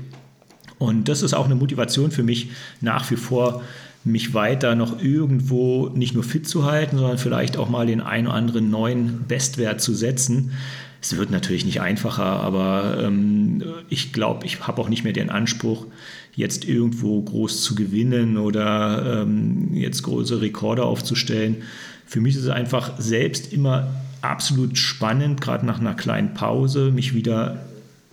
[0.78, 2.50] Und das ist auch eine Motivation für mich,
[2.80, 3.62] nach wie vor
[4.04, 8.26] mich weiter noch irgendwo nicht nur fit zu halten, sondern vielleicht auch mal den einen
[8.26, 10.52] oder anderen neuen Bestwert zu setzen.
[11.00, 15.30] Es wird natürlich nicht einfacher, aber ähm, ich glaube, ich habe auch nicht mehr den
[15.30, 15.86] Anspruch,
[16.34, 21.58] jetzt irgendwo groß zu gewinnen oder ähm, jetzt große Rekorde aufzustellen.
[22.06, 23.88] Für mich ist es einfach selbst immer
[24.22, 27.66] absolut spannend, gerade nach einer kleinen Pause, mich wieder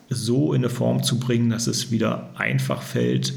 [0.09, 3.33] so in eine Form zu bringen, dass es wieder einfach fällt,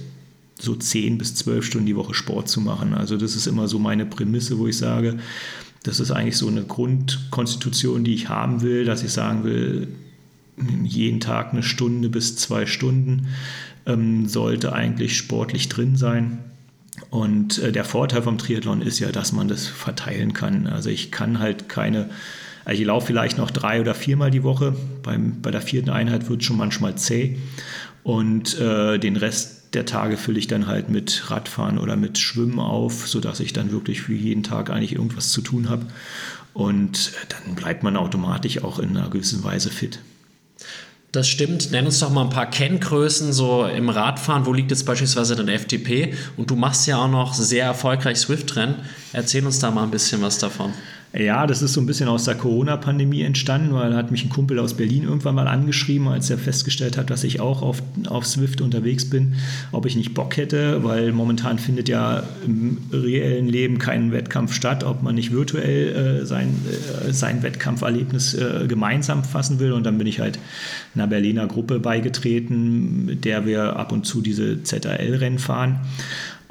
[0.59, 2.95] so 10 bis 12 Stunden die Woche Sport zu machen.
[2.95, 5.19] Also das ist immer so meine Prämisse, wo ich sage,
[5.83, 9.89] das ist eigentlich so eine Grundkonstitution, die ich haben will, dass ich sagen will,
[10.85, 13.27] jeden Tag eine Stunde bis zwei Stunden
[13.87, 16.39] ähm, sollte eigentlich sportlich drin sein.
[17.11, 20.67] Und äh, der Vorteil vom Triathlon ist ja, dass man das verteilen kann.
[20.67, 22.11] Also ich kann halt keine,
[22.65, 24.75] also ich laufe vielleicht noch drei oder viermal die Woche.
[25.03, 27.39] Beim, bei der vierten Einheit wird es schon manchmal zäh.
[28.03, 32.59] Und äh, den Rest der Tage fülle ich dann halt mit Radfahren oder mit Schwimmen
[32.59, 35.87] auf, sodass ich dann wirklich für jeden Tag eigentlich irgendwas zu tun habe.
[36.53, 40.01] Und dann bleibt man automatisch auch in einer gewissen Weise fit.
[41.13, 41.71] Das stimmt.
[41.71, 44.47] Nenn uns doch mal ein paar Kenngrößen so im Radfahren.
[44.47, 46.15] Wo liegt jetzt beispielsweise dein FTP?
[46.39, 48.77] Und du machst ja auch noch sehr erfolgreich Swift-Rennen.
[49.13, 50.73] Erzähl uns da mal ein bisschen was davon.
[51.15, 54.31] Ja, das ist so ein bisschen aus der Corona-Pandemie entstanden, weil da hat mich ein
[54.31, 58.27] Kumpel aus Berlin irgendwann mal angeschrieben, als er festgestellt hat, dass ich auch auf, auf
[58.27, 59.35] Swift unterwegs bin,
[59.73, 64.85] ob ich nicht Bock hätte, weil momentan findet ja im reellen Leben kein Wettkampf statt,
[64.85, 66.55] ob man nicht virtuell äh, sein,
[67.07, 69.73] äh, sein Wettkampferlebnis äh, gemeinsam fassen will.
[69.73, 70.39] Und dann bin ich halt
[70.95, 75.81] einer Berliner Gruppe beigetreten, mit der wir ab und zu diese ZRL-Rennen fahren.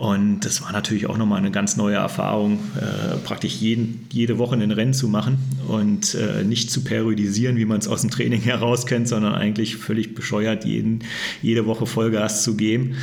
[0.02, 4.56] Und das war natürlich auch nochmal eine ganz neue Erfahrung, äh, praktisch jeden, jede Woche
[4.56, 5.38] ein Rennen zu machen
[5.68, 9.78] und äh, nicht zu periodisieren, wie man es aus dem Training heraus kennt, sondern eigentlich
[9.78, 11.04] völlig bescheuert, jeden,
[11.44, 12.96] jede Woche Vollgas zu geben.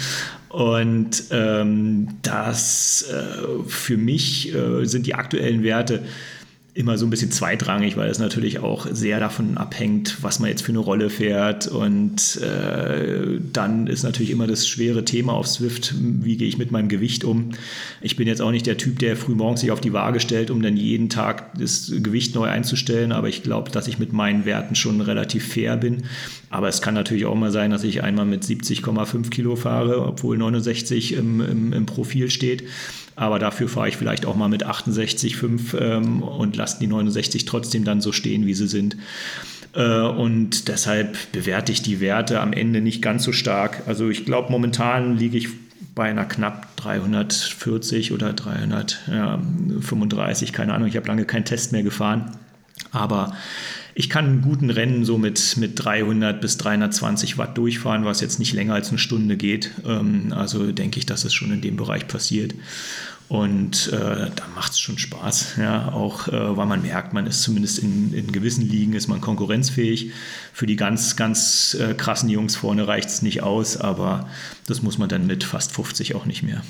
[0.49, 6.03] Und ähm, das äh, für mich äh, sind die aktuellen Werte
[6.75, 10.63] immer so ein bisschen zweitrangig, weil es natürlich auch sehr davon abhängt, was man jetzt
[10.63, 11.67] für eine Rolle fährt.
[11.67, 16.71] Und äh, dann ist natürlich immer das schwere Thema auf Swift, wie gehe ich mit
[16.71, 17.51] meinem Gewicht um.
[18.01, 20.51] Ich bin jetzt auch nicht der Typ, der früh morgens sich auf die Waage stellt,
[20.51, 23.11] um dann jeden Tag das Gewicht neu einzustellen.
[23.11, 26.05] Aber ich glaube, dass ich mit meinen Werten schon relativ fair bin.
[26.49, 30.39] Aber es kann natürlich auch mal sein, dass ich einmal mit 70,5 Kilo fahre, obwohl
[30.39, 32.63] 69 im, im, im Profil steht.
[33.19, 37.83] Aber dafür fahre ich vielleicht auch mal mit 68,5 ähm, und lasse die 69 trotzdem
[37.85, 38.97] dann so stehen, wie sie sind.
[39.75, 43.83] Äh, und deshalb bewerte ich die Werte am Ende nicht ganz so stark.
[43.87, 45.49] Also ich glaube, momentan liege ich
[45.97, 50.87] bei einer knapp 340 oder 335, keine Ahnung.
[50.87, 52.37] Ich habe lange keinen Test mehr gefahren.
[52.93, 53.33] Aber
[53.99, 58.39] ich kann einen guten Rennen so mit, mit 300 bis 320 Watt durchfahren, was jetzt
[58.39, 59.73] nicht länger als eine Stunde geht.
[59.85, 62.55] Ähm, also denke ich, dass es schon in dem Bereich passiert.
[63.27, 67.43] Und äh, da macht es schon Spaß, ja, auch äh, weil man merkt, man ist
[67.43, 70.13] zumindest in, in gewissen Ligen ist man konkurrenzfähig.
[70.53, 74.29] Für die ganz, ganz äh, krassen Jungs vorne reicht es nicht aus, aber
[74.69, 76.63] das muss man dann mit fast 50 auch nicht mehr.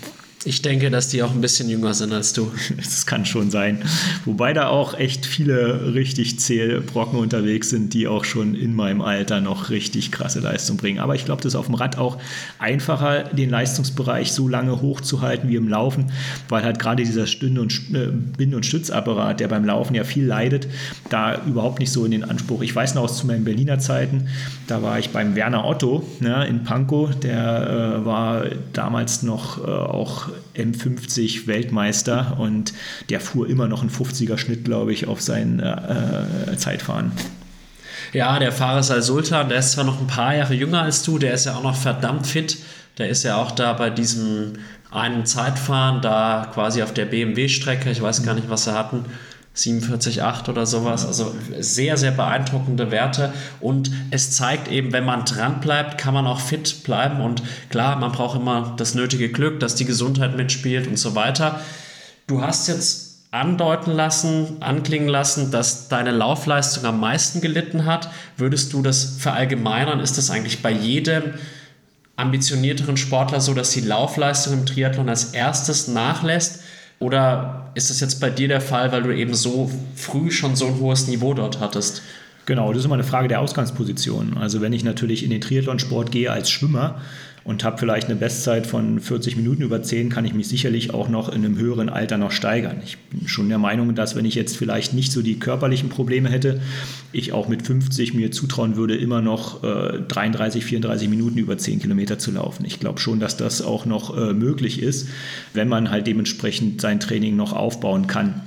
[0.48, 2.50] Ich denke, dass die auch ein bisschen jünger sind als du.
[2.78, 3.82] Das kann schon sein.
[4.24, 9.02] Wobei da auch echt viele richtig zähe Brocken unterwegs sind, die auch schon in meinem
[9.02, 11.00] Alter noch richtig krasse Leistung bringen.
[11.00, 12.16] Aber ich glaube, das ist auf dem Rad auch
[12.58, 16.12] einfacher, den Leistungsbereich so lange hochzuhalten wie im Laufen,
[16.48, 20.66] weil halt gerade dieser Stünde und, äh, und Stützapparat, der beim Laufen ja viel leidet,
[21.10, 22.62] da überhaupt nicht so in den Anspruch.
[22.62, 24.28] Ich weiß noch aus zu meinen Berliner Zeiten,
[24.66, 29.70] da war ich beim Werner Otto ne, in Pankow, der äh, war damals noch äh,
[29.70, 32.72] auch M50 Weltmeister und
[33.10, 37.12] der fuhr immer noch einen 50er Schnitt, glaube ich, auf seinen äh, Zeitfahren.
[38.12, 41.18] Ja, der Fahrer Fares Sultan, der ist zwar noch ein paar Jahre jünger als du,
[41.18, 42.58] der ist ja auch noch verdammt fit.
[42.96, 44.54] Der ist ja auch da bei diesem
[44.90, 49.04] einen Zeitfahren, da quasi auf der BMW-Strecke, ich weiß gar nicht, was sie hatten,
[49.58, 51.04] 47,8 oder sowas.
[51.04, 53.32] Also sehr, sehr beeindruckende Werte.
[53.60, 57.20] Und es zeigt eben, wenn man dran bleibt, kann man auch fit bleiben.
[57.20, 61.60] Und klar, man braucht immer das nötige Glück, dass die Gesundheit mitspielt und so weiter.
[62.26, 68.10] Du hast jetzt andeuten lassen, anklingen lassen, dass deine Laufleistung am meisten gelitten hat.
[68.36, 70.00] Würdest du das verallgemeinern?
[70.00, 71.34] Ist das eigentlich bei jedem
[72.16, 76.60] ambitionierteren Sportler so, dass die Laufleistung im Triathlon als erstes nachlässt?
[77.00, 80.66] Oder ist das jetzt bei dir der Fall, weil du eben so früh schon so
[80.66, 82.02] ein hohes Niveau dort hattest?
[82.46, 84.36] Genau, das ist immer eine Frage der Ausgangsposition.
[84.38, 87.00] Also wenn ich natürlich in den Triathlonsport gehe als Schwimmer
[87.48, 91.08] und habe vielleicht eine Bestzeit von 40 Minuten über 10, kann ich mich sicherlich auch
[91.08, 92.82] noch in einem höheren Alter noch steigern.
[92.84, 96.28] Ich bin schon der Meinung, dass wenn ich jetzt vielleicht nicht so die körperlichen Probleme
[96.28, 96.60] hätte,
[97.10, 101.80] ich auch mit 50 mir zutrauen würde, immer noch äh, 33, 34 Minuten über 10
[101.80, 102.66] Kilometer zu laufen.
[102.66, 105.08] Ich glaube schon, dass das auch noch äh, möglich ist,
[105.54, 108.42] wenn man halt dementsprechend sein Training noch aufbauen kann.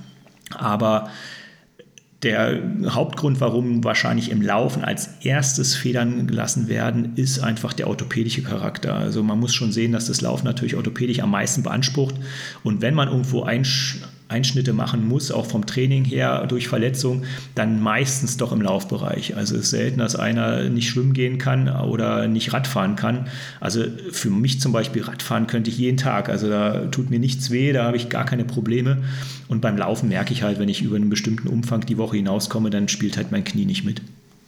[0.52, 1.10] Aber
[2.24, 8.44] der Hauptgrund, warum wahrscheinlich im Laufen als erstes Federn gelassen werden, ist einfach der orthopädische
[8.44, 8.94] Charakter.
[8.94, 12.16] Also man muss schon sehen, dass das Laufen natürlich orthopädisch am meisten beansprucht.
[12.64, 13.66] Und wenn man irgendwo ein
[14.32, 19.36] Einschnitte machen muss, auch vom Training her durch Verletzung, dann meistens doch im Laufbereich.
[19.36, 23.28] Also es ist selten, dass einer nicht schwimmen gehen kann oder nicht Radfahren kann.
[23.60, 26.30] Also für mich zum Beispiel Radfahren könnte ich jeden Tag.
[26.30, 29.04] Also da tut mir nichts weh, da habe ich gar keine Probleme.
[29.48, 32.70] Und beim Laufen merke ich halt, wenn ich über einen bestimmten Umfang die Woche hinauskomme,
[32.70, 34.02] dann spielt halt mein Knie nicht mit.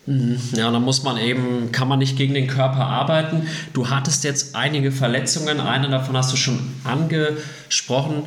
[0.06, 0.38] Mhm.
[0.56, 3.44] Ja, da muss man eben, kann man nicht gegen den Körper arbeiten.
[3.74, 8.24] Du hattest jetzt einige Verletzungen, eine davon hast du schon angesprochen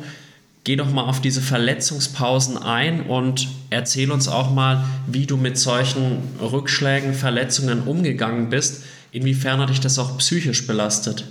[0.67, 5.57] geh doch mal auf diese Verletzungspausen ein und erzähl uns auch mal, wie du mit
[5.57, 8.83] solchen Rückschlägen, Verletzungen umgegangen bist.
[9.13, 11.23] Inwiefern hat dich das auch psychisch belastet?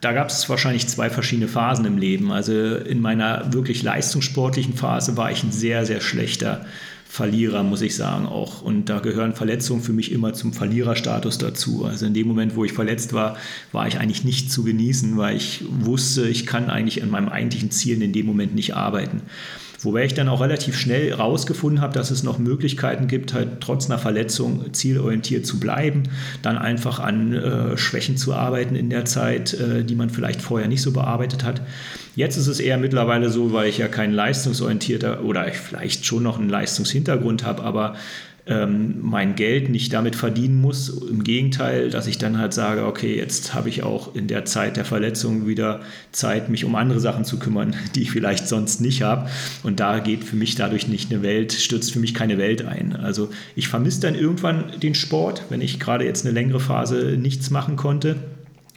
[0.00, 2.30] Da gab es wahrscheinlich zwei verschiedene Phasen im Leben.
[2.30, 6.66] Also in meiner wirklich leistungssportlichen Phase war ich ein sehr, sehr schlechter
[7.10, 8.62] Verlierer, muss ich sagen auch.
[8.62, 11.84] Und da gehören Verletzungen für mich immer zum Verliererstatus dazu.
[11.84, 13.36] Also in dem Moment, wo ich verletzt war,
[13.72, 17.72] war ich eigentlich nicht zu genießen, weil ich wusste, ich kann eigentlich an meinem eigentlichen
[17.72, 19.22] Ziel in dem Moment nicht arbeiten.
[19.82, 23.88] Wobei ich dann auch relativ schnell herausgefunden habe, dass es noch Möglichkeiten gibt, halt trotz
[23.88, 26.02] einer Verletzung zielorientiert zu bleiben,
[26.42, 30.68] dann einfach an äh, Schwächen zu arbeiten in der Zeit, äh, die man vielleicht vorher
[30.68, 31.62] nicht so bearbeitet hat.
[32.14, 36.24] Jetzt ist es eher mittlerweile so, weil ich ja kein leistungsorientierter oder ich vielleicht schon
[36.24, 37.94] noch einen Leistungshintergrund habe, aber
[38.46, 40.88] ähm, mein Geld nicht damit verdienen muss.
[40.88, 44.76] Im Gegenteil, dass ich dann halt sage, okay, jetzt habe ich auch in der Zeit
[44.76, 45.80] der Verletzung wieder
[46.12, 49.28] Zeit, mich um andere Sachen zu kümmern, die ich vielleicht sonst nicht habe.
[49.62, 52.96] Und da geht für mich dadurch nicht eine Welt, stürzt für mich keine Welt ein.
[52.96, 57.50] Also ich vermisse dann irgendwann den Sport, wenn ich gerade jetzt eine längere Phase nichts
[57.50, 58.16] machen konnte.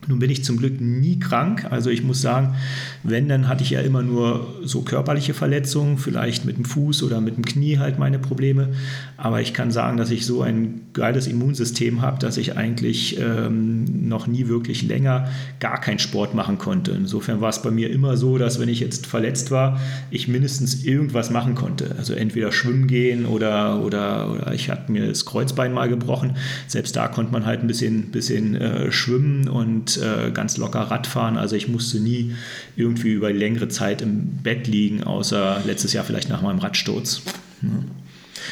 [0.08, 1.66] Nun bin ich zum Glück nie krank.
[1.70, 2.56] Also ich muss sagen,
[3.04, 7.22] wenn, dann hatte ich ja immer nur so körperliche Verletzungen, vielleicht mit dem Fuß oder
[7.22, 8.70] mit dem Knie halt meine Probleme.
[9.18, 14.08] Aber ich kann sagen, dass ich so ein geiles Immunsystem habe, dass ich eigentlich ähm,
[14.08, 16.92] noch nie wirklich länger gar keinen Sport machen konnte.
[16.92, 19.80] Insofern war es bei mir immer so, dass wenn ich jetzt verletzt war,
[20.12, 21.96] ich mindestens irgendwas machen konnte.
[21.98, 26.36] Also entweder schwimmen gehen oder, oder, oder ich hatte mir das Kreuzbein mal gebrochen.
[26.68, 31.38] Selbst da konnte man halt ein bisschen, bisschen äh, schwimmen und äh, ganz locker Radfahren.
[31.38, 32.36] Also ich musste nie
[32.76, 37.22] irgendwie über längere Zeit im Bett liegen, außer letztes Jahr vielleicht nach meinem Radsturz.
[37.62, 37.70] Ja.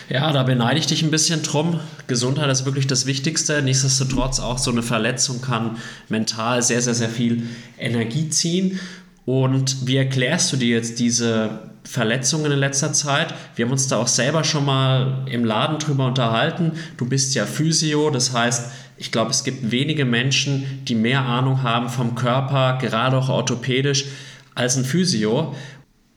[0.09, 1.79] Ja, da beneide ich dich ein bisschen drum.
[2.07, 3.61] Gesundheit ist wirklich das Wichtigste.
[3.61, 5.77] Nichtsdestotrotz auch so eine Verletzung kann
[6.09, 7.43] mental sehr, sehr, sehr viel
[7.77, 8.79] Energie ziehen.
[9.25, 13.33] Und wie erklärst du dir jetzt diese Verletzungen in letzter Zeit?
[13.55, 16.73] Wir haben uns da auch selber schon mal im Laden drüber unterhalten.
[16.97, 18.71] Du bist ja Physio, das heißt,
[19.01, 24.05] ich glaube, es gibt wenige Menschen, die mehr Ahnung haben vom Körper, gerade auch orthopädisch,
[24.53, 25.55] als ein Physio.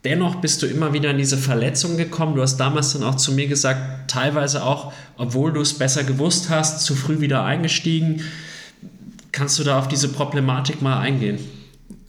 [0.03, 2.35] Dennoch bist du immer wieder in diese Verletzung gekommen.
[2.35, 6.51] Du hast damals dann auch zu mir gesagt, teilweise auch, obwohl du es besser gewusst
[6.51, 8.21] hast, zu früh wieder eingestiegen.
[9.31, 11.39] Kannst du da auf diese Problematik mal eingehen?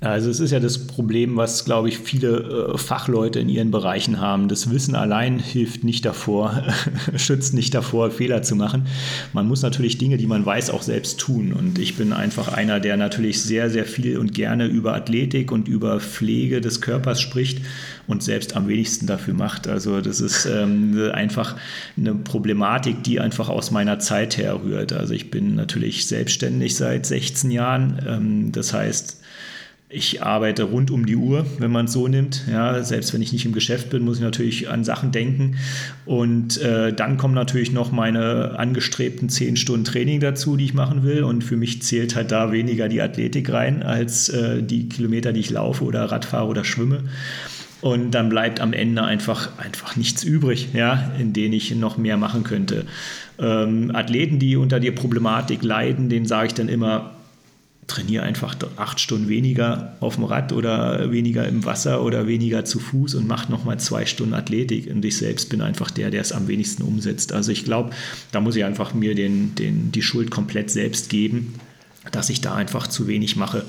[0.00, 4.20] Also es ist ja das Problem, was, glaube ich, viele äh, Fachleute in ihren Bereichen
[4.20, 4.46] haben.
[4.48, 6.62] Das Wissen allein hilft nicht davor,
[7.16, 8.86] schützt nicht davor, Fehler zu machen.
[9.32, 11.54] Man muss natürlich Dinge, die man weiß, auch selbst tun.
[11.54, 15.66] Und ich bin einfach einer, der natürlich sehr, sehr viel und gerne über Athletik und
[15.66, 17.62] über Pflege des Körpers spricht
[18.06, 19.66] und selbst am wenigsten dafür macht.
[19.66, 21.56] Also das ist ähm, einfach
[21.96, 24.92] eine Problematik, die einfach aus meiner Zeit herrührt.
[24.92, 27.98] Also ich bin natürlich selbstständig seit 16 Jahren.
[28.06, 29.22] Ähm, das heißt,
[29.88, 32.42] ich arbeite rund um die Uhr, wenn man es so nimmt.
[32.50, 35.58] Ja, selbst wenn ich nicht im Geschäft bin, muss ich natürlich an Sachen denken.
[36.04, 41.04] Und äh, dann kommen natürlich noch meine angestrebten zehn Stunden Training dazu, die ich machen
[41.04, 41.22] will.
[41.22, 45.40] Und für mich zählt halt da weniger die Athletik rein als äh, die Kilometer, die
[45.40, 47.04] ich laufe oder Radfahre oder schwimme.
[47.80, 52.16] Und dann bleibt am Ende einfach, einfach nichts übrig, ja, in denen ich noch mehr
[52.16, 52.86] machen könnte.
[53.38, 57.15] Ähm, Athleten, die unter der Problematik leiden, denen sage ich dann immer,
[57.86, 62.78] trainiere einfach acht Stunden weniger auf dem Rad oder weniger im Wasser oder weniger zu
[62.78, 64.90] Fuß und mache nochmal zwei Stunden Athletik.
[64.90, 67.32] Und ich selbst bin einfach der, der es am wenigsten umsetzt.
[67.32, 67.90] Also ich glaube,
[68.32, 71.54] da muss ich einfach mir den, den, die Schuld komplett selbst geben.
[72.12, 73.64] dass ich da einfach zu wenig mache.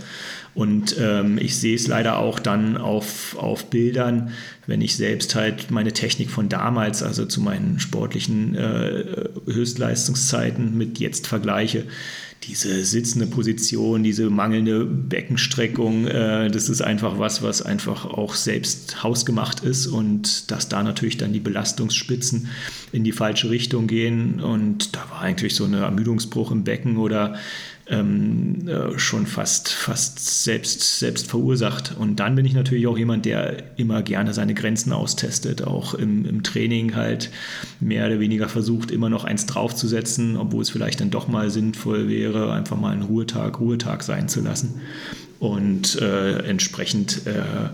[0.53, 4.31] Und ähm, ich sehe es leider auch dann auf, auf Bildern,
[4.65, 10.99] wenn ich selbst halt meine Technik von damals, also zu meinen sportlichen äh, Höchstleistungszeiten mit
[10.99, 11.85] jetzt vergleiche.
[12.47, 19.03] Diese sitzende Position, diese mangelnde Beckenstreckung, äh, das ist einfach was, was einfach auch selbst
[19.03, 22.47] hausgemacht ist und dass da natürlich dann die Belastungsspitzen
[22.93, 24.39] in die falsche Richtung gehen.
[24.39, 27.35] Und da war eigentlich so ein Ermüdungsbruch im Becken oder
[27.89, 31.95] ähm, äh, schon fast, fast selbst, selbst verursacht.
[31.97, 36.25] Und dann bin ich natürlich auch jemand, der immer gerne seine Grenzen austestet, auch im,
[36.25, 37.29] im Training halt
[37.79, 42.09] mehr oder weniger versucht, immer noch eins draufzusetzen, obwohl es vielleicht dann doch mal sinnvoll
[42.09, 44.81] wäre, einfach mal einen Ruhetag, Ruhetag sein zu lassen.
[45.39, 47.69] Und äh, entsprechend äh,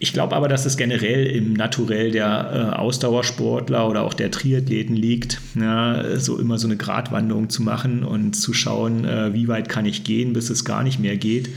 [0.00, 4.94] ich glaube aber, dass es generell im Naturell der äh, Ausdauersportler oder auch der Triathleten
[4.94, 9.68] liegt, ja, so immer so eine Gratwanderung zu machen und zu schauen, äh, wie weit
[9.68, 11.50] kann ich gehen, bis es gar nicht mehr geht.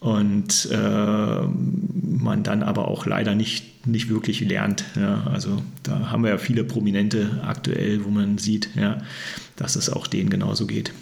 [0.00, 4.84] Und äh, man dann aber auch leider nicht, nicht wirklich lernt.
[4.96, 5.26] Ja.
[5.32, 8.98] Also da haben wir ja viele Prominente aktuell, wo man sieht, ja,
[9.56, 10.92] dass es auch denen genauso geht.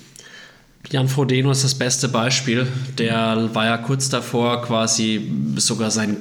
[0.91, 2.67] Jan Frodeno ist das beste Beispiel.
[2.99, 6.17] Der war ja kurz davor, quasi sogar sein,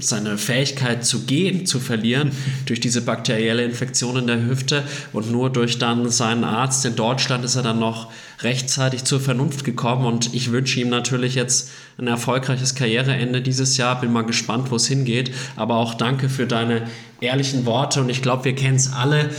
[0.00, 2.32] seine Fähigkeit zu gehen zu verlieren
[2.66, 4.82] durch diese bakterielle Infektion in der Hüfte.
[5.12, 8.10] Und nur durch dann seinen Arzt in Deutschland ist er dann noch
[8.42, 10.04] rechtzeitig zur Vernunft gekommen.
[10.04, 14.00] Und ich wünsche ihm natürlich jetzt ein erfolgreiches Karriereende dieses Jahr.
[14.00, 15.32] Bin mal gespannt, wo es hingeht.
[15.56, 16.82] Aber auch danke für deine
[17.20, 18.00] ehrlichen Worte.
[18.00, 19.30] Und ich glaube, wir kennen es alle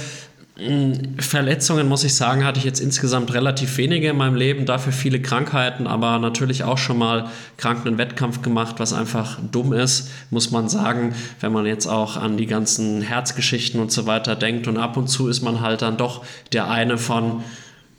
[1.18, 5.22] Verletzungen, muss ich sagen, hatte ich jetzt insgesamt relativ wenige in meinem Leben, dafür viele
[5.22, 10.52] Krankheiten, aber natürlich auch schon mal krank einen Wettkampf gemacht, was einfach dumm ist, muss
[10.52, 14.68] man sagen, wenn man jetzt auch an die ganzen Herzgeschichten und so weiter denkt.
[14.68, 16.24] Und ab und zu ist man halt dann doch
[16.54, 17.44] der eine von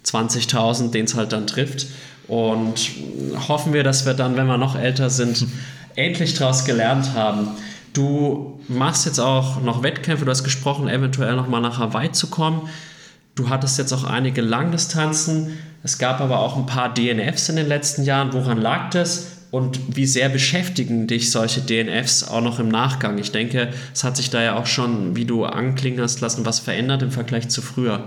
[0.06, 1.86] 20.000, den es halt dann trifft.
[2.28, 2.90] Und
[3.48, 5.46] hoffen wir, dass wir dann, wenn wir noch älter sind,
[5.96, 7.48] endlich daraus gelernt haben.
[7.92, 12.68] Du machst jetzt auch noch Wettkämpfe, du hast gesprochen, eventuell nochmal nach Hawaii zu kommen.
[13.34, 15.58] Du hattest jetzt auch einige Langdistanzen.
[15.82, 18.32] Es gab aber auch ein paar DNFs in den letzten Jahren.
[18.32, 19.28] Woran lag das?
[19.50, 23.18] Und wie sehr beschäftigen dich solche DNFs auch noch im Nachgang?
[23.18, 26.58] Ich denke, es hat sich da ja auch schon, wie du anklingen hast lassen, was
[26.58, 28.04] verändert im Vergleich zu früher.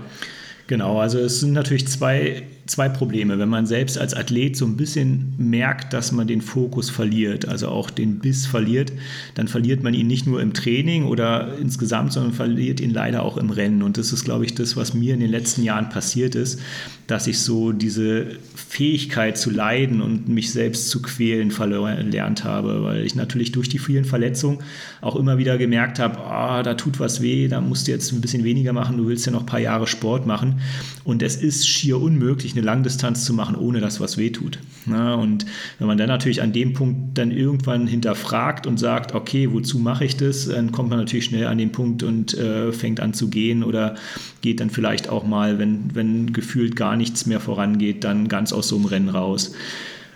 [0.66, 3.38] Genau, also es sind natürlich zwei zwei Probleme.
[3.38, 7.68] Wenn man selbst als Athlet so ein bisschen merkt, dass man den Fokus verliert, also
[7.68, 8.92] auch den Biss verliert,
[9.34, 13.36] dann verliert man ihn nicht nur im Training oder insgesamt, sondern verliert ihn leider auch
[13.36, 13.82] im Rennen.
[13.82, 16.60] Und das ist, glaube ich, das, was mir in den letzten Jahren passiert ist,
[17.06, 23.04] dass ich so diese Fähigkeit zu leiden und mich selbst zu quälen verlernt habe, weil
[23.04, 24.58] ich natürlich durch die vielen Verletzungen
[25.00, 28.20] auch immer wieder gemerkt habe, oh, da tut was weh, da musst du jetzt ein
[28.20, 30.60] bisschen weniger machen, du willst ja noch ein paar Jahre Sport machen.
[31.04, 34.58] Und es ist schier unmöglich, eine Langdistanz zu machen, ohne dass was wehtut.
[34.86, 35.46] Na, und
[35.78, 40.04] wenn man dann natürlich an dem Punkt dann irgendwann hinterfragt und sagt, okay, wozu mache
[40.04, 43.28] ich das, dann kommt man natürlich schnell an den Punkt und äh, fängt an zu
[43.28, 43.96] gehen oder
[44.40, 48.68] geht dann vielleicht auch mal, wenn, wenn gefühlt gar nichts mehr vorangeht, dann ganz aus
[48.68, 49.52] so einem Rennen raus.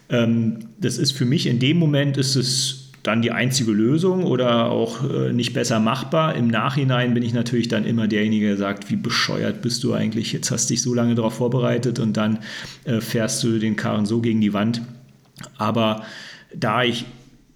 [0.08, 4.70] Ähm, das ist für mich in dem Moment ist es dann die einzige Lösung oder
[4.70, 6.34] auch äh, nicht besser machbar.
[6.34, 10.32] Im Nachhinein bin ich natürlich dann immer derjenige, der sagt, wie bescheuert bist du eigentlich,
[10.32, 12.40] jetzt hast dich so lange darauf vorbereitet und dann
[12.84, 14.82] äh, fährst du den Karren so gegen die Wand.
[15.56, 16.04] Aber
[16.54, 17.06] da ich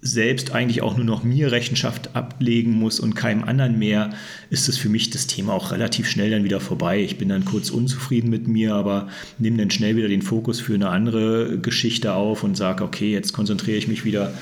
[0.05, 4.11] selbst eigentlich auch nur noch mir Rechenschaft ablegen muss und keinem anderen mehr,
[4.51, 7.01] ist es für mich das Thema auch relativ schnell dann wieder vorbei.
[7.01, 9.07] Ich bin dann kurz unzufrieden mit mir, aber
[9.39, 13.33] nehme dann schnell wieder den Fokus für eine andere Geschichte auf und sage, okay, jetzt
[13.33, 14.33] konzentriere ich mich wieder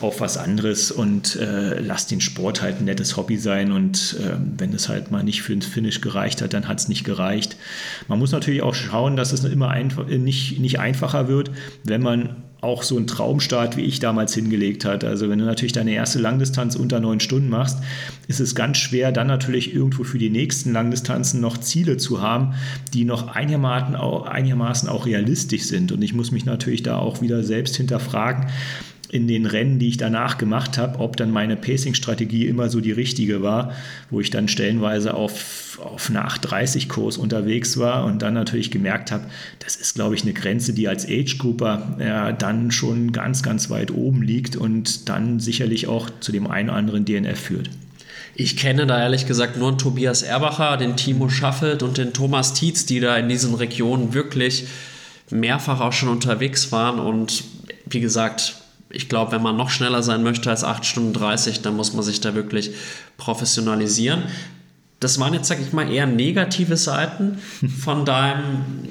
[0.00, 3.72] auf was anderes und äh, lass den Sport halt ein nettes Hobby sein.
[3.72, 6.88] Und äh, wenn es halt mal nicht für den Finish gereicht hat, dann hat es
[6.88, 7.58] nicht gereicht.
[8.08, 11.50] Man muss natürlich auch schauen, dass es immer einfach, nicht, nicht einfacher wird,
[11.84, 15.04] wenn man auch so einen Traumstart wie ich damals hingelegt hat.
[15.04, 17.78] Also wenn du natürlich deine erste Langdistanz unter neun Stunden machst,
[18.28, 22.54] ist es ganz schwer, dann natürlich irgendwo für die nächsten Langdistanzen noch Ziele zu haben,
[22.92, 25.92] die noch einigermaßen auch, einigermaßen auch realistisch sind.
[25.92, 28.46] Und ich muss mich natürlich da auch wieder selbst hinterfragen,
[29.10, 32.92] in den Rennen, die ich danach gemacht habe, ob dann meine Pacing-Strategie immer so die
[32.92, 33.72] richtige war,
[34.08, 39.24] wo ich dann stellenweise auf, auf eine 830-Kurs unterwegs war und dann natürlich gemerkt habe,
[39.58, 43.90] das ist, glaube ich, eine Grenze, die als Age-Grouper ja, dann schon ganz, ganz weit
[43.90, 47.70] oben liegt und dann sicherlich auch zu dem einen oder anderen DNF führt.
[48.36, 52.86] Ich kenne da ehrlich gesagt nur Tobias Erbacher, den Timo Schaffelt und den Thomas Tietz,
[52.86, 54.66] die da in diesen Regionen wirklich
[55.30, 57.44] mehrfach auch schon unterwegs waren und
[57.86, 58.59] wie gesagt,
[58.90, 62.02] ich glaube, wenn man noch schneller sein möchte als 8 Stunden 30, dann muss man
[62.02, 62.72] sich da wirklich
[63.16, 64.24] professionalisieren.
[64.98, 67.38] Das waren jetzt, sag ich mal, eher negative Seiten
[67.80, 68.88] von deinem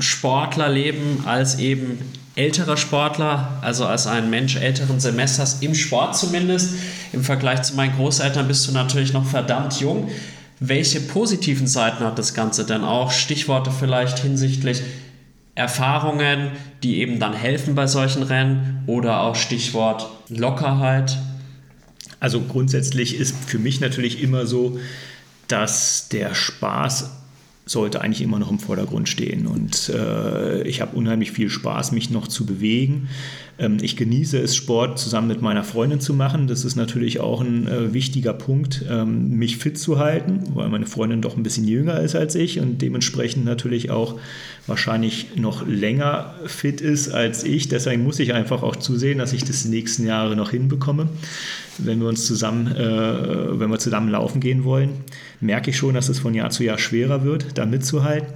[0.00, 1.98] Sportlerleben als eben
[2.36, 6.74] älterer Sportler, also als ein Mensch älteren Semesters, im Sport zumindest.
[7.12, 10.10] Im Vergleich zu meinen Großeltern bist du natürlich noch verdammt jung.
[10.58, 13.12] Welche positiven Seiten hat das Ganze denn auch?
[13.12, 14.82] Stichworte vielleicht hinsichtlich
[15.54, 16.50] Erfahrungen,
[16.82, 21.16] die eben dann helfen bei solchen Rennen oder auch Stichwort Lockerheit?
[22.20, 24.78] Also grundsätzlich ist für mich natürlich immer so,
[25.48, 27.10] dass der Spaß
[27.66, 29.46] sollte eigentlich immer noch im Vordergrund stehen.
[29.46, 33.08] Und äh, ich habe unheimlich viel Spaß, mich noch zu bewegen.
[33.58, 36.46] Ähm, ich genieße es, Sport zusammen mit meiner Freundin zu machen.
[36.46, 40.86] Das ist natürlich auch ein äh, wichtiger Punkt, ähm, mich fit zu halten, weil meine
[40.86, 44.18] Freundin doch ein bisschen jünger ist als ich und dementsprechend natürlich auch
[44.66, 47.68] wahrscheinlich noch länger fit ist als ich.
[47.68, 51.08] Deswegen muss ich einfach auch zusehen, dass ich das die nächsten Jahre noch hinbekomme.
[51.78, 54.90] Wenn wir uns zusammen, äh, wenn wir zusammen laufen gehen wollen,
[55.40, 58.34] merke ich schon, dass es von Jahr zu Jahr schwerer wird, da mitzuhalten.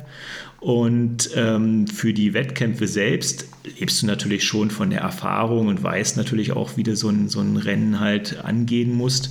[0.60, 3.46] Und ähm, für die Wettkämpfe selbst
[3.78, 7.28] lebst du natürlich schon von der Erfahrung und weißt natürlich auch, wie du so ein,
[7.28, 9.30] so ein Rennen halt angehen musst.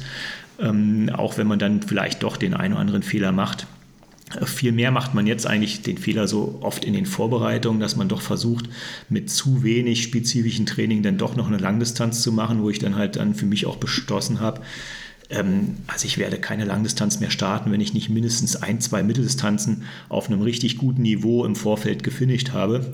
[0.60, 3.68] Ähm, auch wenn man dann vielleicht doch den einen oder anderen Fehler macht.
[4.40, 7.96] Äh, viel mehr macht man jetzt eigentlich den Fehler so oft in den Vorbereitungen, dass
[7.96, 8.70] man doch versucht,
[9.10, 12.96] mit zu wenig spezifischen Training dann doch noch eine Langdistanz zu machen, wo ich dann
[12.96, 14.62] halt dann für mich auch beschlossen habe,
[15.30, 20.30] also ich werde keine Langdistanz mehr starten, wenn ich nicht mindestens ein, zwei Mitteldistanzen auf
[20.30, 22.94] einem richtig guten Niveau im Vorfeld gefinisht habe.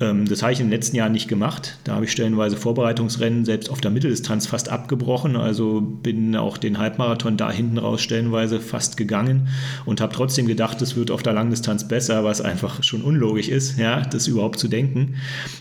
[0.00, 1.78] Ähm, das habe ich in den letzten Jahren nicht gemacht.
[1.84, 5.36] Da habe ich stellenweise Vorbereitungsrennen selbst auf der Mitteldistanz fast abgebrochen.
[5.36, 9.48] Also bin auch den Halbmarathon da hinten raus stellenweise fast gegangen
[9.84, 13.78] und habe trotzdem gedacht, es wird auf der Langdistanz besser, was einfach schon unlogisch ist,
[13.78, 15.16] ja, das überhaupt zu denken.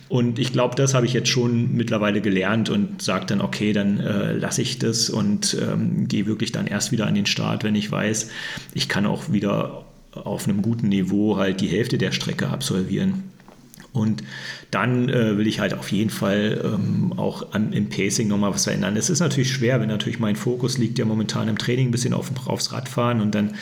[0.09, 3.99] Und ich glaube, das habe ich jetzt schon mittlerweile gelernt und sage dann, okay, dann
[3.99, 7.75] äh, lasse ich das und ähm, gehe wirklich dann erst wieder an den Start, wenn
[7.75, 8.29] ich weiß,
[8.73, 13.23] ich kann auch wieder auf einem guten Niveau halt die Hälfte der Strecke absolvieren.
[13.97, 14.23] Und
[14.71, 18.65] dann äh, will ich halt auf jeden Fall ähm, auch am, im Pacing nochmal was
[18.65, 18.97] verändern.
[18.97, 22.13] Es ist natürlich schwer, wenn natürlich mein Fokus liegt ja momentan im Training ein bisschen
[22.13, 23.55] auf, aufs Radfahren und dann,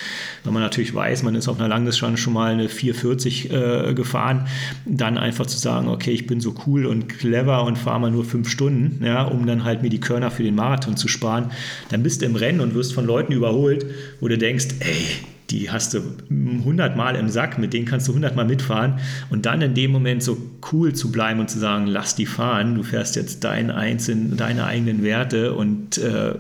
[0.44, 4.48] wenn man natürlich weiß, man ist auf einer Langdistanz schon mal eine 440 äh, gefahren,
[4.86, 8.26] dann einfach zu sagen, okay, ich bin so cool und clever und fahre mal nur
[8.26, 11.52] fünf Stunden, ja, um dann halt mir die Körner für den Marathon zu sparen,
[11.90, 13.86] dann bist du im Rennen und wirst von Leuten überholt,
[14.20, 15.06] wo du denkst, ey,
[15.50, 19.00] die hast du 100 Mal im Sack, mit denen kannst du 100 Mal mitfahren
[19.30, 20.38] und dann in dem Moment so
[20.72, 24.66] cool zu bleiben und zu sagen, lass die fahren, du fährst jetzt dein einzeln, deine
[24.66, 26.34] eigenen Werte und äh,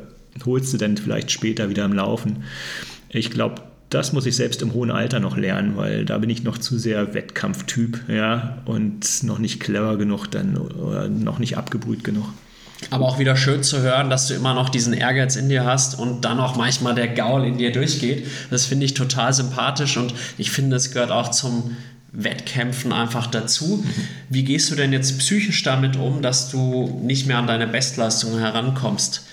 [0.45, 2.43] holst du dann vielleicht später wieder im Laufen.
[3.09, 6.43] Ich glaube, das muss ich selbst im hohen Alter noch lernen, weil da bin ich
[6.43, 12.03] noch zu sehr Wettkampftyp, ja, und noch nicht clever genug dann oder noch nicht abgebrüht
[12.03, 12.25] genug.
[12.91, 15.97] Aber auch wieder schön zu hören, dass du immer noch diesen Ehrgeiz in dir hast
[15.97, 18.27] und dann auch manchmal der Gaul in dir durchgeht.
[18.51, 21.75] Das finde ich total sympathisch und ich finde, es gehört auch zum
[22.11, 23.83] Wettkämpfen einfach dazu.
[24.29, 28.39] Wie gehst du denn jetzt psychisch damit um, dass du nicht mehr an deine Bestleistung
[28.39, 29.25] herankommst?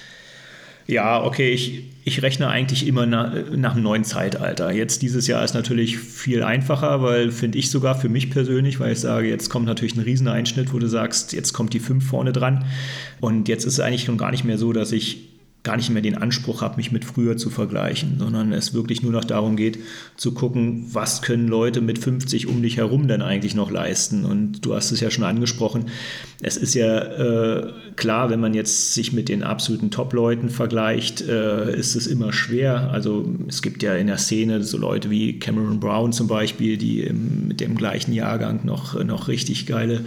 [0.87, 4.73] Ja, okay, ich, ich rechne eigentlich immer nach, nach einem neuen Zeitalter.
[4.73, 8.93] Jetzt dieses Jahr ist natürlich viel einfacher, weil finde ich sogar für mich persönlich, weil
[8.93, 12.33] ich sage, jetzt kommt natürlich ein Rieseneinschnitt, wo du sagst, jetzt kommt die 5 vorne
[12.33, 12.65] dran.
[13.21, 15.32] Und jetzt ist es eigentlich schon gar nicht mehr so, dass ich
[15.63, 19.13] gar nicht mehr den Anspruch habe, mich mit früher zu vergleichen, sondern es wirklich nur
[19.13, 19.79] noch darum geht,
[20.17, 24.25] zu gucken, was können Leute mit 50 um dich herum denn eigentlich noch leisten.
[24.25, 25.87] Und du hast es ja schon angesprochen,
[26.45, 31.77] es ist ja äh, klar, wenn man jetzt sich mit den absoluten Top-Leuten vergleicht, äh,
[31.77, 32.91] ist es immer schwer.
[32.91, 37.03] Also es gibt ja in der Szene so Leute wie Cameron Brown zum Beispiel, die
[37.03, 40.05] im, mit dem gleichen Jahrgang noch, noch richtig geile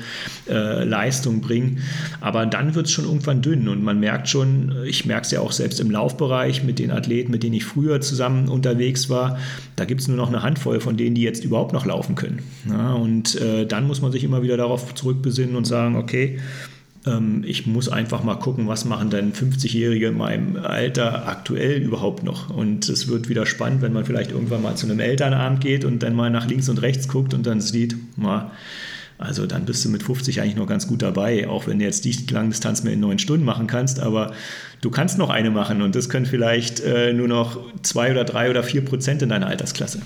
[0.49, 1.79] äh, Leistung bringen.
[2.19, 5.39] Aber dann wird es schon irgendwann dünn und man merkt schon, ich merke es ja
[5.39, 9.37] auch selbst im Laufbereich mit den Athleten, mit denen ich früher zusammen unterwegs war,
[9.75, 12.39] da gibt es nur noch eine Handvoll von denen, die jetzt überhaupt noch laufen können.
[12.69, 16.39] Ja, und äh, dann muss man sich immer wieder darauf zurückbesinnen und sagen, okay,
[17.05, 22.23] ähm, ich muss einfach mal gucken, was machen denn 50-Jährige in meinem Alter aktuell überhaupt
[22.23, 22.49] noch.
[22.49, 26.03] Und es wird wieder spannend, wenn man vielleicht irgendwann mal zu einem Elternabend geht und
[26.03, 28.51] dann mal nach links und rechts guckt und dann sieht, na,
[29.17, 32.03] also dann bist du mit 50 eigentlich noch ganz gut dabei, auch wenn du jetzt
[32.05, 34.33] die Langdistanz mehr in neun Stunden machen kannst, aber
[34.81, 38.49] du kannst noch eine machen und das können vielleicht äh, nur noch zwei oder drei
[38.49, 40.01] oder vier Prozent in deiner Altersklasse.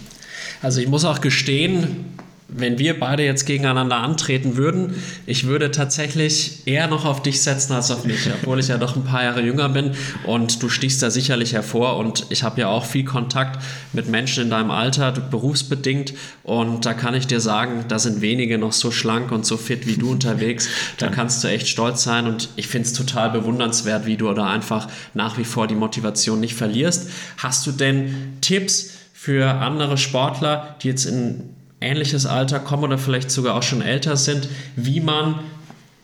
[0.61, 2.05] Also ich muss auch gestehen,
[2.51, 4.95] wenn wir beide jetzt gegeneinander antreten würden,
[5.25, 8.95] ich würde tatsächlich eher noch auf dich setzen als auf mich, obwohl ich ja doch
[8.95, 9.91] ein paar Jahre jünger bin.
[10.25, 11.97] Und du stichst da sicherlich hervor.
[11.97, 13.61] Und ich habe ja auch viel Kontakt
[13.93, 16.13] mit Menschen in deinem Alter, berufsbedingt.
[16.43, 19.85] Und da kann ich dir sagen, da sind wenige noch so schlank und so fit
[19.85, 20.67] wie du unterwegs,
[20.97, 22.25] da kannst du echt stolz sein.
[22.25, 26.39] Und ich finde es total bewundernswert, wie du da einfach nach wie vor die Motivation
[26.39, 27.09] nicht verlierst.
[27.37, 33.31] Hast du denn Tipps für andere Sportler, die jetzt in ähnliches Alter kommen oder vielleicht
[33.31, 35.35] sogar auch schon älter sind, wie man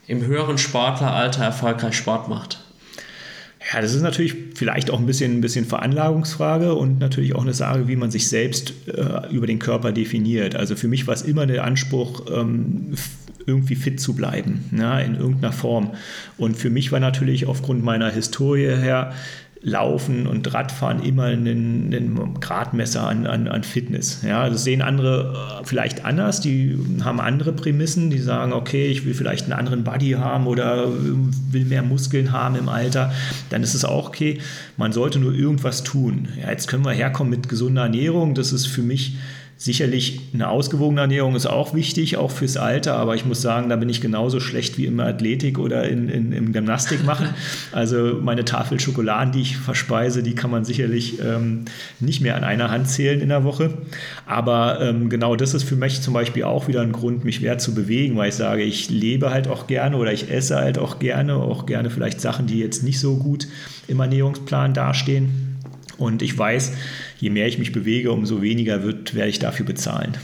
[0.07, 2.59] im höheren Sportleralter erfolgreich Sport macht?
[3.73, 7.53] Ja, das ist natürlich vielleicht auch ein bisschen, ein bisschen Veranlagungsfrage und natürlich auch eine
[7.53, 10.55] Sache, wie man sich selbst äh, über den Körper definiert.
[10.55, 12.93] Also für mich war es immer der Anspruch, ähm,
[13.47, 15.91] irgendwie fit zu bleiben, ja, in irgendeiner Form.
[16.37, 19.13] Und für mich war natürlich aufgrund meiner Historie her
[19.67, 24.21] Laufen und Radfahren immer einen, einen Gradmesser an, an, an, Fitness.
[24.21, 29.05] Ja, das sehen andere äh, vielleicht anders, die haben andere Prämissen, die sagen, okay, ich
[29.05, 30.85] will vielleicht einen anderen Body haben oder
[31.49, 33.11] will mehr Muskeln haben im Alter,
[33.49, 34.37] dann ist es auch okay.
[34.77, 36.27] Man sollte nur irgendwas tun.
[36.39, 39.17] Ja, jetzt können wir herkommen mit gesunder Ernährung, das ist für mich
[39.57, 43.77] Sicherlich eine ausgewogene Ernährung ist auch wichtig, auch fürs Alter, aber ich muss sagen, da
[43.77, 47.29] bin ich genauso schlecht wie im Athletik oder in, in, im Gymnastik machen.
[47.71, 51.65] Also meine Tafel Schokoladen, die ich verspeise, die kann man sicherlich ähm,
[51.99, 53.73] nicht mehr an einer Hand zählen in der Woche.
[54.25, 57.57] Aber ähm, genau das ist für mich zum Beispiel auch wieder ein Grund, mich mehr
[57.57, 60.99] zu bewegen, weil ich sage, ich lebe halt auch gerne oder ich esse halt auch
[60.99, 63.47] gerne, auch gerne vielleicht Sachen, die jetzt nicht so gut
[63.87, 65.54] im Ernährungsplan dastehen.
[65.97, 66.73] Und ich weiß,
[67.19, 70.17] je mehr ich mich bewege, umso weniger wird, werde ich dafür bezahlen.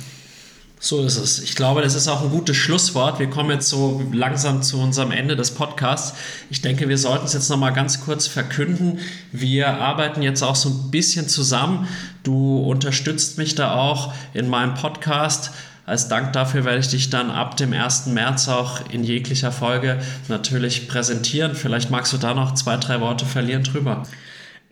[0.83, 1.37] So ist es.
[1.43, 3.19] Ich glaube, das ist auch ein gutes Schlusswort.
[3.19, 6.17] Wir kommen jetzt so langsam zu unserem Ende des Podcasts.
[6.49, 8.97] Ich denke, wir sollten es jetzt noch mal ganz kurz verkünden.
[9.31, 11.87] Wir arbeiten jetzt auch so ein bisschen zusammen.
[12.23, 15.51] Du unterstützt mich da auch in meinem Podcast.
[15.85, 18.07] Als Dank dafür werde ich dich dann ab dem 1.
[18.07, 19.99] März auch in jeglicher Folge
[20.29, 21.53] natürlich präsentieren.
[21.53, 24.01] Vielleicht magst du da noch zwei, drei Worte verlieren drüber.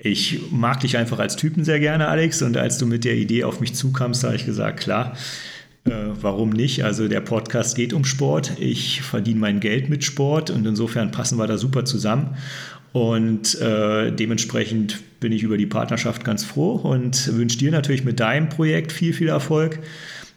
[0.01, 2.41] Ich mag dich einfach als Typen sehr gerne, Alex.
[2.41, 5.17] Und als du mit der Idee auf mich zukamst, habe ich gesagt, klar,
[5.83, 6.85] äh, warum nicht?
[6.85, 8.53] Also der Podcast geht um Sport.
[8.59, 12.37] Ich verdiene mein Geld mit Sport und insofern passen wir da super zusammen.
[12.93, 18.21] Und äh, dementsprechend bin ich über die Partnerschaft ganz froh und wünsche dir natürlich mit
[18.21, 19.79] deinem Projekt viel, viel Erfolg.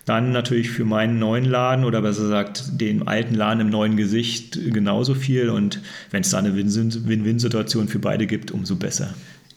[0.04, 4.58] Dann natürlich für meinen neuen Laden oder besser gesagt den alten Laden im neuen Gesicht
[4.72, 5.48] genauso viel.
[5.48, 5.80] Und
[6.10, 9.14] wenn es da eine Win-Win-Situation für beide gibt, umso besser.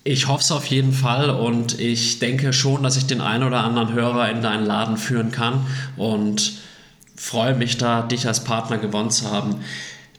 [0.08, 3.64] Ich hoffe es auf jeden Fall und ich denke schon, dass ich den einen oder
[3.64, 5.66] anderen Hörer in deinen Laden führen kann
[5.98, 6.60] und
[7.16, 9.56] freue mich da, dich als Partner gewonnen zu haben.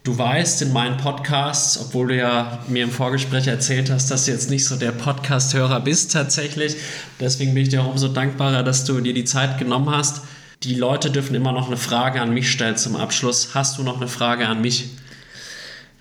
[0.03, 4.33] Du weißt in meinen Podcasts, obwohl du ja mir im Vorgespräch erzählt hast, dass du
[4.33, 6.75] jetzt nicht so der Podcast-Hörer bist tatsächlich.
[7.21, 10.23] Deswegen bin ich dir auch umso dankbarer, dass du dir die Zeit genommen hast.
[10.65, 13.51] Die Leute dürfen immer noch eine Frage an mich stellen zum Abschluss.
[13.55, 14.87] Hast du noch eine Frage an mich?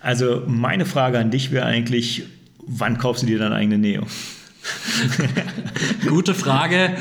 [0.00, 2.24] Also meine Frage an dich wäre eigentlich,
[2.66, 4.06] wann kaufst du dir deinen eigenen Neo?
[6.08, 6.96] Gute Frage.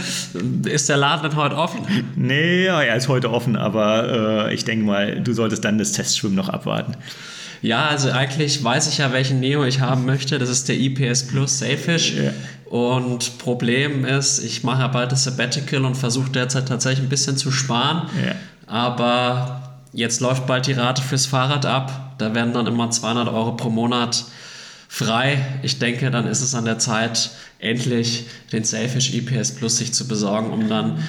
[0.65, 1.81] Ist der Laden dann heute offen?
[2.15, 6.35] Nee, er ist heute offen, aber äh, ich denke mal, du solltest dann das Testschwimmen
[6.35, 6.95] noch abwarten.
[7.61, 10.37] Ja, also eigentlich weiß ich ja, welchen Neo ich haben möchte.
[10.37, 12.13] Das ist der IPS Plus Sailfish.
[12.13, 12.33] Yeah.
[12.65, 17.37] Und Problem ist, ich mache ja bald das Sabbatical und versuche derzeit tatsächlich ein bisschen
[17.37, 18.07] zu sparen.
[18.23, 18.35] Yeah.
[18.67, 22.15] Aber jetzt läuft bald die Rate fürs Fahrrad ab.
[22.19, 24.25] Da werden dann immer 200 Euro pro Monat
[24.95, 25.45] frei.
[25.61, 30.07] Ich denke, dann ist es an der Zeit, endlich den Selfish EPS Plus sich zu
[30.07, 31.03] besorgen, um dann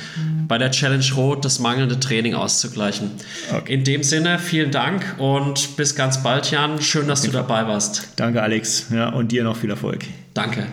[0.48, 3.12] bei der Challenge Rot das mangelnde Training auszugleichen.
[3.52, 3.74] Okay.
[3.74, 6.82] In dem Sinne, vielen Dank und bis ganz bald, Jan.
[6.82, 8.08] Schön, dass du dabei warst.
[8.16, 8.86] Danke, Alex.
[8.92, 10.04] Ja, und dir noch viel Erfolg.
[10.34, 10.66] Danke.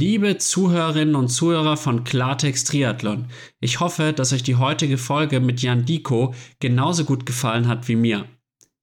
[0.00, 3.26] Liebe Zuhörerinnen und Zuhörer von Klartext Triathlon,
[3.58, 7.96] ich hoffe, dass euch die heutige Folge mit Jan Diko genauso gut gefallen hat wie
[7.96, 8.24] mir.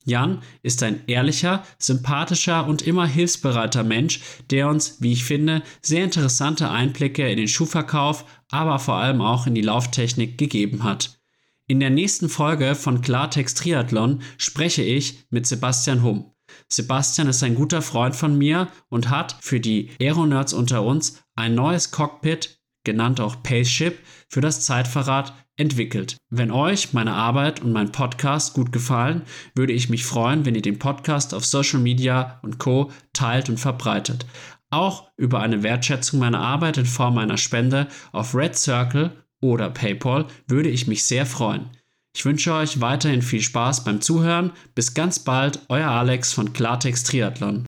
[0.04, 4.20] Jan ist ein ehrlicher, sympathischer und immer hilfsbereiter Mensch,
[4.50, 9.48] der uns, wie ich finde, sehr interessante Einblicke in den Schuhverkauf, aber vor allem auch
[9.48, 11.22] in die Lauftechnik gegeben hat.
[11.66, 16.35] In der nächsten Folge von Klartext Triathlon spreche ich mit Sebastian Humm.
[16.72, 21.56] Sebastian ist ein guter Freund von mir und hat für die Aeronerds unter uns ein
[21.56, 26.18] neues Cockpit, genannt auch Paceship, für das Zeitverrat entwickelt.
[26.30, 29.24] Wenn euch meine Arbeit und mein Podcast gut gefallen,
[29.54, 33.60] würde ich mich freuen, wenn ihr den Podcast auf Social Media und Co teilt und
[33.60, 34.26] verbreitet.
[34.70, 39.12] Auch über eine Wertschätzung meiner Arbeit in Form einer Spende auf Red Circle
[39.42, 41.70] oder PayPal würde ich mich sehr freuen.
[42.16, 44.54] Ich wünsche euch weiterhin viel Spaß beim Zuhören.
[44.74, 47.64] Bis ganz bald, euer Alex von Klartext Triathlon.